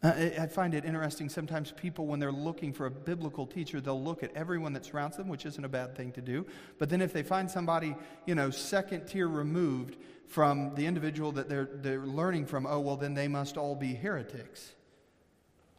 Uh, 0.00 0.12
I 0.38 0.46
find 0.46 0.74
it 0.74 0.84
interesting 0.84 1.28
sometimes 1.28 1.72
people, 1.72 2.06
when 2.06 2.20
they're 2.20 2.30
looking 2.30 2.72
for 2.72 2.86
a 2.86 2.90
biblical 2.90 3.46
teacher, 3.46 3.80
they'll 3.80 4.02
look 4.02 4.22
at 4.22 4.32
everyone 4.36 4.72
that 4.74 4.84
surrounds 4.84 5.16
them, 5.16 5.28
which 5.28 5.44
isn't 5.44 5.64
a 5.64 5.68
bad 5.68 5.96
thing 5.96 6.12
to 6.12 6.20
do. 6.20 6.46
But 6.78 6.88
then 6.88 7.02
if 7.02 7.12
they 7.12 7.24
find 7.24 7.50
somebody, 7.50 7.96
you 8.24 8.36
know, 8.36 8.50
second 8.50 9.06
tier 9.06 9.26
removed 9.26 9.96
from 10.28 10.74
the 10.76 10.86
individual 10.86 11.32
that 11.32 11.48
they're, 11.48 11.68
they're 11.72 12.06
learning 12.06 12.46
from, 12.46 12.64
oh, 12.64 12.78
well, 12.78 12.96
then 12.96 13.14
they 13.14 13.26
must 13.26 13.56
all 13.56 13.74
be 13.74 13.92
heretics. 13.92 14.72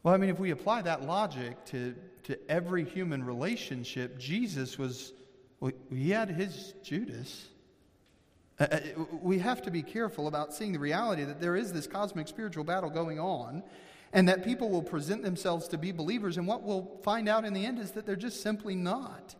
Well, 0.04 0.14
I 0.14 0.18
mean, 0.18 0.30
if 0.30 0.40
we 0.40 0.52
apply 0.52 0.82
that 0.82 1.04
logic 1.04 1.64
to, 1.68 1.96
to 2.24 2.38
every 2.52 2.84
human 2.84 3.24
relationship, 3.24 4.20
Jesus 4.20 4.78
was, 4.78 5.14
well, 5.62 5.72
he 5.94 6.10
had 6.10 6.30
his 6.30 6.74
Judas. 6.84 7.48
Uh, 8.60 8.68
uh 8.70 8.80
we 9.22 9.40
have 9.40 9.62
to 9.62 9.72
be 9.72 9.82
careful 9.82 10.28
about 10.28 10.54
seeing 10.54 10.74
the 10.74 10.80
reality 10.80 11.24
that 11.24 11.40
there 11.40 11.56
is 11.56 11.72
this 11.72 11.88
cosmic 11.88 12.28
spiritual 12.28 12.66
battle 12.66 12.90
going 12.90 13.18
on 13.18 13.64
and 14.14 14.28
that 14.28 14.44
people 14.44 14.70
will 14.70 14.82
present 14.82 15.24
themselves 15.24 15.68
to 15.70 15.78
be 15.78 15.92
believers, 15.92 16.38
and 16.38 16.48
what 16.48 16.64
we'll 16.64 17.00
find 17.04 17.30
out 17.30 17.46
in 17.46 17.54
the 17.54 17.66
end 17.66 17.80
is 17.80 17.92
that 17.92 18.06
they're 18.06 18.16
just 18.16 18.42
simply 18.42 18.76
not. 18.76 19.36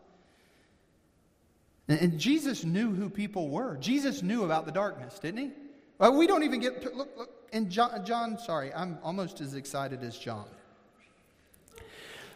And, 1.88 2.20
Jesus 2.20 2.64
knew 2.64 2.94
who 2.94 3.10
people 3.10 3.48
were. 3.48 3.76
Jesus 3.78 4.22
knew 4.22 4.44
about 4.44 4.64
the 4.64 4.72
darkness, 4.72 5.18
didn't 5.18 5.38
he? 5.38 5.50
Well, 5.98 6.16
we 6.16 6.28
don't 6.28 6.44
even 6.44 6.60
get 6.60 6.82
to, 6.82 6.90
look, 6.90 7.10
look, 7.18 7.30
in 7.52 7.68
John, 7.68 8.04
John, 8.06 8.38
sorry, 8.38 8.72
I'm 8.72 8.98
almost 9.02 9.40
as 9.40 9.54
excited 9.54 10.02
as 10.04 10.16
John. 10.16 10.46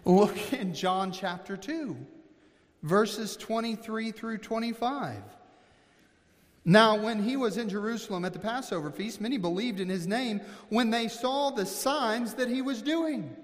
Look 0.04 0.52
in 0.52 0.74
John 0.74 1.12
chapter 1.12 1.56
2, 1.56 1.96
verses 2.82 3.36
23 3.36 4.10
through 4.10 4.38
25. 4.38 5.22
Now, 6.64 6.96
when 6.96 7.22
he 7.22 7.36
was 7.36 7.58
in 7.58 7.68
Jerusalem 7.68 8.24
at 8.24 8.32
the 8.32 8.38
Passover 8.38 8.90
feast, 8.90 9.20
many 9.20 9.36
believed 9.36 9.80
in 9.80 9.88
his 9.88 10.06
name 10.06 10.40
when 10.70 10.90
they 10.90 11.08
saw 11.08 11.50
the 11.50 11.66
signs 11.66 12.34
that 12.34 12.48
he 12.48 12.62
was 12.62 12.80
doing. 12.80 13.36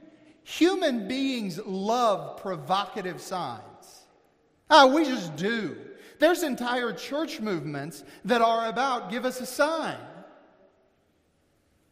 Human 0.42 1.06
beings 1.06 1.60
love 1.64 2.40
provocative 2.40 3.20
signs. 3.20 4.06
Oh, 4.70 4.94
we 4.94 5.04
just 5.04 5.36
do. 5.36 5.76
There's 6.18 6.42
entire 6.42 6.92
church 6.92 7.40
movements 7.40 8.04
that 8.24 8.40
are 8.40 8.68
about 8.68 9.10
give 9.10 9.26
us 9.26 9.40
a 9.40 9.46
sign. 9.46 9.98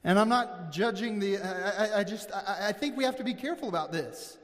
And 0.04 0.18
I'm 0.18 0.28
not 0.28 0.72
judging 0.72 1.18
the, 1.18 1.38
I, 1.38 2.00
I 2.00 2.04
just, 2.04 2.32
I, 2.32 2.68
I 2.68 2.72
think 2.72 2.96
we 2.96 3.04
have 3.04 3.16
to 3.16 3.24
be 3.24 3.34
careful 3.34 3.68
about 3.68 3.92
this. 3.92 4.38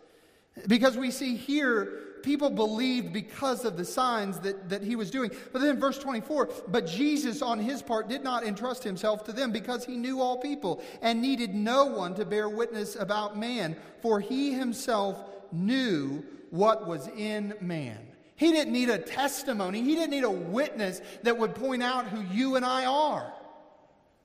Because 0.66 0.97
we 0.97 1.11
see 1.11 1.37
here 1.37 2.13
people 2.24 2.50
believed 2.50 3.12
because 3.12 3.64
of 3.64 3.76
the 3.76 3.84
signs 3.84 4.40
that, 4.40 4.68
that 4.68 4.82
he 4.82 4.96
was 4.96 5.10
doing. 5.10 5.30
But 5.52 5.60
then 5.60 5.78
verse 5.78 5.98
24, 5.98 6.48
but 6.68 6.86
Jesus 6.86 7.42
on 7.42 7.58
his 7.58 7.82
part 7.82 8.08
did 8.08 8.24
not 8.24 8.44
entrust 8.44 8.82
himself 8.82 9.24
to 9.24 9.32
them 9.32 9.52
because 9.52 9.84
he 9.84 9.96
knew 9.96 10.20
all 10.20 10.38
people 10.38 10.82
and 11.02 11.20
needed 11.20 11.54
no 11.54 11.84
one 11.84 12.14
to 12.14 12.24
bear 12.24 12.48
witness 12.48 12.96
about 12.96 13.38
man, 13.38 13.76
for 14.00 14.20
he 14.20 14.52
himself 14.52 15.18
knew 15.52 16.24
what 16.50 16.86
was 16.86 17.08
in 17.08 17.54
man. 17.60 17.98
He 18.36 18.50
didn't 18.50 18.72
need 18.72 18.88
a 18.88 18.98
testimony, 18.98 19.82
he 19.82 19.94
didn't 19.94 20.10
need 20.10 20.24
a 20.24 20.30
witness 20.30 21.00
that 21.22 21.38
would 21.38 21.54
point 21.54 21.82
out 21.82 22.06
who 22.06 22.22
you 22.34 22.56
and 22.56 22.64
I 22.64 22.86
are 22.86 23.32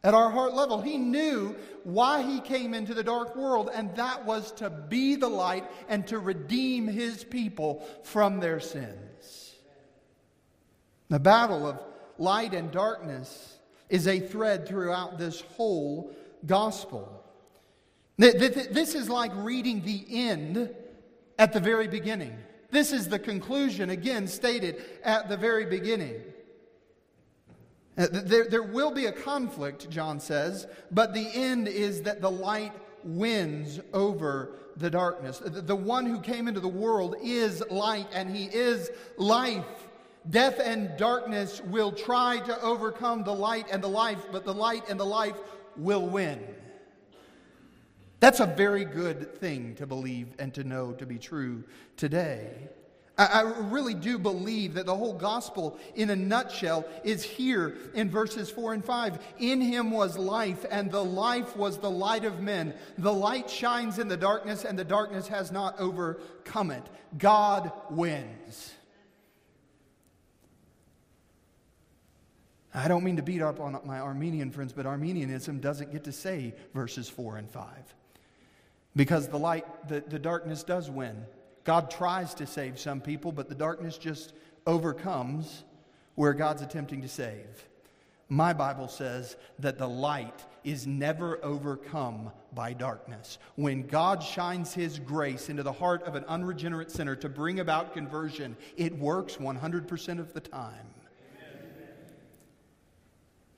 at 0.04 0.14
our 0.14 0.30
heart 0.30 0.54
level. 0.54 0.82
He 0.82 0.98
knew 0.98 1.56
why 1.84 2.22
he 2.22 2.40
came 2.40 2.74
into 2.74 2.94
the 2.94 3.04
dark 3.04 3.36
world, 3.36 3.70
and 3.74 3.96
that 3.96 4.26
was 4.26 4.52
to 4.54 4.70
be 4.70 5.16
the 5.16 5.28
light 5.28 5.66
and 5.88 6.08
to 6.08 6.20
redeem 6.20 6.88
his 6.88 7.24
people 7.24 7.86
from 8.04 8.40
their 8.40 8.60
sins. 8.60 9.56
The 11.10 11.20
battle 11.20 11.68
of 11.68 11.80
light 12.18 12.54
and 12.54 12.72
darkness 12.72 13.58
is 13.90 14.08
a 14.08 14.20
thread 14.20 14.68
throughout 14.68 15.18
this 15.18 15.42
whole 15.42 16.16
gospel. 16.46 17.24
This 18.18 18.96
is 18.96 19.10
like 19.10 19.32
reading 19.36 19.82
the 19.82 20.06
end 20.10 20.70
at 21.38 21.54
the 21.54 21.60
very 21.60 21.88
beginning. 21.88 22.38
This 22.70 22.92
is 22.92 23.10
the 23.10 23.18
conclusion, 23.18 23.90
again 23.90 24.28
stated 24.28 24.84
at 25.04 25.28
the 25.28 25.38
very 25.38 25.66
beginning. 25.66 26.22
Uh, 28.00 28.08
there, 28.12 28.46
there 28.46 28.64
will 28.64 28.92
be 28.92 29.08
a 29.08 29.12
conflict, 29.12 29.90
John 29.90 30.22
says, 30.22 30.68
but 30.90 31.14
the 31.14 31.30
end 31.34 31.68
is 31.68 32.02
that 32.04 32.22
the 32.22 32.32
light 32.32 32.72
wins 33.04 33.82
over 33.94 34.54
the 34.78 34.90
darkness. 34.90 35.40
The, 35.40 35.62
the 35.62 35.76
one 35.76 36.06
who 36.06 36.22
came 36.22 36.48
into 36.48 36.62
the 36.62 36.68
world 36.68 37.16
is 37.22 37.62
light, 37.70 38.08
and 38.14 38.34
he 38.34 38.46
is 38.46 38.90
life. 39.18 39.66
Death 40.30 40.62
and 40.64 40.96
darkness 40.98 41.62
will 41.66 41.92
try 41.92 42.40
to 42.40 42.62
overcome 42.62 43.26
the 43.26 43.34
light 43.36 43.68
and 43.70 43.84
the 43.84 43.90
life, 43.90 44.26
but 44.32 44.46
the 44.46 44.54
light 44.54 44.90
and 44.90 44.98
the 44.98 45.06
life 45.06 45.36
will 45.76 46.08
win. 46.08 46.40
That's 48.22 48.40
a 48.40 48.46
very 48.46 48.86
good 48.86 49.36
thing 49.36 49.76
to 49.76 49.86
believe 49.86 50.28
and 50.40 50.54
to 50.54 50.64
know 50.64 50.94
to 50.94 51.06
be 51.06 51.18
true 51.18 51.66
today. 51.98 52.70
I, 53.20 53.42
really 53.42 53.94
do 53.94 54.18
believe 54.18 54.76
that 54.76 54.86
the 54.86 54.96
whole 54.96 55.14
gospel, 55.14 55.78
in 55.96 56.10
a 56.10 56.16
nutshell, 56.16 56.86
is 57.04 57.22
here 57.22 57.76
in 57.94 58.10
verses 58.10 58.50
4 58.50 58.74
and 58.76 58.86
5. 58.86 59.20
In 59.40 59.60
him 59.60 59.92
was 59.92 60.18
life, 60.18 60.66
and 60.72 60.90
the 60.90 61.04
life 61.04 61.58
was 61.58 61.80
the 61.80 61.92
light 61.92 62.24
of 62.24 62.40
men. 62.40 62.74
The 62.98 63.14
light 63.14 63.50
shines 63.50 64.00
in 64.00 64.08
the 64.08 64.16
darkness, 64.16 64.64
and 64.64 64.80
the 64.80 64.86
darkness 64.86 65.28
has 65.28 65.52
not 65.52 65.78
overcome 65.80 66.72
it. 66.72 66.84
God 67.18 67.74
wins. 67.90 68.74
I 72.74 72.88
don't 72.88 73.04
mean 73.04 73.18
to 73.18 73.24
beat 73.24 73.42
up 73.42 73.60
on 73.60 73.78
my 73.84 74.00
Arminian 74.00 74.52
friends, 74.52 74.72
but 74.72 74.86
Arminianism 74.86 75.60
doesn't 75.60 75.92
get 75.92 76.06
to 76.06 76.14
say 76.14 76.54
verses 76.74 77.10
4 77.10 77.36
and 77.36 77.50
5. 77.50 77.66
Because 78.96 79.28
the 79.28 79.40
light, 79.40 79.66
the, 79.90 80.00
the 80.00 80.20
darkness 80.20 80.64
does 80.64 80.90
win. 80.90 81.26
God 81.70 81.92
tries 81.92 82.34
to 82.34 82.48
save 82.48 82.80
some 82.80 83.00
people, 83.00 83.32
but 83.32 83.48
the 83.48 83.54
darkness 83.54 84.00
just 84.00 84.34
overcomes 84.66 85.66
where 86.16 86.34
God's 86.34 86.64
attempting 86.64 87.04
to 87.04 87.08
save. 87.08 87.68
My 88.28 88.54
Bible 88.54 88.88
says 88.88 89.36
that 89.60 89.78
the 89.78 89.88
light 89.88 90.44
is 90.64 90.88
never 90.88 91.40
overcome 91.46 92.32
by 92.56 92.74
darkness. 92.74 93.38
When 93.54 93.86
God 93.86 94.24
shines 94.24 94.74
His 94.74 94.98
grace 94.98 95.48
into 95.48 95.62
the 95.62 95.72
heart 95.72 96.02
of 96.06 96.16
an 96.16 96.26
unregenerate 96.28 96.90
sinner 96.90 97.16
to 97.18 97.30
bring 97.30 97.60
about 97.60 97.94
conversion, 97.94 98.58
it 98.76 98.98
works 98.98 99.36
100% 99.36 100.20
of 100.20 100.34
the 100.34 100.42
time. 100.42 100.88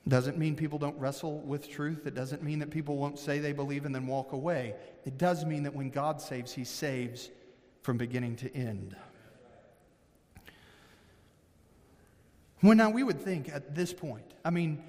Doesn't 0.05 0.37
mean 0.37 0.57
people 0.57 0.79
don't 0.79 0.99
wrestle 0.99 1.39
with 1.39 1.69
truth. 1.69 2.05
It 2.05 2.13
doesn't 2.13 2.43
mean 2.43 2.59
that 2.59 2.71
people 2.71 2.97
won't 2.97 3.19
say 3.19 3.39
they 3.39 3.53
believe 3.53 3.85
and 3.85 3.95
then 3.95 4.05
walk 4.05 4.33
away. 4.33 4.75
It 5.05 5.17
does 5.17 5.45
mean 5.45 5.63
that 5.63 5.73
when 5.73 5.89
God 5.89 6.19
saves, 6.19 6.51
He 6.51 6.65
saves 6.65 7.29
from 7.81 7.97
beginning 7.97 8.35
to 8.37 8.55
end. 8.55 8.95
Well, 12.63 12.75
now 12.75 12.91
we 12.91 13.03
would 13.03 13.19
think 13.19 13.49
at 13.49 13.73
this 13.73 13.91
point, 13.91 14.25
I 14.45 14.51
mean, 14.51 14.83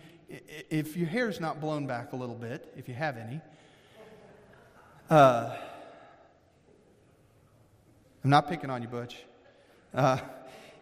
if 0.69 0.97
your 0.97 1.09
hair's 1.09 1.41
not 1.41 1.61
blown 1.61 1.87
back 1.87 2.13
a 2.13 2.17
little 2.17 2.35
bit, 2.35 2.71
if 2.77 2.89
you 2.89 2.95
have 2.95 3.17
any, 3.17 3.41
uh, 5.09 5.57
I'm 8.23 8.31
not 8.31 8.49
picking 8.49 8.71
on 8.71 8.83
you, 8.83 8.89
Butch. 8.89 9.17
Uh, 9.95 10.19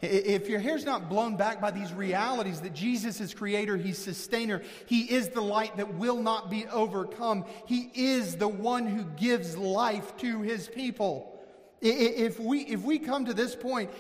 if 0.03 0.49
your 0.49 0.61
hair's 0.61 0.85
not 0.85 1.09
blown 1.09 1.37
back 1.37 1.61
by 1.61 1.71
these 1.71 1.93
realities 1.93 2.61
that 2.63 2.75
Jesus 2.75 3.21
is 3.21 3.35
creator, 3.35 3.77
he's 3.77 3.99
sustainer, 3.99 4.63
he 4.87 5.03
is 5.03 5.29
the 5.29 5.41
light 5.41 5.77
that 5.77 5.95
will 5.95 6.23
not 6.23 6.51
be 6.51 6.67
overcome, 6.67 7.45
he 7.67 7.91
is 7.95 8.37
the 8.37 8.49
one 8.49 8.87
who 8.87 9.05
gives 9.05 9.57
life 9.57 10.17
to 10.19 10.43
his 10.43 10.69
people. 10.69 11.40
If 11.81 12.39
we, 12.39 12.61
if 12.61 12.83
we 12.83 12.99
come 12.99 13.25
to 13.25 13.35
this 13.35 13.55
point, 13.57 13.91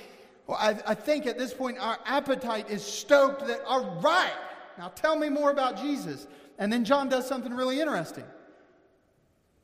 I, 0.48 0.76
I 0.86 0.94
think 0.94 1.26
at 1.26 1.38
this 1.38 1.54
point 1.54 1.78
our 1.78 1.98
appetite 2.04 2.70
is 2.70 2.84
stoked 2.84 3.46
that, 3.46 3.62
all 3.66 4.00
right, 4.00 4.32
now 4.78 4.88
tell 4.88 5.16
me 5.16 5.28
more 5.28 5.50
about 5.50 5.76
Jesus. 5.76 6.26
And 6.58 6.72
then 6.72 6.84
John 6.84 7.08
does 7.08 7.26
something 7.26 7.54
really 7.54 7.80
interesting. 7.80 8.24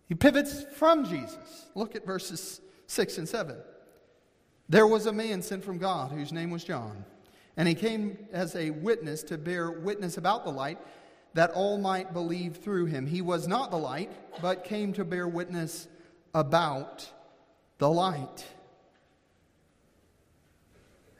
He 0.06 0.14
pivots 0.14 0.64
from 0.76 1.04
Jesus. 1.04 1.66
Look 1.74 1.94
at 1.96 2.06
verses 2.06 2.60
6 2.86 3.18
and 3.18 3.28
7. 3.28 3.56
There 4.68 4.86
was 4.86 5.06
a 5.06 5.12
man 5.12 5.42
sent 5.42 5.64
from 5.64 5.78
God 5.78 6.10
whose 6.10 6.32
name 6.32 6.50
was 6.50 6.64
John, 6.64 7.04
and 7.56 7.68
he 7.68 7.74
came 7.74 8.18
as 8.32 8.56
a 8.56 8.70
witness 8.70 9.22
to 9.24 9.38
bear 9.38 9.70
witness 9.70 10.16
about 10.16 10.44
the 10.44 10.50
light 10.50 10.78
that 11.34 11.50
all 11.50 11.78
might 11.78 12.12
believe 12.12 12.56
through 12.56 12.86
him. 12.86 13.06
He 13.06 13.20
was 13.20 13.46
not 13.46 13.70
the 13.70 13.76
light, 13.76 14.10
but 14.40 14.64
came 14.64 14.92
to 14.94 15.04
bear 15.04 15.28
witness 15.28 15.86
about 16.34 17.08
the 17.78 17.88
light. 17.88 18.44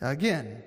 Again, 0.01 0.63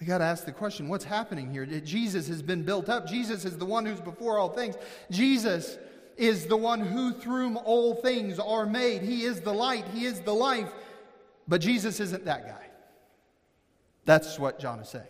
I 0.00 0.04
got 0.04 0.18
to 0.18 0.24
ask 0.24 0.44
the 0.44 0.52
question 0.52 0.88
what's 0.88 1.04
happening 1.04 1.50
here? 1.50 1.64
Jesus 1.64 2.26
has 2.28 2.42
been 2.42 2.64
built 2.64 2.88
up. 2.88 3.06
Jesus 3.06 3.44
is 3.44 3.56
the 3.56 3.64
one 3.64 3.86
who's 3.86 4.00
before 4.00 4.38
all 4.38 4.48
things. 4.48 4.74
Jesus 5.10 5.78
is 6.16 6.46
the 6.46 6.56
one 6.56 6.80
who 6.80 7.12
through 7.12 7.56
all 7.58 7.94
things 7.94 8.38
are 8.38 8.66
made. 8.66 9.02
He 9.02 9.22
is 9.22 9.40
the 9.40 9.52
light, 9.52 9.86
He 9.94 10.04
is 10.04 10.20
the 10.20 10.34
life. 10.34 10.72
But 11.48 11.60
Jesus 11.60 12.00
isn't 12.00 12.24
that 12.24 12.46
guy. 12.46 12.66
That's 14.04 14.38
what 14.38 14.58
John 14.58 14.80
is 14.80 14.88
saying. 14.88 15.04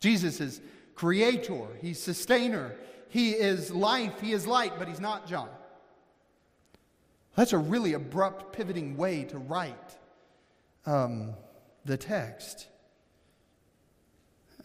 Jesus 0.00 0.40
is 0.40 0.60
creator, 0.94 1.66
He's 1.80 1.98
sustainer, 1.98 2.74
He 3.08 3.30
is 3.30 3.70
life, 3.70 4.20
He 4.20 4.32
is 4.32 4.46
light, 4.46 4.74
but 4.78 4.88
He's 4.88 5.00
not 5.00 5.26
John. 5.26 5.48
That's 7.36 7.52
a 7.52 7.58
really 7.58 7.92
abrupt, 7.92 8.54
pivoting 8.54 8.96
way 8.96 9.24
to 9.24 9.38
write 9.38 9.96
um, 10.86 11.34
the 11.84 11.98
text. 11.98 12.66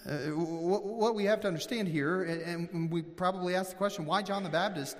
Uh, 0.09 0.17
what 0.33 1.13
we 1.13 1.25
have 1.25 1.41
to 1.41 1.47
understand 1.47 1.87
here, 1.87 2.23
and 2.23 2.89
we 2.89 3.01
probably 3.01 3.55
ask 3.55 3.71
the 3.71 3.75
question, 3.75 4.05
why 4.05 4.21
John 4.23 4.43
the 4.43 4.49
Baptist 4.49 4.97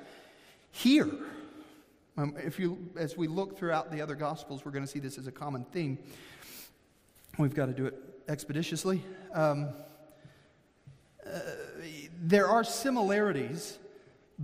here? 0.72 1.09
Um, 2.17 2.36
if 2.38 2.59
you, 2.59 2.78
as 2.97 3.15
we 3.15 3.28
look 3.28 3.57
throughout 3.57 3.89
the 3.89 4.01
other 4.01 4.15
Gospels, 4.15 4.65
we're 4.65 4.72
going 4.72 4.86
to 4.86 4.91
see 4.91 4.99
this 4.99 5.17
as 5.17 5.26
a 5.26 5.32
common 5.32 5.63
theme. 5.72 5.97
We've 7.38 7.55
got 7.55 7.67
to 7.67 7.74
do 7.74 7.86
it 7.86 7.97
expeditiously. 8.28 9.01
Um, 9.34 9.69
uh, 11.26 11.39
there 12.22 12.47
are 12.47 12.65
similarities 12.65 13.80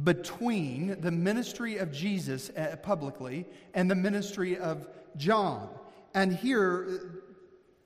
between 0.04 1.00
the 1.02 1.12
ministry 1.12 1.78
of 1.78 1.92
Jesus 1.92 2.50
uh, 2.52 2.76
publicly 2.84 3.46
and 3.74 3.90
the 3.90 3.96
ministry 3.96 4.58
of 4.58 4.88
John. 5.16 5.70
And 6.14 6.36
here, 6.36 7.22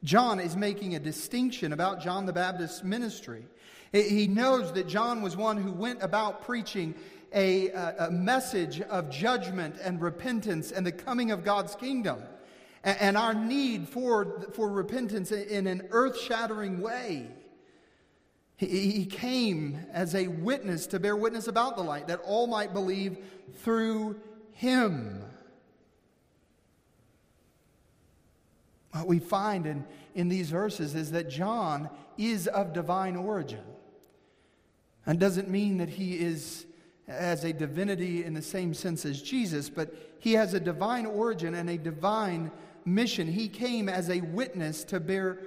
John 0.03 0.39
is 0.39 0.55
making 0.55 0.95
a 0.95 0.99
distinction 0.99 1.73
about 1.73 2.01
John 2.01 2.25
the 2.25 2.33
Baptist's 2.33 2.83
ministry. 2.83 3.45
He 3.91 4.27
knows 4.27 4.71
that 4.73 4.87
John 4.87 5.21
was 5.21 5.35
one 5.35 5.57
who 5.57 5.71
went 5.71 6.01
about 6.01 6.45
preaching 6.45 6.95
a, 7.33 7.69
a, 7.69 8.09
message 8.11 8.81
of 8.81 9.09
judgment 9.09 9.75
and 9.81 10.01
repentance 10.01 10.71
and 10.71 10.85
the 10.85 10.91
coming 10.91 11.31
of 11.31 11.43
God's 11.43 11.75
kingdom 11.75 12.21
and 12.83 13.15
our 13.15 13.33
need 13.33 13.87
for, 13.87 14.47
for 14.53 14.69
repentance 14.69 15.31
in 15.31 15.67
an 15.67 15.87
earth 15.91 16.19
shattering 16.19 16.81
way. 16.81 17.29
He 18.67 19.05
came 19.05 19.87
as 19.91 20.13
a 20.13 20.27
witness 20.27 20.85
to 20.87 20.99
bear 20.99 21.15
witness 21.15 21.47
about 21.47 21.75
the 21.75 21.81
light, 21.81 22.07
that 22.07 22.21
all 22.23 22.45
might 22.45 22.73
believe 22.73 23.17
through 23.63 24.19
him. 24.51 25.23
What 28.91 29.07
we 29.07 29.17
find 29.17 29.65
in, 29.65 29.83
in 30.13 30.29
these 30.29 30.51
verses 30.51 30.93
is 30.93 31.11
that 31.11 31.27
John 31.27 31.89
is 32.19 32.45
of 32.47 32.71
divine 32.71 33.15
origin. 33.15 33.63
And 35.07 35.19
doesn't 35.19 35.49
mean 35.49 35.77
that 35.77 35.89
he 35.89 36.19
is 36.19 36.67
as 37.07 37.43
a 37.43 37.53
divinity 37.53 38.23
in 38.23 38.35
the 38.35 38.43
same 38.43 38.75
sense 38.75 39.05
as 39.05 39.23
Jesus, 39.23 39.71
but 39.71 39.91
he 40.19 40.33
has 40.33 40.53
a 40.53 40.59
divine 40.59 41.07
origin 41.07 41.55
and 41.55 41.67
a 41.67 41.79
divine 41.79 42.51
mission. 42.85 43.27
He 43.27 43.47
came 43.47 43.89
as 43.89 44.11
a 44.11 44.21
witness 44.21 44.83
to 44.83 44.99
bear 44.99 45.39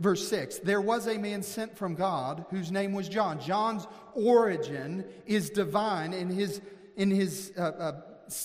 verse 0.00 0.26
6 0.28 0.58
there 0.58 0.80
was 0.80 1.06
a 1.06 1.18
man 1.18 1.42
sent 1.42 1.76
from 1.76 1.94
god 1.94 2.44
whose 2.50 2.72
name 2.72 2.92
was 2.92 3.08
john. 3.08 3.40
John's 3.40 3.86
origin 4.14 5.04
is 5.26 5.50
divine 5.50 6.12
in 6.12 6.28
his 6.28 6.60
in 6.96 7.10
his 7.10 7.52
uh, 7.56 7.60
uh, 7.60 8.00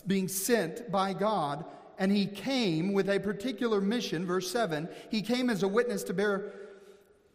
being 0.06 0.28
sent 0.28 0.92
by 0.92 1.14
god 1.14 1.66
and 1.98 2.12
he 2.12 2.26
came 2.26 2.94
with 2.94 3.10
a 3.10 3.20
particular 3.20 3.80
mission. 3.80 4.26
Verse 4.26 4.52
7 4.52 4.90
he 5.10 5.22
came 5.22 5.50
as 5.50 5.64
a 5.64 5.68
witness 5.68 6.04
to 6.06 6.14
bear 6.14 6.54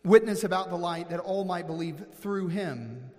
witness 0.05 0.45
about 0.45 0.71
the 0.71 0.77
light 0.77 1.11
that 1.11 1.21
all 1.21 1.45
might 1.45 1.67
believe 1.67 2.05
through 2.21 2.49
him. 2.49 3.11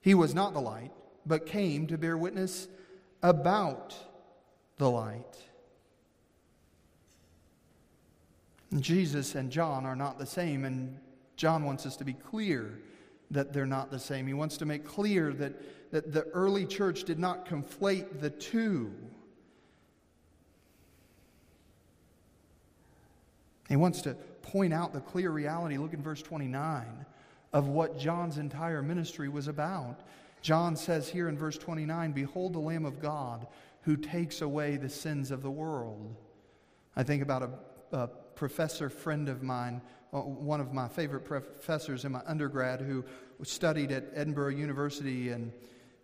He 0.00 0.14
was 0.14 0.34
not 0.34 0.54
the 0.54 0.60
light 0.60 0.92
but 1.26 1.44
came 1.44 1.86
to 1.88 1.98
bear 1.98 2.16
witness 2.16 2.68
about 3.22 3.94
the 4.78 4.90
light 4.90 5.45
Jesus 8.78 9.34
and 9.34 9.50
John 9.50 9.86
are 9.86 9.96
not 9.96 10.18
the 10.18 10.26
same, 10.26 10.64
and 10.64 10.98
John 11.36 11.64
wants 11.64 11.86
us 11.86 11.96
to 11.96 12.04
be 12.04 12.14
clear 12.14 12.80
that 13.30 13.52
they're 13.52 13.66
not 13.66 13.90
the 13.90 13.98
same. 13.98 14.26
He 14.26 14.34
wants 14.34 14.56
to 14.58 14.66
make 14.66 14.84
clear 14.84 15.32
that, 15.34 15.90
that 15.92 16.12
the 16.12 16.24
early 16.28 16.66
church 16.66 17.04
did 17.04 17.18
not 17.18 17.46
conflate 17.46 18.20
the 18.20 18.30
two. 18.30 18.92
He 23.68 23.76
wants 23.76 24.02
to 24.02 24.14
point 24.42 24.72
out 24.72 24.92
the 24.92 25.00
clear 25.00 25.30
reality. 25.30 25.76
Look 25.76 25.92
in 25.92 26.02
verse 26.02 26.22
29 26.22 27.06
of 27.52 27.68
what 27.68 27.98
John's 27.98 28.38
entire 28.38 28.82
ministry 28.82 29.28
was 29.28 29.48
about. 29.48 30.00
John 30.42 30.76
says 30.76 31.08
here 31.08 31.28
in 31.28 31.36
verse 31.36 31.58
29 31.58 32.12
Behold 32.12 32.52
the 32.52 32.60
Lamb 32.60 32.84
of 32.84 33.00
God 33.00 33.46
who 33.82 33.96
takes 33.96 34.40
away 34.42 34.76
the 34.76 34.88
sins 34.88 35.30
of 35.30 35.42
the 35.42 35.50
world. 35.50 36.14
I 36.94 37.02
think 37.02 37.22
about 37.22 37.42
a, 37.42 37.96
a 37.96 38.10
professor 38.36 38.88
friend 38.88 39.28
of 39.28 39.42
mine, 39.42 39.80
uh, 40.12 40.20
one 40.20 40.60
of 40.60 40.72
my 40.72 40.86
favorite 40.86 41.24
professors 41.24 42.04
in 42.04 42.12
my 42.12 42.22
undergrad, 42.26 42.80
who 42.80 43.04
studied 43.42 43.90
at 43.90 44.04
Edinburgh 44.14 44.52
University 44.52 45.30
and 45.30 45.52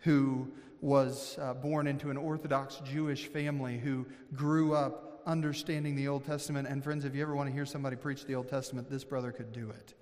who 0.00 0.50
was 0.80 1.38
uh, 1.40 1.54
born 1.54 1.86
into 1.86 2.10
an 2.10 2.16
Orthodox 2.16 2.80
Jewish 2.84 3.28
family, 3.28 3.78
who 3.78 4.04
grew 4.34 4.74
up 4.74 5.22
understanding 5.26 5.94
the 5.94 6.08
Old 6.08 6.24
Testament. 6.24 6.66
And, 6.66 6.82
friends, 6.82 7.04
if 7.04 7.14
you 7.14 7.22
ever 7.22 7.36
want 7.36 7.48
to 7.48 7.52
hear 7.52 7.66
somebody 7.66 7.94
preach 7.94 8.24
the 8.24 8.34
Old 8.34 8.48
Testament, 8.48 8.90
this 8.90 9.04
brother 9.04 9.30
could 9.30 9.52
do 9.52 9.70
it. 9.70 9.94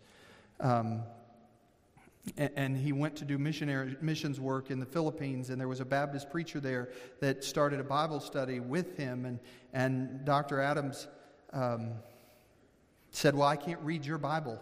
Um, 0.59 1.03
and 2.37 2.77
he 2.77 2.93
went 2.93 3.17
to 3.17 3.25
do 3.25 3.39
missionary 3.39 3.97
missions 4.01 4.39
work 4.39 4.71
in 4.71 4.79
the 4.79 4.87
Philippines, 4.87 5.51
and 5.51 5.61
there 5.61 5.69
was 5.69 5.81
a 5.81 5.85
Baptist 5.85 6.31
preacher 6.31 6.61
there 6.61 6.91
that 7.21 7.43
started 7.45 7.81
a 7.81 7.85
Bible 7.85 8.21
study 8.21 8.61
with 8.61 8.97
him. 8.97 9.25
And, 9.25 9.39
and 9.73 10.25
Dr. 10.25 10.61
Adams 10.61 11.09
um, 11.53 11.93
said, 13.11 13.35
Well, 13.35 13.49
I 13.49 13.57
can't 13.57 13.81
read 13.81 14.05
your 14.05 14.19
Bible. 14.19 14.61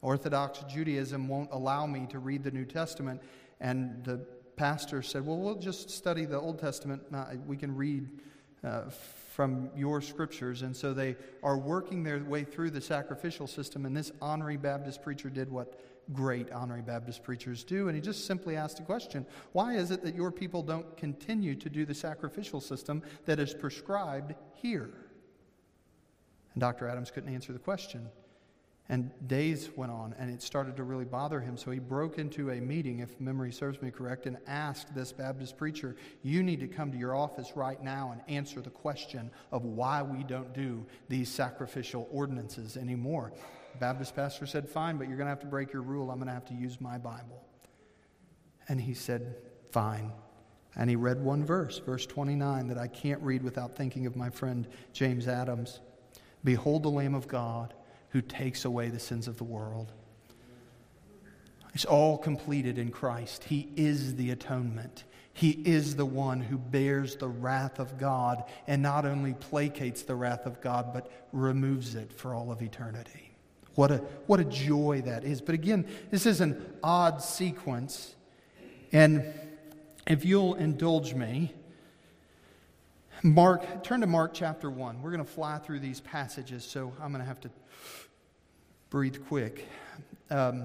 Orthodox 0.00 0.64
Judaism 0.68 1.28
won't 1.28 1.50
allow 1.52 1.86
me 1.86 2.06
to 2.10 2.18
read 2.18 2.42
the 2.42 2.50
New 2.50 2.64
Testament. 2.64 3.22
And 3.60 4.04
the 4.04 4.18
pastor 4.56 5.02
said, 5.02 5.24
Well, 5.24 5.38
we'll 5.38 5.56
just 5.56 5.90
study 5.90 6.24
the 6.24 6.38
Old 6.38 6.58
Testament. 6.58 7.02
We 7.46 7.56
can 7.56 7.74
read 7.76 8.08
uh, 8.64 8.82
from 9.34 9.70
your 9.74 10.00
scriptures. 10.00 10.62
And 10.62 10.76
so 10.76 10.92
they 10.92 11.16
are 11.42 11.56
working 11.56 12.02
their 12.02 12.22
way 12.22 12.44
through 12.44 12.70
the 12.70 12.80
sacrificial 12.80 13.46
system. 13.46 13.86
And 13.86 13.96
this 13.96 14.12
honorary 14.20 14.56
Baptist 14.56 15.02
preacher 15.02 15.30
did 15.30 15.50
what 15.50 15.80
great 16.12 16.50
honorary 16.50 16.82
Baptist 16.82 17.22
preachers 17.22 17.64
do. 17.64 17.88
And 17.88 17.96
he 17.96 18.02
just 18.02 18.26
simply 18.26 18.56
asked 18.56 18.80
a 18.80 18.82
question 18.82 19.26
Why 19.52 19.74
is 19.74 19.90
it 19.90 20.02
that 20.02 20.14
your 20.14 20.30
people 20.30 20.62
don't 20.62 20.96
continue 20.96 21.54
to 21.56 21.68
do 21.68 21.84
the 21.84 21.94
sacrificial 21.94 22.60
system 22.60 23.02
that 23.24 23.38
is 23.38 23.54
prescribed 23.54 24.34
here? 24.54 24.90
And 26.54 26.60
Dr. 26.60 26.88
Adams 26.88 27.10
couldn't 27.10 27.32
answer 27.32 27.52
the 27.52 27.58
question. 27.58 28.08
And 28.88 29.10
days 29.26 29.70
went 29.76 29.92
on, 29.92 30.14
and 30.18 30.28
it 30.28 30.42
started 30.42 30.76
to 30.76 30.82
really 30.82 31.04
bother 31.04 31.40
him. 31.40 31.56
So 31.56 31.70
he 31.70 31.78
broke 31.78 32.18
into 32.18 32.50
a 32.50 32.60
meeting, 32.60 32.98
if 32.98 33.18
memory 33.20 33.52
serves 33.52 33.80
me 33.80 33.90
correct, 33.90 34.26
and 34.26 34.36
asked 34.46 34.94
this 34.94 35.12
Baptist 35.12 35.56
preacher, 35.56 35.96
You 36.22 36.42
need 36.42 36.60
to 36.60 36.66
come 36.66 36.90
to 36.90 36.98
your 36.98 37.14
office 37.14 37.52
right 37.54 37.82
now 37.82 38.10
and 38.12 38.20
answer 38.28 38.60
the 38.60 38.70
question 38.70 39.30
of 39.52 39.64
why 39.64 40.02
we 40.02 40.24
don't 40.24 40.52
do 40.52 40.84
these 41.08 41.28
sacrificial 41.28 42.08
ordinances 42.10 42.76
anymore. 42.76 43.32
The 43.72 43.78
Baptist 43.78 44.16
pastor 44.16 44.46
said, 44.46 44.68
Fine, 44.68 44.98
but 44.98 45.08
you're 45.08 45.16
going 45.16 45.26
to 45.26 45.30
have 45.30 45.40
to 45.40 45.46
break 45.46 45.72
your 45.72 45.82
rule. 45.82 46.10
I'm 46.10 46.18
going 46.18 46.26
to 46.26 46.34
have 46.34 46.46
to 46.46 46.54
use 46.54 46.80
my 46.80 46.98
Bible. 46.98 47.42
And 48.68 48.80
he 48.80 48.94
said, 48.94 49.36
Fine. 49.70 50.12
And 50.74 50.90
he 50.90 50.96
read 50.96 51.22
one 51.22 51.44
verse, 51.44 51.78
verse 51.78 52.04
29, 52.04 52.68
that 52.68 52.78
I 52.78 52.88
can't 52.88 53.22
read 53.22 53.42
without 53.42 53.76
thinking 53.76 54.06
of 54.06 54.16
my 54.16 54.30
friend 54.30 54.66
James 54.92 55.28
Adams. 55.28 55.80
Behold 56.44 56.82
the 56.82 56.88
Lamb 56.88 57.14
of 57.14 57.28
God 57.28 57.74
who 58.10 58.20
takes 58.20 58.64
away 58.64 58.88
the 58.88 58.98
sins 58.98 59.28
of 59.28 59.38
the 59.38 59.44
world. 59.44 59.92
It's 61.74 61.84
all 61.84 62.18
completed 62.18 62.78
in 62.78 62.90
Christ. 62.90 63.44
He 63.44 63.70
is 63.76 64.16
the 64.16 64.30
atonement. 64.30 65.04
He 65.32 65.50
is 65.64 65.96
the 65.96 66.04
one 66.04 66.40
who 66.40 66.58
bears 66.58 67.16
the 67.16 67.28
wrath 67.28 67.78
of 67.78 67.96
God 67.98 68.44
and 68.66 68.82
not 68.82 69.06
only 69.06 69.32
placates 69.32 70.04
the 70.04 70.14
wrath 70.14 70.44
of 70.44 70.60
God, 70.60 70.92
but 70.92 71.10
removes 71.32 71.94
it 71.94 72.12
for 72.12 72.34
all 72.34 72.52
of 72.52 72.60
eternity. 72.60 73.30
What 73.74 73.90
a, 73.90 73.96
what 74.26 74.38
a 74.38 74.44
joy 74.44 75.02
that 75.06 75.24
is. 75.24 75.40
But 75.40 75.54
again, 75.54 75.86
this 76.10 76.26
is 76.26 76.42
an 76.42 76.62
odd 76.82 77.22
sequence. 77.22 78.14
And 78.92 79.32
if 80.06 80.26
you'll 80.26 80.56
indulge 80.56 81.14
me, 81.14 81.54
Mark, 83.24 83.84
turn 83.84 84.00
to 84.00 84.08
Mark 84.08 84.32
chapter 84.34 84.68
1. 84.68 85.00
We're 85.00 85.12
going 85.12 85.24
to 85.24 85.30
fly 85.30 85.58
through 85.58 85.78
these 85.78 86.00
passages, 86.00 86.64
so 86.64 86.92
I'm 87.00 87.12
going 87.12 87.22
to 87.22 87.28
have 87.28 87.40
to 87.42 87.50
breathe 88.90 89.24
quick. 89.28 89.68
Um, 90.28 90.64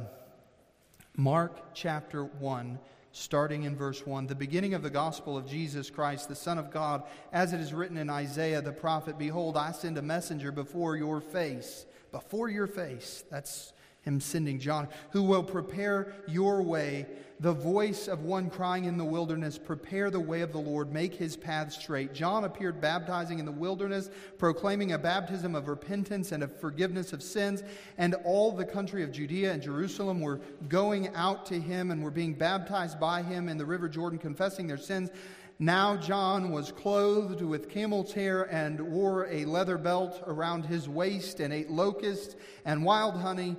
Mark 1.16 1.76
chapter 1.76 2.24
1, 2.24 2.80
starting 3.12 3.64
in 3.66 3.76
verse 3.76 4.08
1, 4.08 4.26
the 4.26 4.34
beginning 4.34 4.74
of 4.74 4.82
the 4.82 4.90
gospel 4.90 5.38
of 5.38 5.48
Jesus 5.48 5.92
Christ, 5.92 6.30
the 6.30 6.36
Son 6.36 6.58
of 6.58 6.72
God, 6.72 7.04
as 7.32 7.54
it 7.54 7.60
is 7.60 7.76
written 7.76 7.96
in 7.98 8.10
Isaiah 8.10 8.64
the 8.64 8.72
prophet 8.72 9.20
Behold, 9.20 9.56
I 9.56 9.72
send 9.72 10.00
a 10.00 10.02
messenger 10.02 10.52
before 10.52 10.98
your 10.98 11.22
face. 11.22 11.86
Before 12.12 12.50
your 12.50 12.66
face. 12.66 13.24
That's 13.30 13.72
him 14.08 14.20
sending 14.20 14.60
John, 14.60 14.88
who 15.12 15.24
will 15.24 15.44
prepare 15.44 16.14
your 16.28 16.62
way 16.62 17.06
the 17.40 17.54
voice 17.54 18.08
of 18.08 18.24
one 18.24 18.50
crying 18.50 18.86
in 18.86 18.98
the 18.98 19.06
wilderness, 19.06 19.60
Prepare 19.60 20.10
the 20.10 20.20
way 20.20 20.42
of 20.42 20.52
the 20.52 20.58
Lord, 20.58 20.92
make 20.92 21.14
his 21.14 21.38
path 21.38 21.72
straight. 21.72 22.14
John 22.14 22.46
appeared 22.46 22.82
baptizing 22.82 23.38
in 23.38 23.46
the 23.46 23.52
wilderness, 23.52 24.10
proclaiming 24.40 24.94
a 24.94 24.98
baptism 24.98 25.54
of 25.54 25.68
repentance 25.68 26.32
and 26.32 26.42
of 26.42 26.60
forgiveness 26.60 27.14
of 27.14 27.22
sins. 27.22 27.62
And 28.00 28.16
all 28.26 28.52
the 28.52 28.66
country 28.66 29.04
of 29.04 29.12
Judea 29.12 29.54
and 29.54 29.62
Jerusalem 29.62 30.20
were 30.20 30.42
going 30.68 31.14
out 31.14 31.46
to 31.48 31.60
him 31.60 31.92
and 31.92 32.02
were 32.02 32.10
being 32.10 32.34
baptized 32.34 33.00
by 33.00 33.22
him 33.22 33.50
in 33.50 33.58
the 33.60 33.66
river 33.66 33.88
Jordan, 33.88 34.18
confessing 34.18 34.66
their 34.66 34.78
sins. 34.78 35.12
Now 35.60 35.96
John 35.96 36.52
was 36.52 36.72
clothed 36.72 37.42
with 37.42 37.70
camel's 37.70 38.14
hair 38.14 38.44
and 38.44 38.80
wore 38.80 39.28
a 39.28 39.46
leather 39.46 39.78
belt 39.78 40.24
around 40.26 40.66
his 40.66 40.90
waist 40.90 41.40
and 41.40 41.54
ate 41.54 41.70
locusts 41.70 42.36
and 42.66 42.84
wild 42.84 43.16
honey. 43.16 43.58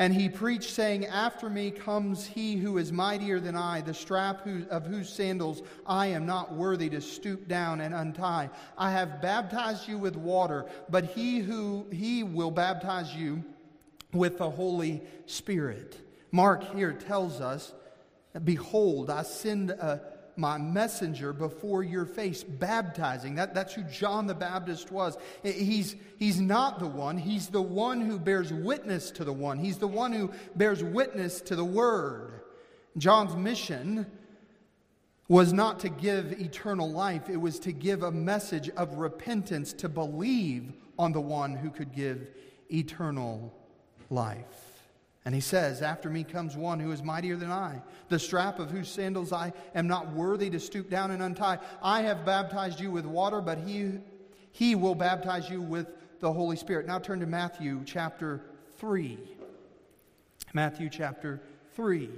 And 0.00 0.14
he 0.14 0.28
preached, 0.28 0.70
saying, 0.70 1.06
After 1.06 1.50
me 1.50 1.72
comes 1.72 2.24
he 2.24 2.56
who 2.56 2.78
is 2.78 2.92
mightier 2.92 3.40
than 3.40 3.56
I, 3.56 3.80
the 3.80 3.92
strap 3.92 4.46
of 4.70 4.86
whose 4.86 5.08
sandals 5.08 5.62
I 5.84 6.06
am 6.06 6.24
not 6.24 6.54
worthy 6.54 6.88
to 6.90 7.00
stoop 7.00 7.48
down 7.48 7.80
and 7.80 7.92
untie. 7.92 8.48
I 8.76 8.92
have 8.92 9.20
baptized 9.20 9.88
you 9.88 9.98
with 9.98 10.14
water, 10.14 10.66
but 10.88 11.04
he 11.04 11.40
who 11.40 11.86
he 11.92 12.22
will 12.22 12.52
baptize 12.52 13.12
you 13.12 13.42
with 14.12 14.38
the 14.38 14.50
Holy 14.50 15.02
Spirit. 15.26 15.98
Mark 16.30 16.72
here 16.74 16.92
tells 16.92 17.40
us, 17.40 17.74
Behold, 18.44 19.10
I 19.10 19.22
send 19.22 19.70
a 19.70 20.00
my 20.38 20.56
messenger 20.56 21.32
before 21.32 21.82
your 21.82 22.06
face, 22.06 22.44
baptizing. 22.44 23.34
That, 23.34 23.54
that's 23.54 23.74
who 23.74 23.82
John 23.82 24.26
the 24.26 24.34
Baptist 24.34 24.92
was. 24.92 25.18
He's, 25.42 25.96
he's 26.18 26.40
not 26.40 26.78
the 26.78 26.86
one, 26.86 27.18
he's 27.18 27.48
the 27.48 27.62
one 27.62 28.00
who 28.00 28.18
bears 28.18 28.52
witness 28.52 29.10
to 29.12 29.24
the 29.24 29.32
one. 29.32 29.58
He's 29.58 29.78
the 29.78 29.88
one 29.88 30.12
who 30.12 30.30
bears 30.54 30.82
witness 30.82 31.40
to 31.42 31.56
the 31.56 31.64
Word. 31.64 32.40
John's 32.96 33.36
mission 33.36 34.06
was 35.28 35.52
not 35.52 35.80
to 35.80 35.88
give 35.88 36.40
eternal 36.40 36.90
life, 36.90 37.28
it 37.28 37.36
was 37.36 37.58
to 37.60 37.72
give 37.72 38.02
a 38.02 38.10
message 38.10 38.70
of 38.70 38.94
repentance, 38.94 39.72
to 39.74 39.88
believe 39.88 40.72
on 40.98 41.12
the 41.12 41.20
one 41.20 41.54
who 41.54 41.70
could 41.70 41.94
give 41.94 42.30
eternal 42.70 43.52
life. 44.08 44.67
And 45.28 45.34
he 45.34 45.42
says, 45.42 45.82
After 45.82 46.08
me 46.08 46.24
comes 46.24 46.56
one 46.56 46.80
who 46.80 46.90
is 46.90 47.02
mightier 47.02 47.36
than 47.36 47.50
I, 47.50 47.82
the 48.08 48.18
strap 48.18 48.58
of 48.58 48.70
whose 48.70 48.88
sandals 48.88 49.30
I 49.30 49.52
am 49.74 49.86
not 49.86 50.14
worthy 50.14 50.48
to 50.48 50.58
stoop 50.58 50.88
down 50.88 51.10
and 51.10 51.22
untie. 51.22 51.58
I 51.82 52.00
have 52.00 52.24
baptized 52.24 52.80
you 52.80 52.90
with 52.90 53.04
water, 53.04 53.42
but 53.42 53.58
he, 53.58 53.90
he 54.52 54.74
will 54.74 54.94
baptize 54.94 55.50
you 55.50 55.60
with 55.60 55.86
the 56.20 56.32
Holy 56.32 56.56
Spirit. 56.56 56.86
Now 56.86 56.98
turn 56.98 57.20
to 57.20 57.26
Matthew 57.26 57.82
chapter 57.84 58.40
3. 58.78 59.18
Matthew 60.54 60.88
chapter 60.88 61.42
3. 61.74 62.08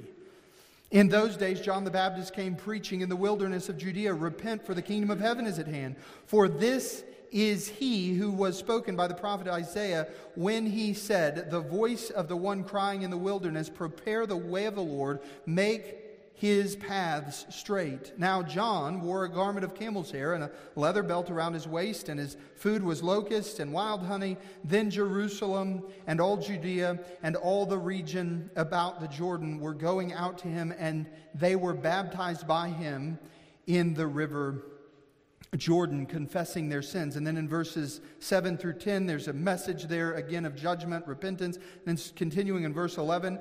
In 0.93 1.09
those 1.09 1.37
days, 1.37 1.61
John 1.61 1.83
the 1.83 1.91
Baptist 1.91 2.33
came 2.33 2.55
preaching 2.55 3.01
in 3.01 3.09
the 3.09 3.17
wilderness 3.17 3.69
of 3.69 3.77
Judea 3.77 4.15
Repent, 4.15 4.65
for 4.65 4.73
the 4.73 4.83
kingdom 4.83 5.11
of 5.11 5.19
heaven 5.19 5.47
is 5.47 5.59
at 5.59 5.67
hand. 5.67 5.97
For 6.27 6.49
this 6.49 7.03
is 7.31 7.69
he 7.69 8.15
who 8.15 8.31
was 8.31 8.59
spoken 8.59 8.97
by 8.97 9.07
the 9.07 9.15
prophet 9.15 9.49
Isaiah 9.49 10.09
when 10.35 10.67
he 10.67 10.95
said, 10.95 11.51
The 11.51 11.61
voice 11.61 12.11
of 12.11 12.29
the 12.29 12.37
one 12.37 12.65
crying 12.65 13.03
in 13.03 13.11
the 13.11 13.17
wilderness, 13.17 13.69
Prepare 13.69 14.27
the 14.27 14.37
way 14.37 14.67
of 14.67 14.75
the 14.75 14.83
Lord, 14.83 15.21
make 15.47 15.97
his 16.41 16.75
paths 16.75 17.45
straight. 17.51 18.19
Now, 18.19 18.43
John 18.43 19.03
wore 19.03 19.25
a 19.25 19.31
garment 19.31 19.63
of 19.63 19.75
camel's 19.75 20.11
hair 20.11 20.33
and 20.33 20.45
a 20.45 20.51
leather 20.75 21.03
belt 21.03 21.31
around 21.31 21.53
his 21.53 21.69
waist, 21.69 22.09
and 22.09 22.19
his 22.19 22.39
food 22.57 22.83
was 22.83 23.03
locusts 23.03 23.61
and 23.61 23.75
wild 23.75 24.03
honey. 24.07 24.39
Then 24.65 24.91
Jerusalem 24.91 25.83
and 26.07 26.19
all 26.19 26.39
Judea 26.39 26.99
and 27.23 27.37
all 27.37 27.67
the 27.67 27.77
region 27.77 28.51
about 28.57 29.01
the 29.01 29.09
Jordan 29.09 29.61
were 29.61 29.75
going 29.75 30.15
out 30.15 30.39
to 30.39 30.49
him, 30.49 30.73
and 30.79 31.05
they 31.35 31.57
were 31.57 31.75
baptized 31.75 32.49
by 32.49 32.71
him 32.71 33.19
in 33.67 33.93
the 33.93 34.07
river 34.07 34.63
Jordan, 35.57 36.07
confessing 36.07 36.69
their 36.69 36.83
sins. 36.83 37.17
And 37.17 37.27
then 37.27 37.37
in 37.37 37.49
verses 37.49 38.01
7 38.21 38.57
through 38.57 38.75
10, 38.75 39.07
there's 39.07 39.27
a 39.27 39.33
message 39.33 39.85
there 39.85 40.15
again 40.15 40.45
of 40.45 40.55
judgment, 40.55 41.07
repentance. 41.07 41.57
And 41.57 41.99
then 41.99 42.05
continuing 42.15 42.65
in 42.65 42.73
verse 42.73 42.99
11, 42.99 43.41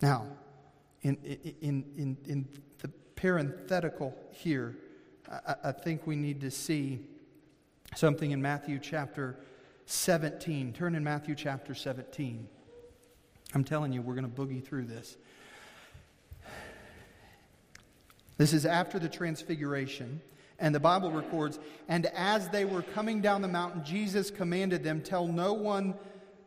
Now, 0.00 0.26
in, 1.02 1.16
in, 1.60 1.84
in, 1.96 2.16
in 2.26 2.48
the 2.78 2.88
parenthetical 3.14 4.14
here, 4.30 4.76
I, 5.30 5.54
I 5.64 5.72
think 5.72 6.06
we 6.06 6.16
need 6.16 6.40
to 6.42 6.50
see 6.50 7.00
something 7.94 8.30
in 8.30 8.42
Matthew 8.42 8.78
chapter 8.78 9.36
17. 9.86 10.72
Turn 10.72 10.94
in 10.94 11.04
Matthew 11.04 11.34
chapter 11.34 11.74
17. 11.74 12.48
I'm 13.54 13.64
telling 13.64 13.92
you, 13.92 14.02
we're 14.02 14.14
going 14.14 14.30
to 14.30 14.42
boogie 14.42 14.62
through 14.62 14.84
this. 14.86 15.16
This 18.36 18.52
is 18.52 18.66
after 18.66 18.98
the 18.98 19.08
transfiguration. 19.08 20.20
And 20.58 20.74
the 20.74 20.80
Bible 20.80 21.10
records, 21.10 21.58
and 21.86 22.06
as 22.06 22.48
they 22.48 22.64
were 22.64 22.82
coming 22.82 23.20
down 23.20 23.42
the 23.42 23.48
mountain, 23.48 23.84
Jesus 23.84 24.30
commanded 24.30 24.82
them, 24.82 25.02
Tell 25.02 25.26
no 25.26 25.52
one 25.52 25.94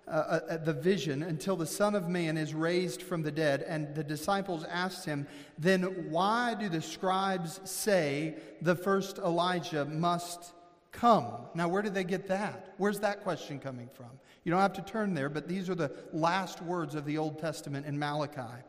uh, 0.10 0.40
uh, 0.50 0.58
the 0.58 0.74
vision 0.74 1.24
until 1.24 1.56
the 1.56 1.66
Son 1.66 1.94
of 1.94 2.10
Man 2.10 2.38
is 2.38 2.54
raised 2.54 3.02
from 3.02 3.22
the 3.22 3.32
dead. 3.32 3.64
And 3.68 3.94
the 3.94 4.04
disciples 4.04 4.66
asked 4.70 5.06
him, 5.06 5.28
Then 5.58 5.84
why 6.10 6.56
do 6.56 6.68
the 6.68 6.82
scribes 6.82 7.60
say 7.64 8.36
the 8.62 8.76
first 8.76 9.20
Elijah 9.20 9.86
must 9.86 10.54
come? 10.92 11.28
Now, 11.54 11.68
where 11.68 11.82
did 11.82 11.94
they 11.94 12.04
get 12.04 12.28
that? 12.28 12.74
Where's 12.78 13.00
that 13.02 13.22
question 13.22 13.60
coming 13.60 13.90
from? 13.94 14.10
You 14.44 14.52
don't 14.52 14.62
have 14.62 14.74
to 14.74 14.82
turn 14.82 15.14
there, 15.14 15.30
but 15.30 15.48
these 15.48 15.70
are 15.70 15.76
the 15.76 15.92
last 16.12 16.62
words 16.62 16.96
of 16.96 17.06
the 17.06 17.18
Old 17.18 17.40
Testament 17.40 17.86
in 17.86 18.00
Malachi. 18.00 18.64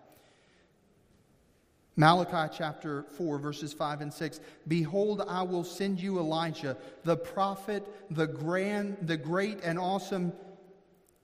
Malachi 1.97 2.55
chapter 2.57 3.05
4, 3.17 3.39
verses 3.39 3.73
5 3.73 4.01
and 4.01 4.13
6. 4.13 4.41
Behold, 4.69 5.23
I 5.29 5.43
will 5.43 5.65
send 5.65 6.01
you 6.01 6.19
Elijah, 6.19 6.77
the 7.05 7.17
prophet, 7.17 7.87
the 8.11 8.27
grand, 8.27 8.97
the 9.03 9.17
great 9.17 9.61
and 9.63 9.79
awesome 9.79 10.33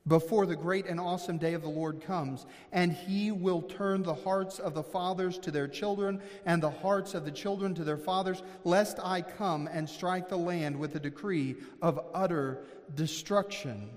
before 0.09 0.46
the 0.46 0.57
great 0.57 0.86
and 0.86 1.00
awesome 1.00 1.38
day 1.38 1.54
of 1.54 1.62
the 1.62 1.68
Lord 1.68 2.00
comes. 2.00 2.46
And 2.72 2.92
he 2.92 3.32
will 3.32 3.62
turn 3.62 4.02
the 4.02 4.14
hearts 4.14 4.59
of 4.59 4.74
the 4.74 4.82
fathers 4.82 5.38
to 5.38 5.50
their 5.50 5.68
children, 5.68 6.20
and 6.44 6.62
the 6.62 6.70
hearts 6.70 7.14
of 7.14 7.24
the 7.24 7.30
children 7.30 7.74
to 7.74 7.84
their 7.84 7.96
fathers, 7.96 8.42
lest 8.64 8.98
I 9.02 9.22
come 9.22 9.68
and 9.72 9.88
strike 9.88 10.28
the 10.28 10.36
land 10.36 10.78
with 10.78 10.94
a 10.94 11.00
decree 11.00 11.57
of 11.82 12.00
utter 12.14 12.64
destruction. 12.94 13.88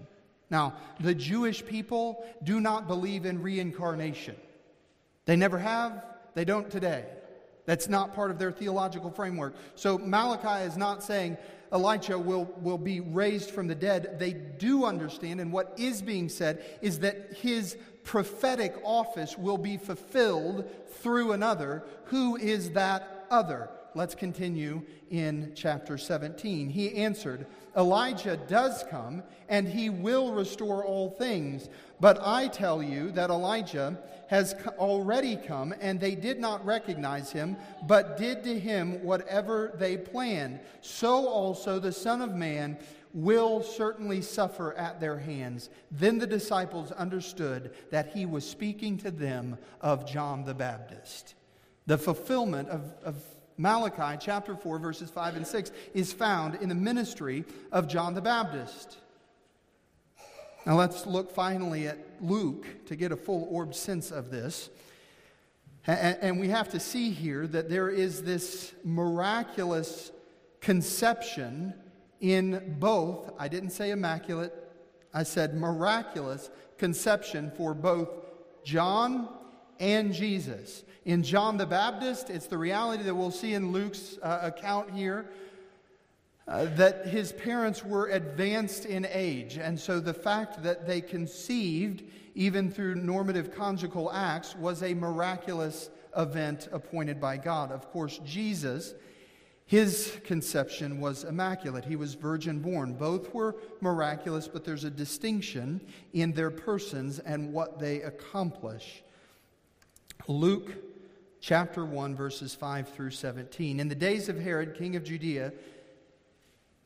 Now, 0.49 0.73
the 0.99 1.13
Jewish 1.13 1.63
people 1.65 2.25
do 2.43 2.59
not 2.59 2.87
believe 2.87 3.25
in 3.25 3.41
reincarnation. 3.41 4.35
They 5.25 5.35
never 5.35 5.59
have, 5.59 6.03
they 6.33 6.45
don't 6.45 6.71
today. 6.71 7.05
That's 7.65 7.87
not 7.87 8.15
part 8.15 8.31
of 8.31 8.39
their 8.39 8.51
theological 8.51 9.11
framework. 9.11 9.53
So 9.75 9.99
Malachi 9.99 10.65
is 10.65 10.75
not 10.75 11.03
saying, 11.03 11.37
Elijah 11.71 12.17
will, 12.17 12.45
will 12.61 12.77
be 12.77 12.99
raised 12.99 13.51
from 13.51 13.67
the 13.67 13.75
dead, 13.75 14.17
they 14.17 14.33
do 14.33 14.85
understand, 14.85 15.39
and 15.39 15.51
what 15.51 15.73
is 15.77 16.01
being 16.01 16.29
said 16.29 16.63
is 16.81 16.99
that 16.99 17.33
his 17.33 17.77
prophetic 18.03 18.75
office 18.83 19.37
will 19.37 19.57
be 19.57 19.77
fulfilled 19.77 20.69
through 21.01 21.31
another. 21.31 21.83
Who 22.05 22.37
is 22.37 22.71
that 22.71 23.27
other? 23.29 23.69
Let's 23.95 24.15
continue 24.15 24.83
in 25.09 25.51
chapter 25.55 25.97
17. 25.97 26.69
He 26.69 26.95
answered, 26.95 27.47
Elijah 27.79 28.35
does 28.35 28.83
come, 28.91 29.23
and 29.47 29.65
he 29.65 29.89
will 29.89 30.33
restore 30.33 30.83
all 30.83 31.11
things. 31.11 31.69
But 32.01 32.19
I 32.21 32.49
tell 32.49 32.83
you 32.83 33.09
that 33.11 33.29
Elijah 33.29 33.97
has 34.27 34.53
already 34.77 35.37
come, 35.37 35.73
and 35.79 35.97
they 35.97 36.13
did 36.13 36.39
not 36.41 36.63
recognize 36.65 37.31
him, 37.31 37.55
but 37.87 38.17
did 38.17 38.43
to 38.43 38.59
him 38.59 39.01
whatever 39.01 39.71
they 39.75 39.95
planned. 39.95 40.59
So 40.81 41.25
also 41.29 41.79
the 41.79 41.93
Son 41.93 42.21
of 42.21 42.35
Man 42.35 42.77
will 43.13 43.63
certainly 43.63 44.21
suffer 44.21 44.73
at 44.73 44.99
their 44.99 45.17
hands. 45.17 45.69
Then 45.89 46.19
the 46.19 46.27
disciples 46.27 46.91
understood 46.91 47.73
that 47.91 48.09
he 48.13 48.25
was 48.25 48.47
speaking 48.47 48.97
to 48.97 49.09
them 49.09 49.57
of 49.79 50.05
John 50.05 50.43
the 50.43 50.53
Baptist. 50.53 51.33
The 51.87 51.97
fulfillment 51.97 52.67
of, 52.69 52.93
of 53.03 53.15
Malachi 53.59 54.17
chapter 54.21 54.55
4, 54.55 54.79
verses 54.79 55.09
5 55.09 55.35
and 55.35 55.45
6 55.45 55.71
is 55.93 56.13
found 56.13 56.55
in 56.61 56.69
the 56.69 56.75
ministry 56.75 57.43
of 57.73 57.89
John 57.89 58.13
the 58.13 58.21
Baptist. 58.21 58.97
Now 60.65 60.77
let's 60.77 61.05
look 61.05 61.29
finally 61.29 61.85
at 61.85 61.97
Luke 62.21 62.65
to 62.85 62.95
get 62.95 63.11
a 63.11 63.17
full 63.17 63.49
orbed 63.51 63.75
sense 63.75 64.11
of 64.11 64.31
this. 64.31 64.69
And 65.85 66.39
we 66.39 66.47
have 66.47 66.69
to 66.69 66.79
see 66.79 67.11
here 67.11 67.47
that 67.47 67.67
there 67.67 67.89
is 67.89 68.23
this 68.23 68.73
miraculous 68.85 70.11
conception 70.61 71.73
in 72.21 72.77
both, 72.79 73.29
I 73.37 73.49
didn't 73.49 73.71
say 73.71 73.91
immaculate, 73.91 74.53
I 75.13 75.23
said 75.23 75.53
miraculous 75.53 76.49
conception 76.77 77.51
for 77.57 77.73
both 77.73 78.07
John 78.63 79.27
and 79.81 80.13
Jesus. 80.13 80.83
In 81.09 81.23
John 81.23 81.57
the 81.57 81.65
Baptist, 81.65 82.29
it's 82.29 82.45
the 82.45 82.59
reality 82.59 83.01
that 83.01 83.15
we'll 83.15 83.31
see 83.31 83.55
in 83.55 83.71
Luke's 83.71 84.19
uh, 84.21 84.41
account 84.43 84.91
here 84.91 85.25
uh, 86.47 86.65
that 86.75 87.07
his 87.07 87.31
parents 87.31 87.83
were 87.83 88.09
advanced 88.09 88.85
in 88.85 89.07
age. 89.11 89.57
And 89.57 89.79
so 89.79 89.99
the 89.99 90.13
fact 90.13 90.61
that 90.61 90.85
they 90.85 91.01
conceived, 91.01 92.03
even 92.35 92.69
through 92.69 92.93
normative 92.93 93.55
conjugal 93.55 94.11
acts, 94.13 94.55
was 94.55 94.83
a 94.83 94.93
miraculous 94.93 95.89
event 96.15 96.67
appointed 96.71 97.19
by 97.19 97.37
God. 97.37 97.71
Of 97.71 97.89
course, 97.89 98.19
Jesus, 98.23 98.93
his 99.65 100.15
conception 100.25 101.01
was 101.01 101.23
immaculate. 101.23 101.85
He 101.85 101.95
was 101.95 102.13
virgin 102.13 102.59
born. 102.59 102.93
Both 102.93 103.33
were 103.33 103.55
miraculous, 103.81 104.47
but 104.47 104.63
there's 104.63 104.83
a 104.83 104.91
distinction 104.91 105.81
in 106.13 106.33
their 106.33 106.51
persons 106.51 107.17
and 107.17 107.51
what 107.51 107.79
they 107.79 108.03
accomplish. 108.03 109.01
Luke 110.27 110.71
chapter 111.41 111.85
1, 111.85 112.15
verses 112.15 112.53
5 112.55 112.89
through 112.89 113.11
17. 113.11 113.79
In 113.79 113.87
the 113.87 113.95
days 113.95 114.29
of 114.29 114.39
Herod, 114.39 114.75
king 114.75 114.95
of 114.95 115.03
Judea, 115.03 115.53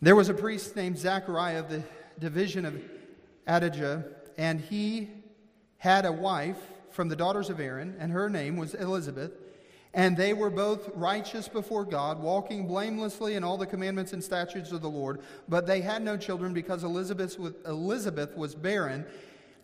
there 0.01 0.15
was 0.15 0.29
a 0.29 0.33
priest 0.33 0.75
named 0.75 0.97
Zachariah 0.97 1.59
of 1.59 1.69
the 1.69 1.83
division 2.19 2.65
of 2.65 2.81
Abijah, 3.47 4.05
and 4.37 4.59
he 4.59 5.09
had 5.77 6.05
a 6.05 6.11
wife 6.11 6.57
from 6.91 7.09
the 7.09 7.15
daughters 7.15 7.49
of 7.49 7.59
Aaron, 7.59 7.95
and 7.99 8.11
her 8.11 8.29
name 8.29 8.57
was 8.57 8.73
Elizabeth. 8.75 9.31
And 9.95 10.17
they 10.17 10.33
were 10.33 10.49
both 10.49 10.89
righteous 10.95 11.47
before 11.47 11.85
God, 11.85 12.19
walking 12.19 12.67
blamelessly 12.67 13.35
in 13.35 13.43
all 13.43 13.57
the 13.57 13.67
commandments 13.67 14.11
and 14.11 14.23
statutes 14.23 14.71
of 14.71 14.81
the 14.81 14.89
Lord. 14.89 15.21
But 15.47 15.67
they 15.67 15.81
had 15.81 16.01
no 16.01 16.17
children 16.17 16.51
because 16.51 16.83
Elizabeth 16.83 17.37
was 18.35 18.55
barren, 18.55 19.05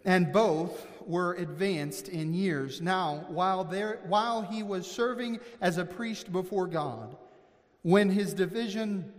and 0.09 0.33
both 0.33 0.87
were 1.05 1.35
advanced 1.35 2.09
in 2.09 2.33
years. 2.33 2.81
Now, 2.81 3.25
while, 3.27 3.63
there, 3.63 3.99
while 4.07 4.41
he 4.41 4.63
was 4.63 4.89
serving 4.89 5.39
as 5.61 5.77
a 5.77 5.85
priest 5.85 6.31
before 6.31 6.65
God, 6.65 7.15
when 7.83 8.09
his 8.09 8.33
division 8.33 9.13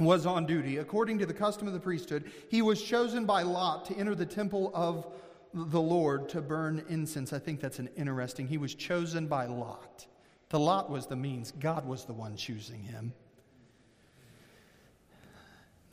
was 0.00 0.26
on 0.26 0.44
duty, 0.44 0.78
according 0.78 1.20
to 1.20 1.26
the 1.26 1.32
custom 1.32 1.68
of 1.68 1.72
the 1.72 1.78
priesthood, 1.78 2.32
he 2.48 2.62
was 2.62 2.82
chosen 2.82 3.26
by 3.26 3.42
Lot 3.42 3.84
to 3.84 3.94
enter 3.94 4.16
the 4.16 4.26
temple 4.26 4.72
of 4.74 5.06
the 5.54 5.80
Lord 5.80 6.28
to 6.30 6.40
burn 6.40 6.84
incense. 6.88 7.32
I 7.32 7.38
think 7.38 7.60
that's 7.60 7.78
an 7.78 7.88
interesting. 7.96 8.48
He 8.48 8.58
was 8.58 8.74
chosen 8.74 9.28
by 9.28 9.46
Lot. 9.46 10.04
The 10.48 10.58
Lot 10.58 10.90
was 10.90 11.06
the 11.06 11.14
means, 11.14 11.52
God 11.60 11.86
was 11.86 12.06
the 12.06 12.12
one 12.12 12.34
choosing 12.34 12.82
him. 12.82 13.12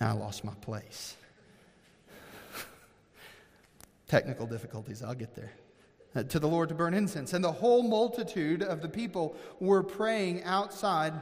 Now 0.02 0.10
I 0.10 0.14
lost 0.14 0.44
my 0.44 0.56
place. 0.62 1.16
Technical 4.08 4.46
difficulties, 4.46 5.02
I'll 5.02 5.16
get 5.16 5.36
there. 5.36 5.52
Uh, 6.16 6.24
to 6.24 6.40
the 6.40 6.48
Lord 6.48 6.70
to 6.70 6.76
burn 6.76 6.94
incense. 6.94 7.34
And 7.34 7.44
the 7.44 7.52
whole 7.52 7.84
multitude 7.84 8.64
of 8.64 8.82
the 8.82 8.88
people 8.88 9.36
were 9.60 9.84
praying 9.84 10.44
outside 10.44 11.14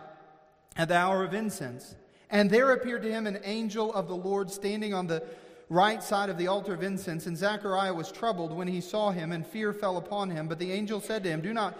at 0.75 0.87
the 0.87 0.95
hour 0.95 1.23
of 1.23 1.33
incense. 1.33 1.95
And 2.29 2.49
there 2.49 2.71
appeared 2.71 3.01
to 3.03 3.11
him 3.11 3.25
an 3.25 3.39
angel 3.43 3.93
of 3.93 4.07
the 4.07 4.15
Lord 4.15 4.51
standing 4.51 4.93
on 4.93 5.07
the 5.07 5.23
right 5.69 6.03
side 6.03 6.29
of 6.29 6.37
the 6.37 6.47
altar 6.47 6.73
of 6.73 6.83
incense. 6.83 7.25
And 7.25 7.35
Zechariah 7.35 7.93
was 7.93 8.11
troubled 8.11 8.51
when 8.51 8.67
he 8.67 8.81
saw 8.81 9.11
him, 9.11 9.31
and 9.31 9.45
fear 9.45 9.73
fell 9.73 9.97
upon 9.97 10.29
him. 10.29 10.47
But 10.47 10.59
the 10.59 10.71
angel 10.71 11.01
said 11.01 11.23
to 11.23 11.29
him, 11.29 11.41
Do 11.41 11.53
not 11.53 11.77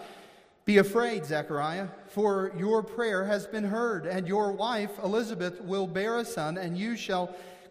be 0.66 0.78
afraid, 0.78 1.26
Zechariah, 1.26 1.90
for 2.08 2.54
your 2.58 2.82
prayer 2.82 3.26
has 3.26 3.46
been 3.46 3.66
heard, 3.66 4.06
and 4.06 4.28
your 4.28 4.52
wife 4.54 4.92
Elizabeth 5.04 5.60
will 5.62 5.88
bear 5.88 6.18
a 6.18 6.26
son, 6.26 6.58
and 6.58 6.78
you 6.78 6.96
shall 6.96 7.36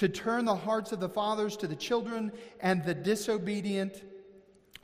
to 0.00 0.08
turn 0.08 0.46
the 0.46 0.54
hearts 0.54 0.92
of 0.92 0.98
the 0.98 1.10
fathers 1.10 1.58
to 1.58 1.66
the 1.66 1.76
children 1.76 2.32
and 2.60 2.82
the 2.82 2.94
disobedient 2.94 4.02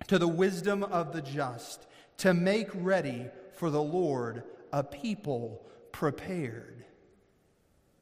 to 0.09 0.19
the 0.19 0.29
wisdom 0.29 0.83
of 0.83 1.15
the 1.15 1.23
just, 1.23 1.87
to 2.19 2.35
make 2.35 2.69
ready 2.75 3.25
for 3.55 3.71
the 3.71 3.81
Lord 3.81 4.43
a 4.75 4.85
people 4.85 5.65
prepared. 5.91 6.85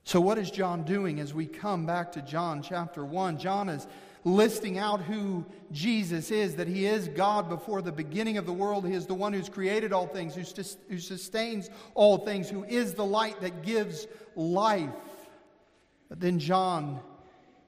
So, 0.03 0.21
what 0.21 0.39
is 0.39 0.51
John 0.51 0.83
doing 0.83 1.21
as 1.21 1.33
we 1.33 1.47
come 1.47 1.87
back 1.87 2.11
to 2.13 2.23
John 2.23 2.63
chapter 2.63 3.05
1? 3.05 3.39
John 3.39 3.69
is 3.69 3.87
listing 4.25 4.77
out 4.77 5.01
who 5.01 5.47
Jesus 5.71 6.33
is, 6.33 6.57
that 6.57 6.67
he 6.67 6.85
is 6.85 7.07
God 7.07 7.49
before 7.49 7.81
the 7.81 7.93
beginning 7.93 8.39
of 8.39 8.45
the 8.47 8.53
world. 8.53 8.89
He 8.89 8.93
is 8.93 9.07
the 9.07 9.15
one 9.15 9.33
who's 9.33 9.49
created 9.49 9.93
all 9.93 10.09
things, 10.09 10.35
who, 10.35 10.99
sustains 10.99 11.71
all 11.95 12.19
things, 12.19 12.51
who 12.51 12.65
is 12.65 12.95
the 12.95 13.05
light 13.05 13.41
that 13.41 13.63
gives 13.63 14.09
life. 14.35 14.91
But 16.15 16.21
then 16.21 16.39
John, 16.39 17.01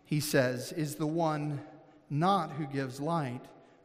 he 0.04 0.20
says, 0.20 0.70
is 0.70 0.94
the 0.94 1.04
one 1.04 1.60
not 2.08 2.52
who 2.52 2.64
gives 2.66 3.00
light, 3.00 3.40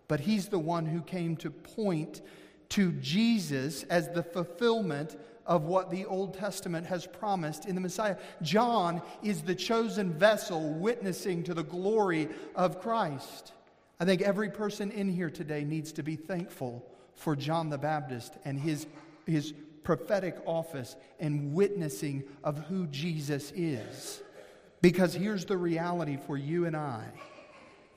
but 0.07 0.19
he's 0.19 0.49
the 0.49 0.59
one 0.59 0.85
who 0.85 1.01
came 1.01 1.35
to 1.37 1.49
point 1.49 2.21
to 2.69 2.91
Jesus 2.91 3.81
as 3.85 4.09
the 4.09 4.21
fulfillment 4.21 5.17
of 5.47 5.63
what 5.63 5.89
the 5.89 6.05
Old 6.05 6.35
Testament 6.35 6.85
has 6.85 7.07
promised 7.07 7.65
in 7.65 7.73
the 7.73 7.81
Messiah. 7.81 8.17
John 8.43 9.01
is 9.23 9.41
the 9.41 9.55
chosen 9.55 10.13
vessel 10.13 10.73
witnessing 10.73 11.41
to 11.45 11.55
the 11.55 11.63
glory 11.63 12.29
of 12.55 12.79
Christ. 12.79 13.53
I 13.99 14.05
think 14.05 14.21
every 14.21 14.51
person 14.51 14.91
in 14.91 15.09
here 15.09 15.31
today 15.31 15.63
needs 15.63 15.91
to 15.93 16.03
be 16.03 16.15
thankful 16.15 16.85
for 17.15 17.35
John 17.35 17.71
the 17.71 17.79
Baptist 17.79 18.33
and 18.45 18.59
his, 18.59 18.85
his 19.25 19.55
prophetic 19.81 20.37
office 20.45 20.97
and 21.19 21.55
witnessing 21.55 22.25
of 22.43 22.59
who 22.65 22.85
Jesus 22.85 23.51
is. 23.55 24.21
Because 24.81 25.13
here's 25.13 25.45
the 25.45 25.57
reality 25.57 26.17
for 26.25 26.37
you 26.37 26.65
and 26.65 26.75
I 26.75 27.05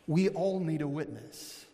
we 0.06 0.28
all 0.28 0.60
need 0.60 0.82
a 0.82 0.88
witness. 0.88 1.64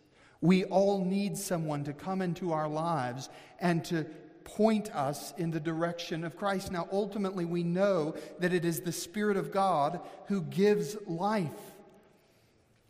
We 0.40 0.64
all 0.64 1.04
need 1.04 1.36
someone 1.36 1.84
to 1.84 1.92
come 1.92 2.22
into 2.22 2.52
our 2.52 2.68
lives 2.68 3.28
and 3.58 3.84
to 3.86 4.06
point 4.44 4.94
us 4.94 5.34
in 5.36 5.50
the 5.50 5.60
direction 5.60 6.24
of 6.24 6.36
Christ. 6.36 6.72
Now, 6.72 6.88
ultimately, 6.92 7.44
we 7.44 7.62
know 7.62 8.14
that 8.38 8.52
it 8.52 8.64
is 8.64 8.80
the 8.80 8.92
Spirit 8.92 9.36
of 9.36 9.52
God 9.52 10.00
who 10.26 10.42
gives 10.42 10.96
life. 11.06 11.69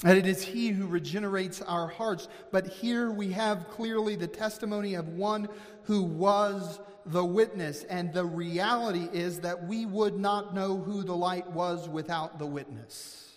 And 0.03 0.16
it 0.16 0.26
is 0.26 0.42
He 0.42 0.68
who 0.68 0.86
regenerates 0.86 1.61
our 1.62 1.86
hearts. 1.86 2.28
But 2.51 2.66
here 2.66 3.11
we 3.11 3.32
have 3.32 3.68
clearly 3.68 4.16
the 4.16 4.26
testimony 4.26 4.94
of 4.94 5.09
one 5.09 5.48
who 5.84 6.03
was 6.03 6.80
the 7.05 7.24
witness. 7.24 7.84
And 7.84 8.12
the 8.12 8.24
reality 8.24 9.09
is 9.12 9.40
that 9.40 9.66
we 9.66 9.84
would 9.84 10.18
not 10.18 10.55
know 10.55 10.78
who 10.78 11.03
the 11.03 11.16
light 11.16 11.51
was 11.51 11.88
without 11.88 12.38
the 12.38 12.46
witness. 12.46 13.30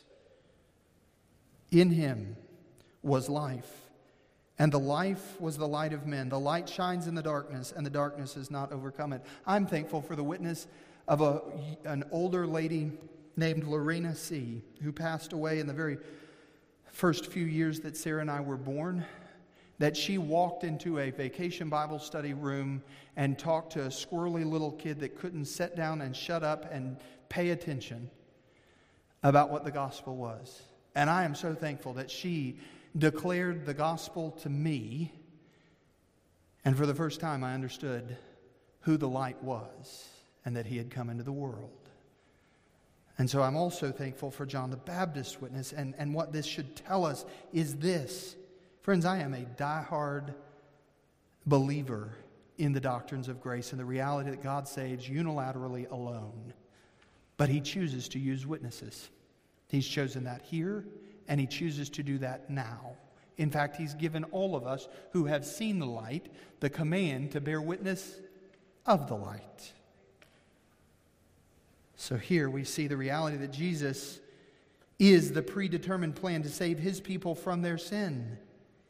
In 1.71 1.89
him 1.89 2.37
was 3.01 3.27
life. 3.29 3.69
And 4.59 4.71
the 4.71 4.79
life 4.79 5.41
was 5.41 5.57
the 5.57 5.67
light 5.67 5.91
of 5.91 6.05
men. 6.05 6.29
The 6.29 6.39
light 6.39 6.69
shines 6.69 7.07
in 7.07 7.15
the 7.15 7.23
darkness, 7.23 7.73
and 7.75 7.85
the 7.85 7.89
darkness 7.89 8.35
has 8.35 8.51
not 8.51 8.71
overcome 8.71 9.11
it. 9.11 9.23
I'm 9.45 9.65
thankful 9.65 10.01
for 10.01 10.15
the 10.15 10.23
witness 10.23 10.67
of 11.07 11.21
a, 11.21 11.41
an 11.83 12.05
older 12.11 12.45
lady 12.45 12.91
named 13.35 13.63
Lorena 13.63 14.15
C., 14.15 14.61
who 14.83 14.91
passed 14.91 15.33
away 15.33 15.59
in 15.59 15.65
the 15.65 15.73
very 15.73 15.97
first 16.93 17.25
few 17.25 17.45
years 17.45 17.81
that 17.81 17.97
Sarah 17.97 18.21
and 18.21 18.31
I 18.31 18.39
were 18.39 18.55
born 18.55 19.05
that 19.79 19.97
she 19.97 20.17
walked 20.17 20.63
into 20.63 20.99
a 20.99 21.09
vacation 21.09 21.67
Bible 21.67 21.99
study 21.99 22.33
room 22.33 22.81
and 23.17 23.37
talked 23.37 23.73
to 23.73 23.81
a 23.81 23.87
squirrely 23.87 24.49
little 24.49 24.71
kid 24.71 24.99
that 24.99 25.17
couldn't 25.17 25.45
sit 25.45 25.75
down 25.75 26.01
and 26.01 26.15
shut 26.15 26.43
up 26.43 26.71
and 26.71 26.95
pay 27.27 27.49
attention 27.49 28.09
about 29.23 29.49
what 29.49 29.65
the 29.65 29.71
gospel 29.71 30.15
was. 30.15 30.61
And 30.95 31.09
I 31.09 31.23
am 31.23 31.33
so 31.33 31.55
thankful 31.55 31.93
that 31.95 32.11
she 32.11 32.59
declared 32.97 33.65
the 33.65 33.73
gospel 33.73 34.31
to 34.43 34.49
me. 34.49 35.11
And 36.63 36.77
for 36.77 36.85
the 36.85 36.95
first 36.95 37.19
time, 37.19 37.43
I 37.43 37.53
understood 37.53 38.15
who 38.81 38.95
the 38.95 39.09
light 39.09 39.43
was 39.43 40.07
and 40.45 40.55
that 40.55 40.67
he 40.67 40.77
had 40.77 40.91
come 40.91 41.09
into 41.09 41.23
the 41.23 41.31
world. 41.31 41.82
And 43.17 43.29
so 43.29 43.41
I'm 43.43 43.55
also 43.55 43.91
thankful 43.91 44.31
for 44.31 44.45
John 44.45 44.71
the 44.71 44.77
Baptist's 44.77 45.39
witness. 45.39 45.71
And, 45.71 45.93
and 45.97 46.13
what 46.13 46.33
this 46.33 46.45
should 46.45 46.75
tell 46.75 47.05
us 47.05 47.25
is 47.51 47.75
this 47.75 48.35
Friends, 48.81 49.05
I 49.05 49.19
am 49.19 49.33
a 49.33 49.41
die-hard 49.41 50.33
believer 51.45 52.11
in 52.57 52.73
the 52.73 52.81
doctrines 52.81 53.27
of 53.27 53.41
grace 53.41 53.71
and 53.71 53.79
the 53.79 53.85
reality 53.85 54.29
that 54.29 54.43
God 54.43 54.67
saves 54.67 55.07
unilaterally 55.07 55.89
alone. 55.89 56.53
But 57.37 57.49
He 57.49 57.61
chooses 57.61 58.09
to 58.09 58.19
use 58.19 58.45
witnesses. 58.45 59.09
He's 59.69 59.87
chosen 59.87 60.25
that 60.25 60.41
here, 60.41 60.85
and 61.27 61.39
He 61.39 61.47
chooses 61.47 61.89
to 61.91 62.03
do 62.03 62.17
that 62.19 62.49
now. 62.49 62.97
In 63.37 63.49
fact, 63.49 63.77
He's 63.77 63.93
given 63.93 64.23
all 64.25 64.55
of 64.55 64.67
us 64.67 64.87
who 65.11 65.25
have 65.25 65.45
seen 65.45 65.79
the 65.79 65.85
light 65.85 66.27
the 66.59 66.69
command 66.69 67.31
to 67.31 67.41
bear 67.41 67.61
witness 67.61 68.19
of 68.85 69.07
the 69.07 69.15
light. 69.15 69.71
So 72.03 72.17
here 72.17 72.49
we 72.49 72.65
see 72.65 72.87
the 72.87 72.97
reality 72.97 73.37
that 73.37 73.53
Jesus 73.53 74.19
is 74.99 75.31
the 75.31 75.41
predetermined 75.41 76.17
plan 76.17 76.43
to 76.43 76.49
save 76.49 76.77
His 76.77 76.99
people 76.99 77.33
from 77.33 77.61
their 77.61 77.77
sin. 77.77 78.37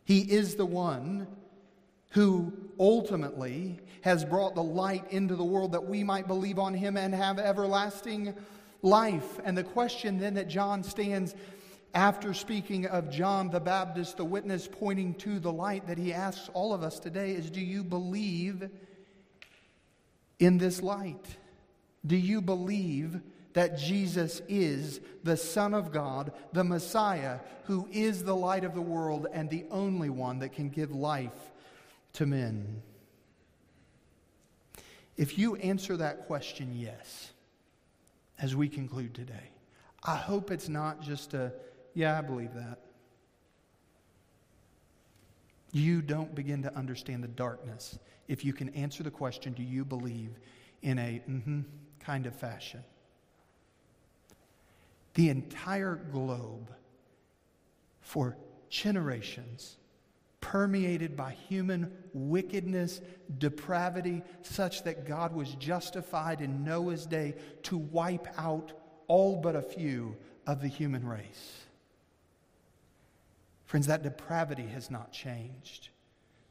He 0.04 0.22
is 0.22 0.56
the 0.56 0.66
one 0.66 1.28
who 2.10 2.52
ultimately 2.80 3.78
has 4.02 4.26
brought 4.26 4.56
the 4.56 4.64
light 4.64 5.12
into 5.12 5.36
the 5.36 5.44
world 5.44 5.74
that 5.74 5.86
we 5.86 6.04
might 6.04 6.26
believe 6.26 6.58
on 6.58 6.74
him 6.74 6.98
and 6.98 7.14
have 7.14 7.38
everlasting 7.38 8.34
life. 8.82 9.40
And 9.44 9.56
the 9.56 9.64
question 9.64 10.18
then 10.18 10.34
that 10.34 10.48
John 10.48 10.82
stands 10.82 11.36
after 11.94 12.34
speaking 12.34 12.88
of 12.88 13.12
John 13.12 13.52
the 13.52 13.60
Baptist, 13.60 14.18
the 14.18 14.26
witness 14.26 14.68
pointing 14.68 15.14
to 15.20 15.40
the 15.40 15.54
light 15.54 15.86
that 15.86 16.00
he 16.00 16.14
asks 16.14 16.50
all 16.56 16.74
of 16.74 16.82
us 16.82 16.98
today 16.98 17.34
is 17.34 17.52
Do 17.52 17.62
you 17.62 17.84
believe 17.84 18.72
in 20.40 20.58
this 20.58 20.82
light? 20.82 21.38
Do 22.06 22.18
you 22.18 22.42
believe 22.42 23.22
that 23.54 23.78
Jesus 23.78 24.42
is 24.48 25.00
the 25.24 25.38
Son 25.38 25.74
of 25.74 25.92
God, 25.92 26.34
the 26.52 26.64
Messiah, 26.64 27.40
who 27.66 27.88
is 27.92 28.24
the 28.24 28.36
light 28.36 28.64
of 28.64 28.74
the 28.74 28.82
world 28.82 29.28
and 29.32 29.50
the 29.50 29.66
only 29.72 30.10
one 30.10 30.40
that 30.40 30.54
can 30.54 30.70
give 30.70 30.92
life 30.92 31.52
to 32.14 32.26
men? 32.26 32.82
If 35.16 35.38
you 35.38 35.56
answer 35.58 35.96
that 35.98 36.26
question 36.26 36.74
yes, 36.76 37.32
as 38.40 38.56
we 38.56 38.68
conclude 38.68 39.14
today, 39.14 39.52
I 40.04 40.16
hope 40.16 40.52
it's 40.52 40.68
not 40.68 41.02
just 41.02 41.34
a, 41.34 41.54
yeah, 41.94 42.18
I 42.18 42.22
believe 42.22 42.54
that. 42.56 42.80
You 45.72 46.02
don't 46.02 46.36
begin 46.36 46.64
to 46.64 46.76
understand 46.76 47.24
the 47.24 47.30
darkness 47.30 47.98
if 48.28 48.44
you 48.44 48.54
can 48.54 48.70
answer 48.70 49.04
the 49.04 49.12
question 49.12 49.54
do 49.54 49.64
you 49.64 49.86
believe 49.86 50.32
in 50.82 51.00
a 51.00 51.22
mm-hmm 51.28 51.62
kind 52.06 52.26
of 52.26 52.36
fashion? 52.36 52.84
The 55.14 55.30
entire 55.30 55.96
globe 55.96 56.70
for 58.02 58.38
generations 58.70 59.78
permeated 60.42 61.16
by 61.16 61.32
human 61.32 61.90
wickedness, 62.14 63.00
depravity, 63.38 64.22
such 64.42 64.84
that 64.84 65.08
God 65.08 65.34
was 65.34 65.56
justified 65.56 66.42
in 66.42 66.66
Noah's 66.66 67.06
day 67.06 67.36
to 67.64 67.78
wipe 67.78 68.28
out 68.38 68.74
all 69.08 69.38
but 69.38 69.56
a 69.56 69.62
few 69.62 70.18
of 70.46 70.62
the 70.62 70.68
human 70.68 71.08
race. 71.08 71.64
Friends, 73.66 73.88
that 73.88 74.04
depravity 74.04 74.68
has 74.68 74.92
not 74.92 75.14
changed. 75.14 75.90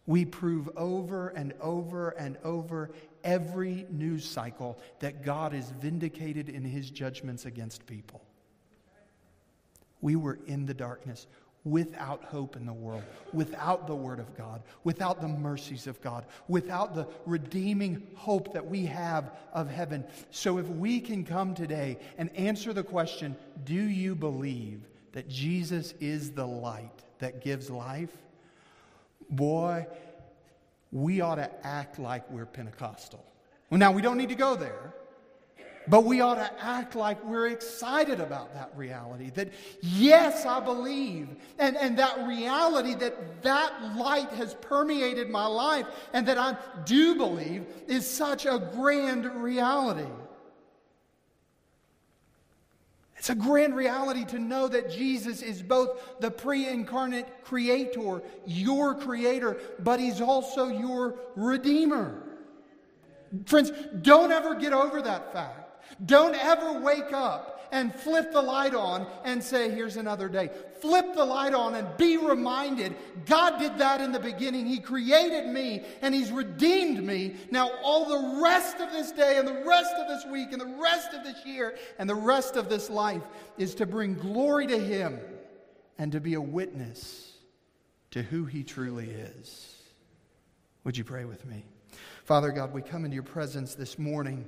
We 0.06 0.24
prove 0.24 0.68
over 0.76 1.28
and 1.28 1.54
over 1.60 2.10
and 2.10 2.36
over 2.42 2.90
every 3.22 3.86
news 3.90 4.28
cycle 4.28 4.78
that 4.98 5.24
God 5.24 5.54
is 5.54 5.70
vindicated 5.80 6.48
in 6.48 6.64
his 6.64 6.90
judgments 6.90 7.46
against 7.46 7.86
people. 7.86 8.22
We 10.00 10.16
were 10.16 10.38
in 10.46 10.66
the 10.66 10.74
darkness 10.74 11.28
without 11.64 12.24
hope 12.24 12.56
in 12.56 12.66
the 12.66 12.72
world, 12.72 13.04
without 13.32 13.86
the 13.86 13.94
Word 13.94 14.18
of 14.18 14.36
God, 14.36 14.62
without 14.82 15.20
the 15.20 15.28
mercies 15.28 15.86
of 15.86 16.00
God, 16.02 16.26
without 16.48 16.94
the 16.94 17.06
redeeming 17.24 18.04
hope 18.16 18.52
that 18.52 18.66
we 18.66 18.84
have 18.86 19.30
of 19.52 19.70
heaven. 19.70 20.04
So, 20.30 20.58
if 20.58 20.66
we 20.66 21.00
can 21.00 21.24
come 21.24 21.54
today 21.54 21.98
and 22.18 22.34
answer 22.36 22.72
the 22.72 22.82
question, 22.82 23.36
Do 23.64 23.74
you 23.74 24.16
believe 24.16 24.88
that 25.12 25.28
Jesus 25.28 25.94
is 26.00 26.32
the 26.32 26.46
light 26.46 27.04
that 27.20 27.42
gives 27.42 27.70
life? 27.70 28.10
Boy, 29.32 29.86
we 30.92 31.20
ought 31.22 31.36
to 31.36 31.50
act 31.66 31.98
like 31.98 32.30
we're 32.30 32.46
Pentecostal. 32.46 33.24
Well, 33.70 33.78
now, 33.78 33.90
we 33.90 34.02
don't 34.02 34.18
need 34.18 34.28
to 34.28 34.34
go 34.34 34.54
there. 34.54 34.94
But 35.88 36.04
we 36.04 36.20
ought 36.20 36.36
to 36.36 36.50
act 36.64 36.94
like 36.94 37.24
we're 37.24 37.48
excited 37.48 38.20
about 38.20 38.54
that 38.54 38.70
reality. 38.76 39.30
That, 39.30 39.52
yes, 39.80 40.46
I 40.46 40.60
believe. 40.60 41.28
And, 41.58 41.76
and 41.76 41.98
that 41.98 42.24
reality 42.26 42.94
that 42.94 43.42
that 43.42 43.96
light 43.96 44.30
has 44.30 44.54
permeated 44.54 45.28
my 45.28 45.46
life 45.46 45.86
and 46.12 46.28
that 46.28 46.38
I 46.38 46.56
do 46.84 47.16
believe 47.16 47.64
is 47.88 48.08
such 48.08 48.46
a 48.46 48.58
grand 48.74 49.26
reality. 49.42 50.08
It's 53.22 53.30
a 53.30 53.36
grand 53.36 53.76
reality 53.76 54.24
to 54.24 54.40
know 54.40 54.66
that 54.66 54.90
Jesus 54.90 55.42
is 55.42 55.62
both 55.62 56.18
the 56.18 56.28
pre 56.28 56.66
incarnate 56.68 57.44
creator, 57.44 58.20
your 58.46 58.96
creator, 58.96 59.58
but 59.78 60.00
he's 60.00 60.20
also 60.20 60.66
your 60.66 61.14
redeemer. 61.36 62.20
Friends, 63.46 63.70
don't 64.00 64.32
ever 64.32 64.56
get 64.56 64.72
over 64.72 65.00
that 65.02 65.32
fact. 65.32 65.84
Don't 66.04 66.34
ever 66.34 66.80
wake 66.80 67.12
up 67.12 67.51
and 67.72 67.94
flip 67.94 68.32
the 68.32 68.42
light 68.42 68.74
on 68.74 69.06
and 69.24 69.42
say, 69.42 69.70
here's 69.70 69.96
another 69.96 70.28
day. 70.28 70.50
Flip 70.80 71.14
the 71.14 71.24
light 71.24 71.54
on 71.54 71.74
and 71.74 71.88
be 71.96 72.18
reminded 72.18 72.94
God 73.24 73.58
did 73.58 73.78
that 73.78 74.00
in 74.00 74.12
the 74.12 74.20
beginning. 74.20 74.66
He 74.66 74.78
created 74.78 75.46
me 75.46 75.82
and 76.02 76.14
He's 76.14 76.30
redeemed 76.30 77.02
me. 77.02 77.34
Now, 77.50 77.70
all 77.82 78.04
the 78.04 78.40
rest 78.42 78.78
of 78.78 78.92
this 78.92 79.10
day 79.10 79.38
and 79.38 79.48
the 79.48 79.64
rest 79.64 79.94
of 79.94 80.06
this 80.06 80.26
week 80.30 80.52
and 80.52 80.60
the 80.60 80.76
rest 80.80 81.14
of 81.14 81.24
this 81.24 81.44
year 81.46 81.76
and 81.98 82.08
the 82.08 82.14
rest 82.14 82.56
of 82.56 82.68
this 82.68 82.90
life 82.90 83.22
is 83.56 83.74
to 83.76 83.86
bring 83.86 84.14
glory 84.14 84.66
to 84.66 84.78
Him 84.78 85.18
and 85.98 86.12
to 86.12 86.20
be 86.20 86.34
a 86.34 86.40
witness 86.40 87.32
to 88.10 88.22
who 88.22 88.44
He 88.44 88.62
truly 88.62 89.08
is. 89.08 89.76
Would 90.84 90.98
you 90.98 91.04
pray 91.04 91.24
with 91.24 91.46
me? 91.46 91.64
Father 92.24 92.50
God, 92.50 92.72
we 92.72 92.82
come 92.82 93.04
into 93.04 93.14
your 93.14 93.22
presence 93.22 93.74
this 93.74 93.98
morning 93.98 94.44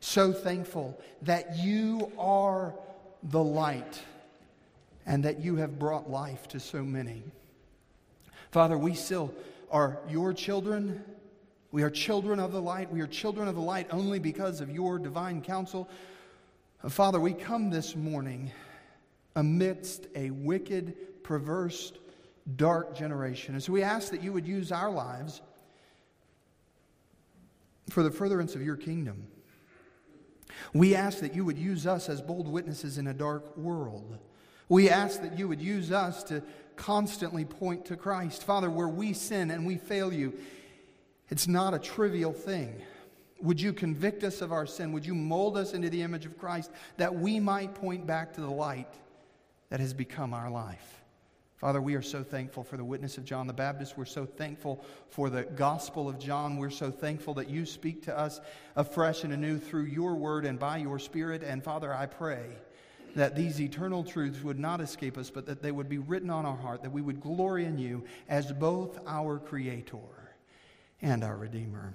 so 0.00 0.32
thankful 0.32 1.00
that 1.22 1.56
you 1.58 2.10
are 2.18 2.74
the 3.22 3.42
light 3.42 4.02
and 5.06 5.24
that 5.24 5.40
you 5.40 5.56
have 5.56 5.78
brought 5.78 6.10
life 6.10 6.48
to 6.48 6.60
so 6.60 6.82
many. 6.82 7.22
Father, 8.50 8.76
we 8.76 8.94
still 8.94 9.32
are 9.70 9.98
your 10.08 10.32
children. 10.32 11.04
We 11.70 11.82
are 11.82 11.90
children 11.90 12.40
of 12.40 12.52
the 12.52 12.60
light. 12.60 12.90
We 12.90 13.00
are 13.00 13.06
children 13.06 13.46
of 13.46 13.54
the 13.54 13.60
light 13.60 13.86
only 13.90 14.18
because 14.18 14.60
of 14.60 14.70
your 14.70 14.98
divine 14.98 15.42
counsel. 15.42 15.88
Father, 16.88 17.20
we 17.20 17.34
come 17.34 17.70
this 17.70 17.94
morning 17.94 18.50
amidst 19.36 20.06
a 20.16 20.30
wicked, 20.30 21.22
perverse, 21.22 21.92
dark 22.56 22.96
generation. 22.96 23.54
And 23.54 23.62
so 23.62 23.72
we 23.72 23.82
ask 23.82 24.10
that 24.10 24.22
you 24.22 24.32
would 24.32 24.46
use 24.46 24.72
our 24.72 24.90
lives 24.90 25.42
for 27.90 28.02
the 28.02 28.10
furtherance 28.10 28.54
of 28.54 28.62
your 28.62 28.76
kingdom. 28.76 29.26
We 30.72 30.94
ask 30.94 31.18
that 31.20 31.34
you 31.34 31.44
would 31.44 31.58
use 31.58 31.86
us 31.86 32.08
as 32.08 32.20
bold 32.20 32.48
witnesses 32.48 32.98
in 32.98 33.06
a 33.06 33.14
dark 33.14 33.56
world. 33.56 34.18
We 34.68 34.88
ask 34.88 35.20
that 35.22 35.38
you 35.38 35.48
would 35.48 35.60
use 35.60 35.90
us 35.90 36.22
to 36.24 36.42
constantly 36.76 37.44
point 37.44 37.84
to 37.86 37.96
Christ. 37.96 38.44
Father, 38.44 38.70
where 38.70 38.88
we 38.88 39.12
sin 39.12 39.50
and 39.50 39.66
we 39.66 39.76
fail 39.76 40.12
you, 40.12 40.32
it's 41.28 41.48
not 41.48 41.74
a 41.74 41.78
trivial 41.78 42.32
thing. 42.32 42.80
Would 43.42 43.60
you 43.60 43.72
convict 43.72 44.22
us 44.24 44.42
of 44.42 44.52
our 44.52 44.66
sin? 44.66 44.92
Would 44.92 45.06
you 45.06 45.14
mold 45.14 45.56
us 45.56 45.72
into 45.72 45.90
the 45.90 46.02
image 46.02 46.26
of 46.26 46.38
Christ 46.38 46.70
that 46.98 47.14
we 47.14 47.40
might 47.40 47.74
point 47.74 48.06
back 48.06 48.34
to 48.34 48.40
the 48.40 48.50
light 48.50 48.92
that 49.70 49.80
has 49.80 49.94
become 49.94 50.34
our 50.34 50.50
life? 50.50 50.99
Father, 51.60 51.82
we 51.82 51.94
are 51.94 52.00
so 52.00 52.22
thankful 52.22 52.64
for 52.64 52.78
the 52.78 52.84
witness 52.84 53.18
of 53.18 53.26
John 53.26 53.46
the 53.46 53.52
Baptist. 53.52 53.98
We're 53.98 54.06
so 54.06 54.24
thankful 54.24 54.82
for 55.10 55.28
the 55.28 55.42
gospel 55.42 56.08
of 56.08 56.18
John. 56.18 56.56
We're 56.56 56.70
so 56.70 56.90
thankful 56.90 57.34
that 57.34 57.50
you 57.50 57.66
speak 57.66 58.02
to 58.04 58.18
us 58.18 58.40
afresh 58.76 59.24
and 59.24 59.32
anew 59.34 59.58
through 59.58 59.84
your 59.84 60.14
word 60.14 60.46
and 60.46 60.58
by 60.58 60.78
your 60.78 60.98
spirit. 60.98 61.42
And 61.42 61.62
Father, 61.62 61.92
I 61.92 62.06
pray 62.06 62.46
that 63.14 63.36
these 63.36 63.60
eternal 63.60 64.02
truths 64.04 64.42
would 64.42 64.58
not 64.58 64.80
escape 64.80 65.18
us, 65.18 65.28
but 65.28 65.44
that 65.44 65.60
they 65.60 65.70
would 65.70 65.90
be 65.90 65.98
written 65.98 66.30
on 66.30 66.46
our 66.46 66.56
heart, 66.56 66.82
that 66.82 66.92
we 66.92 67.02
would 67.02 67.20
glory 67.20 67.66
in 67.66 67.78
you 67.78 68.04
as 68.30 68.52
both 68.52 68.98
our 69.06 69.38
creator 69.38 69.98
and 71.02 71.22
our 71.22 71.36
redeemer. 71.36 71.94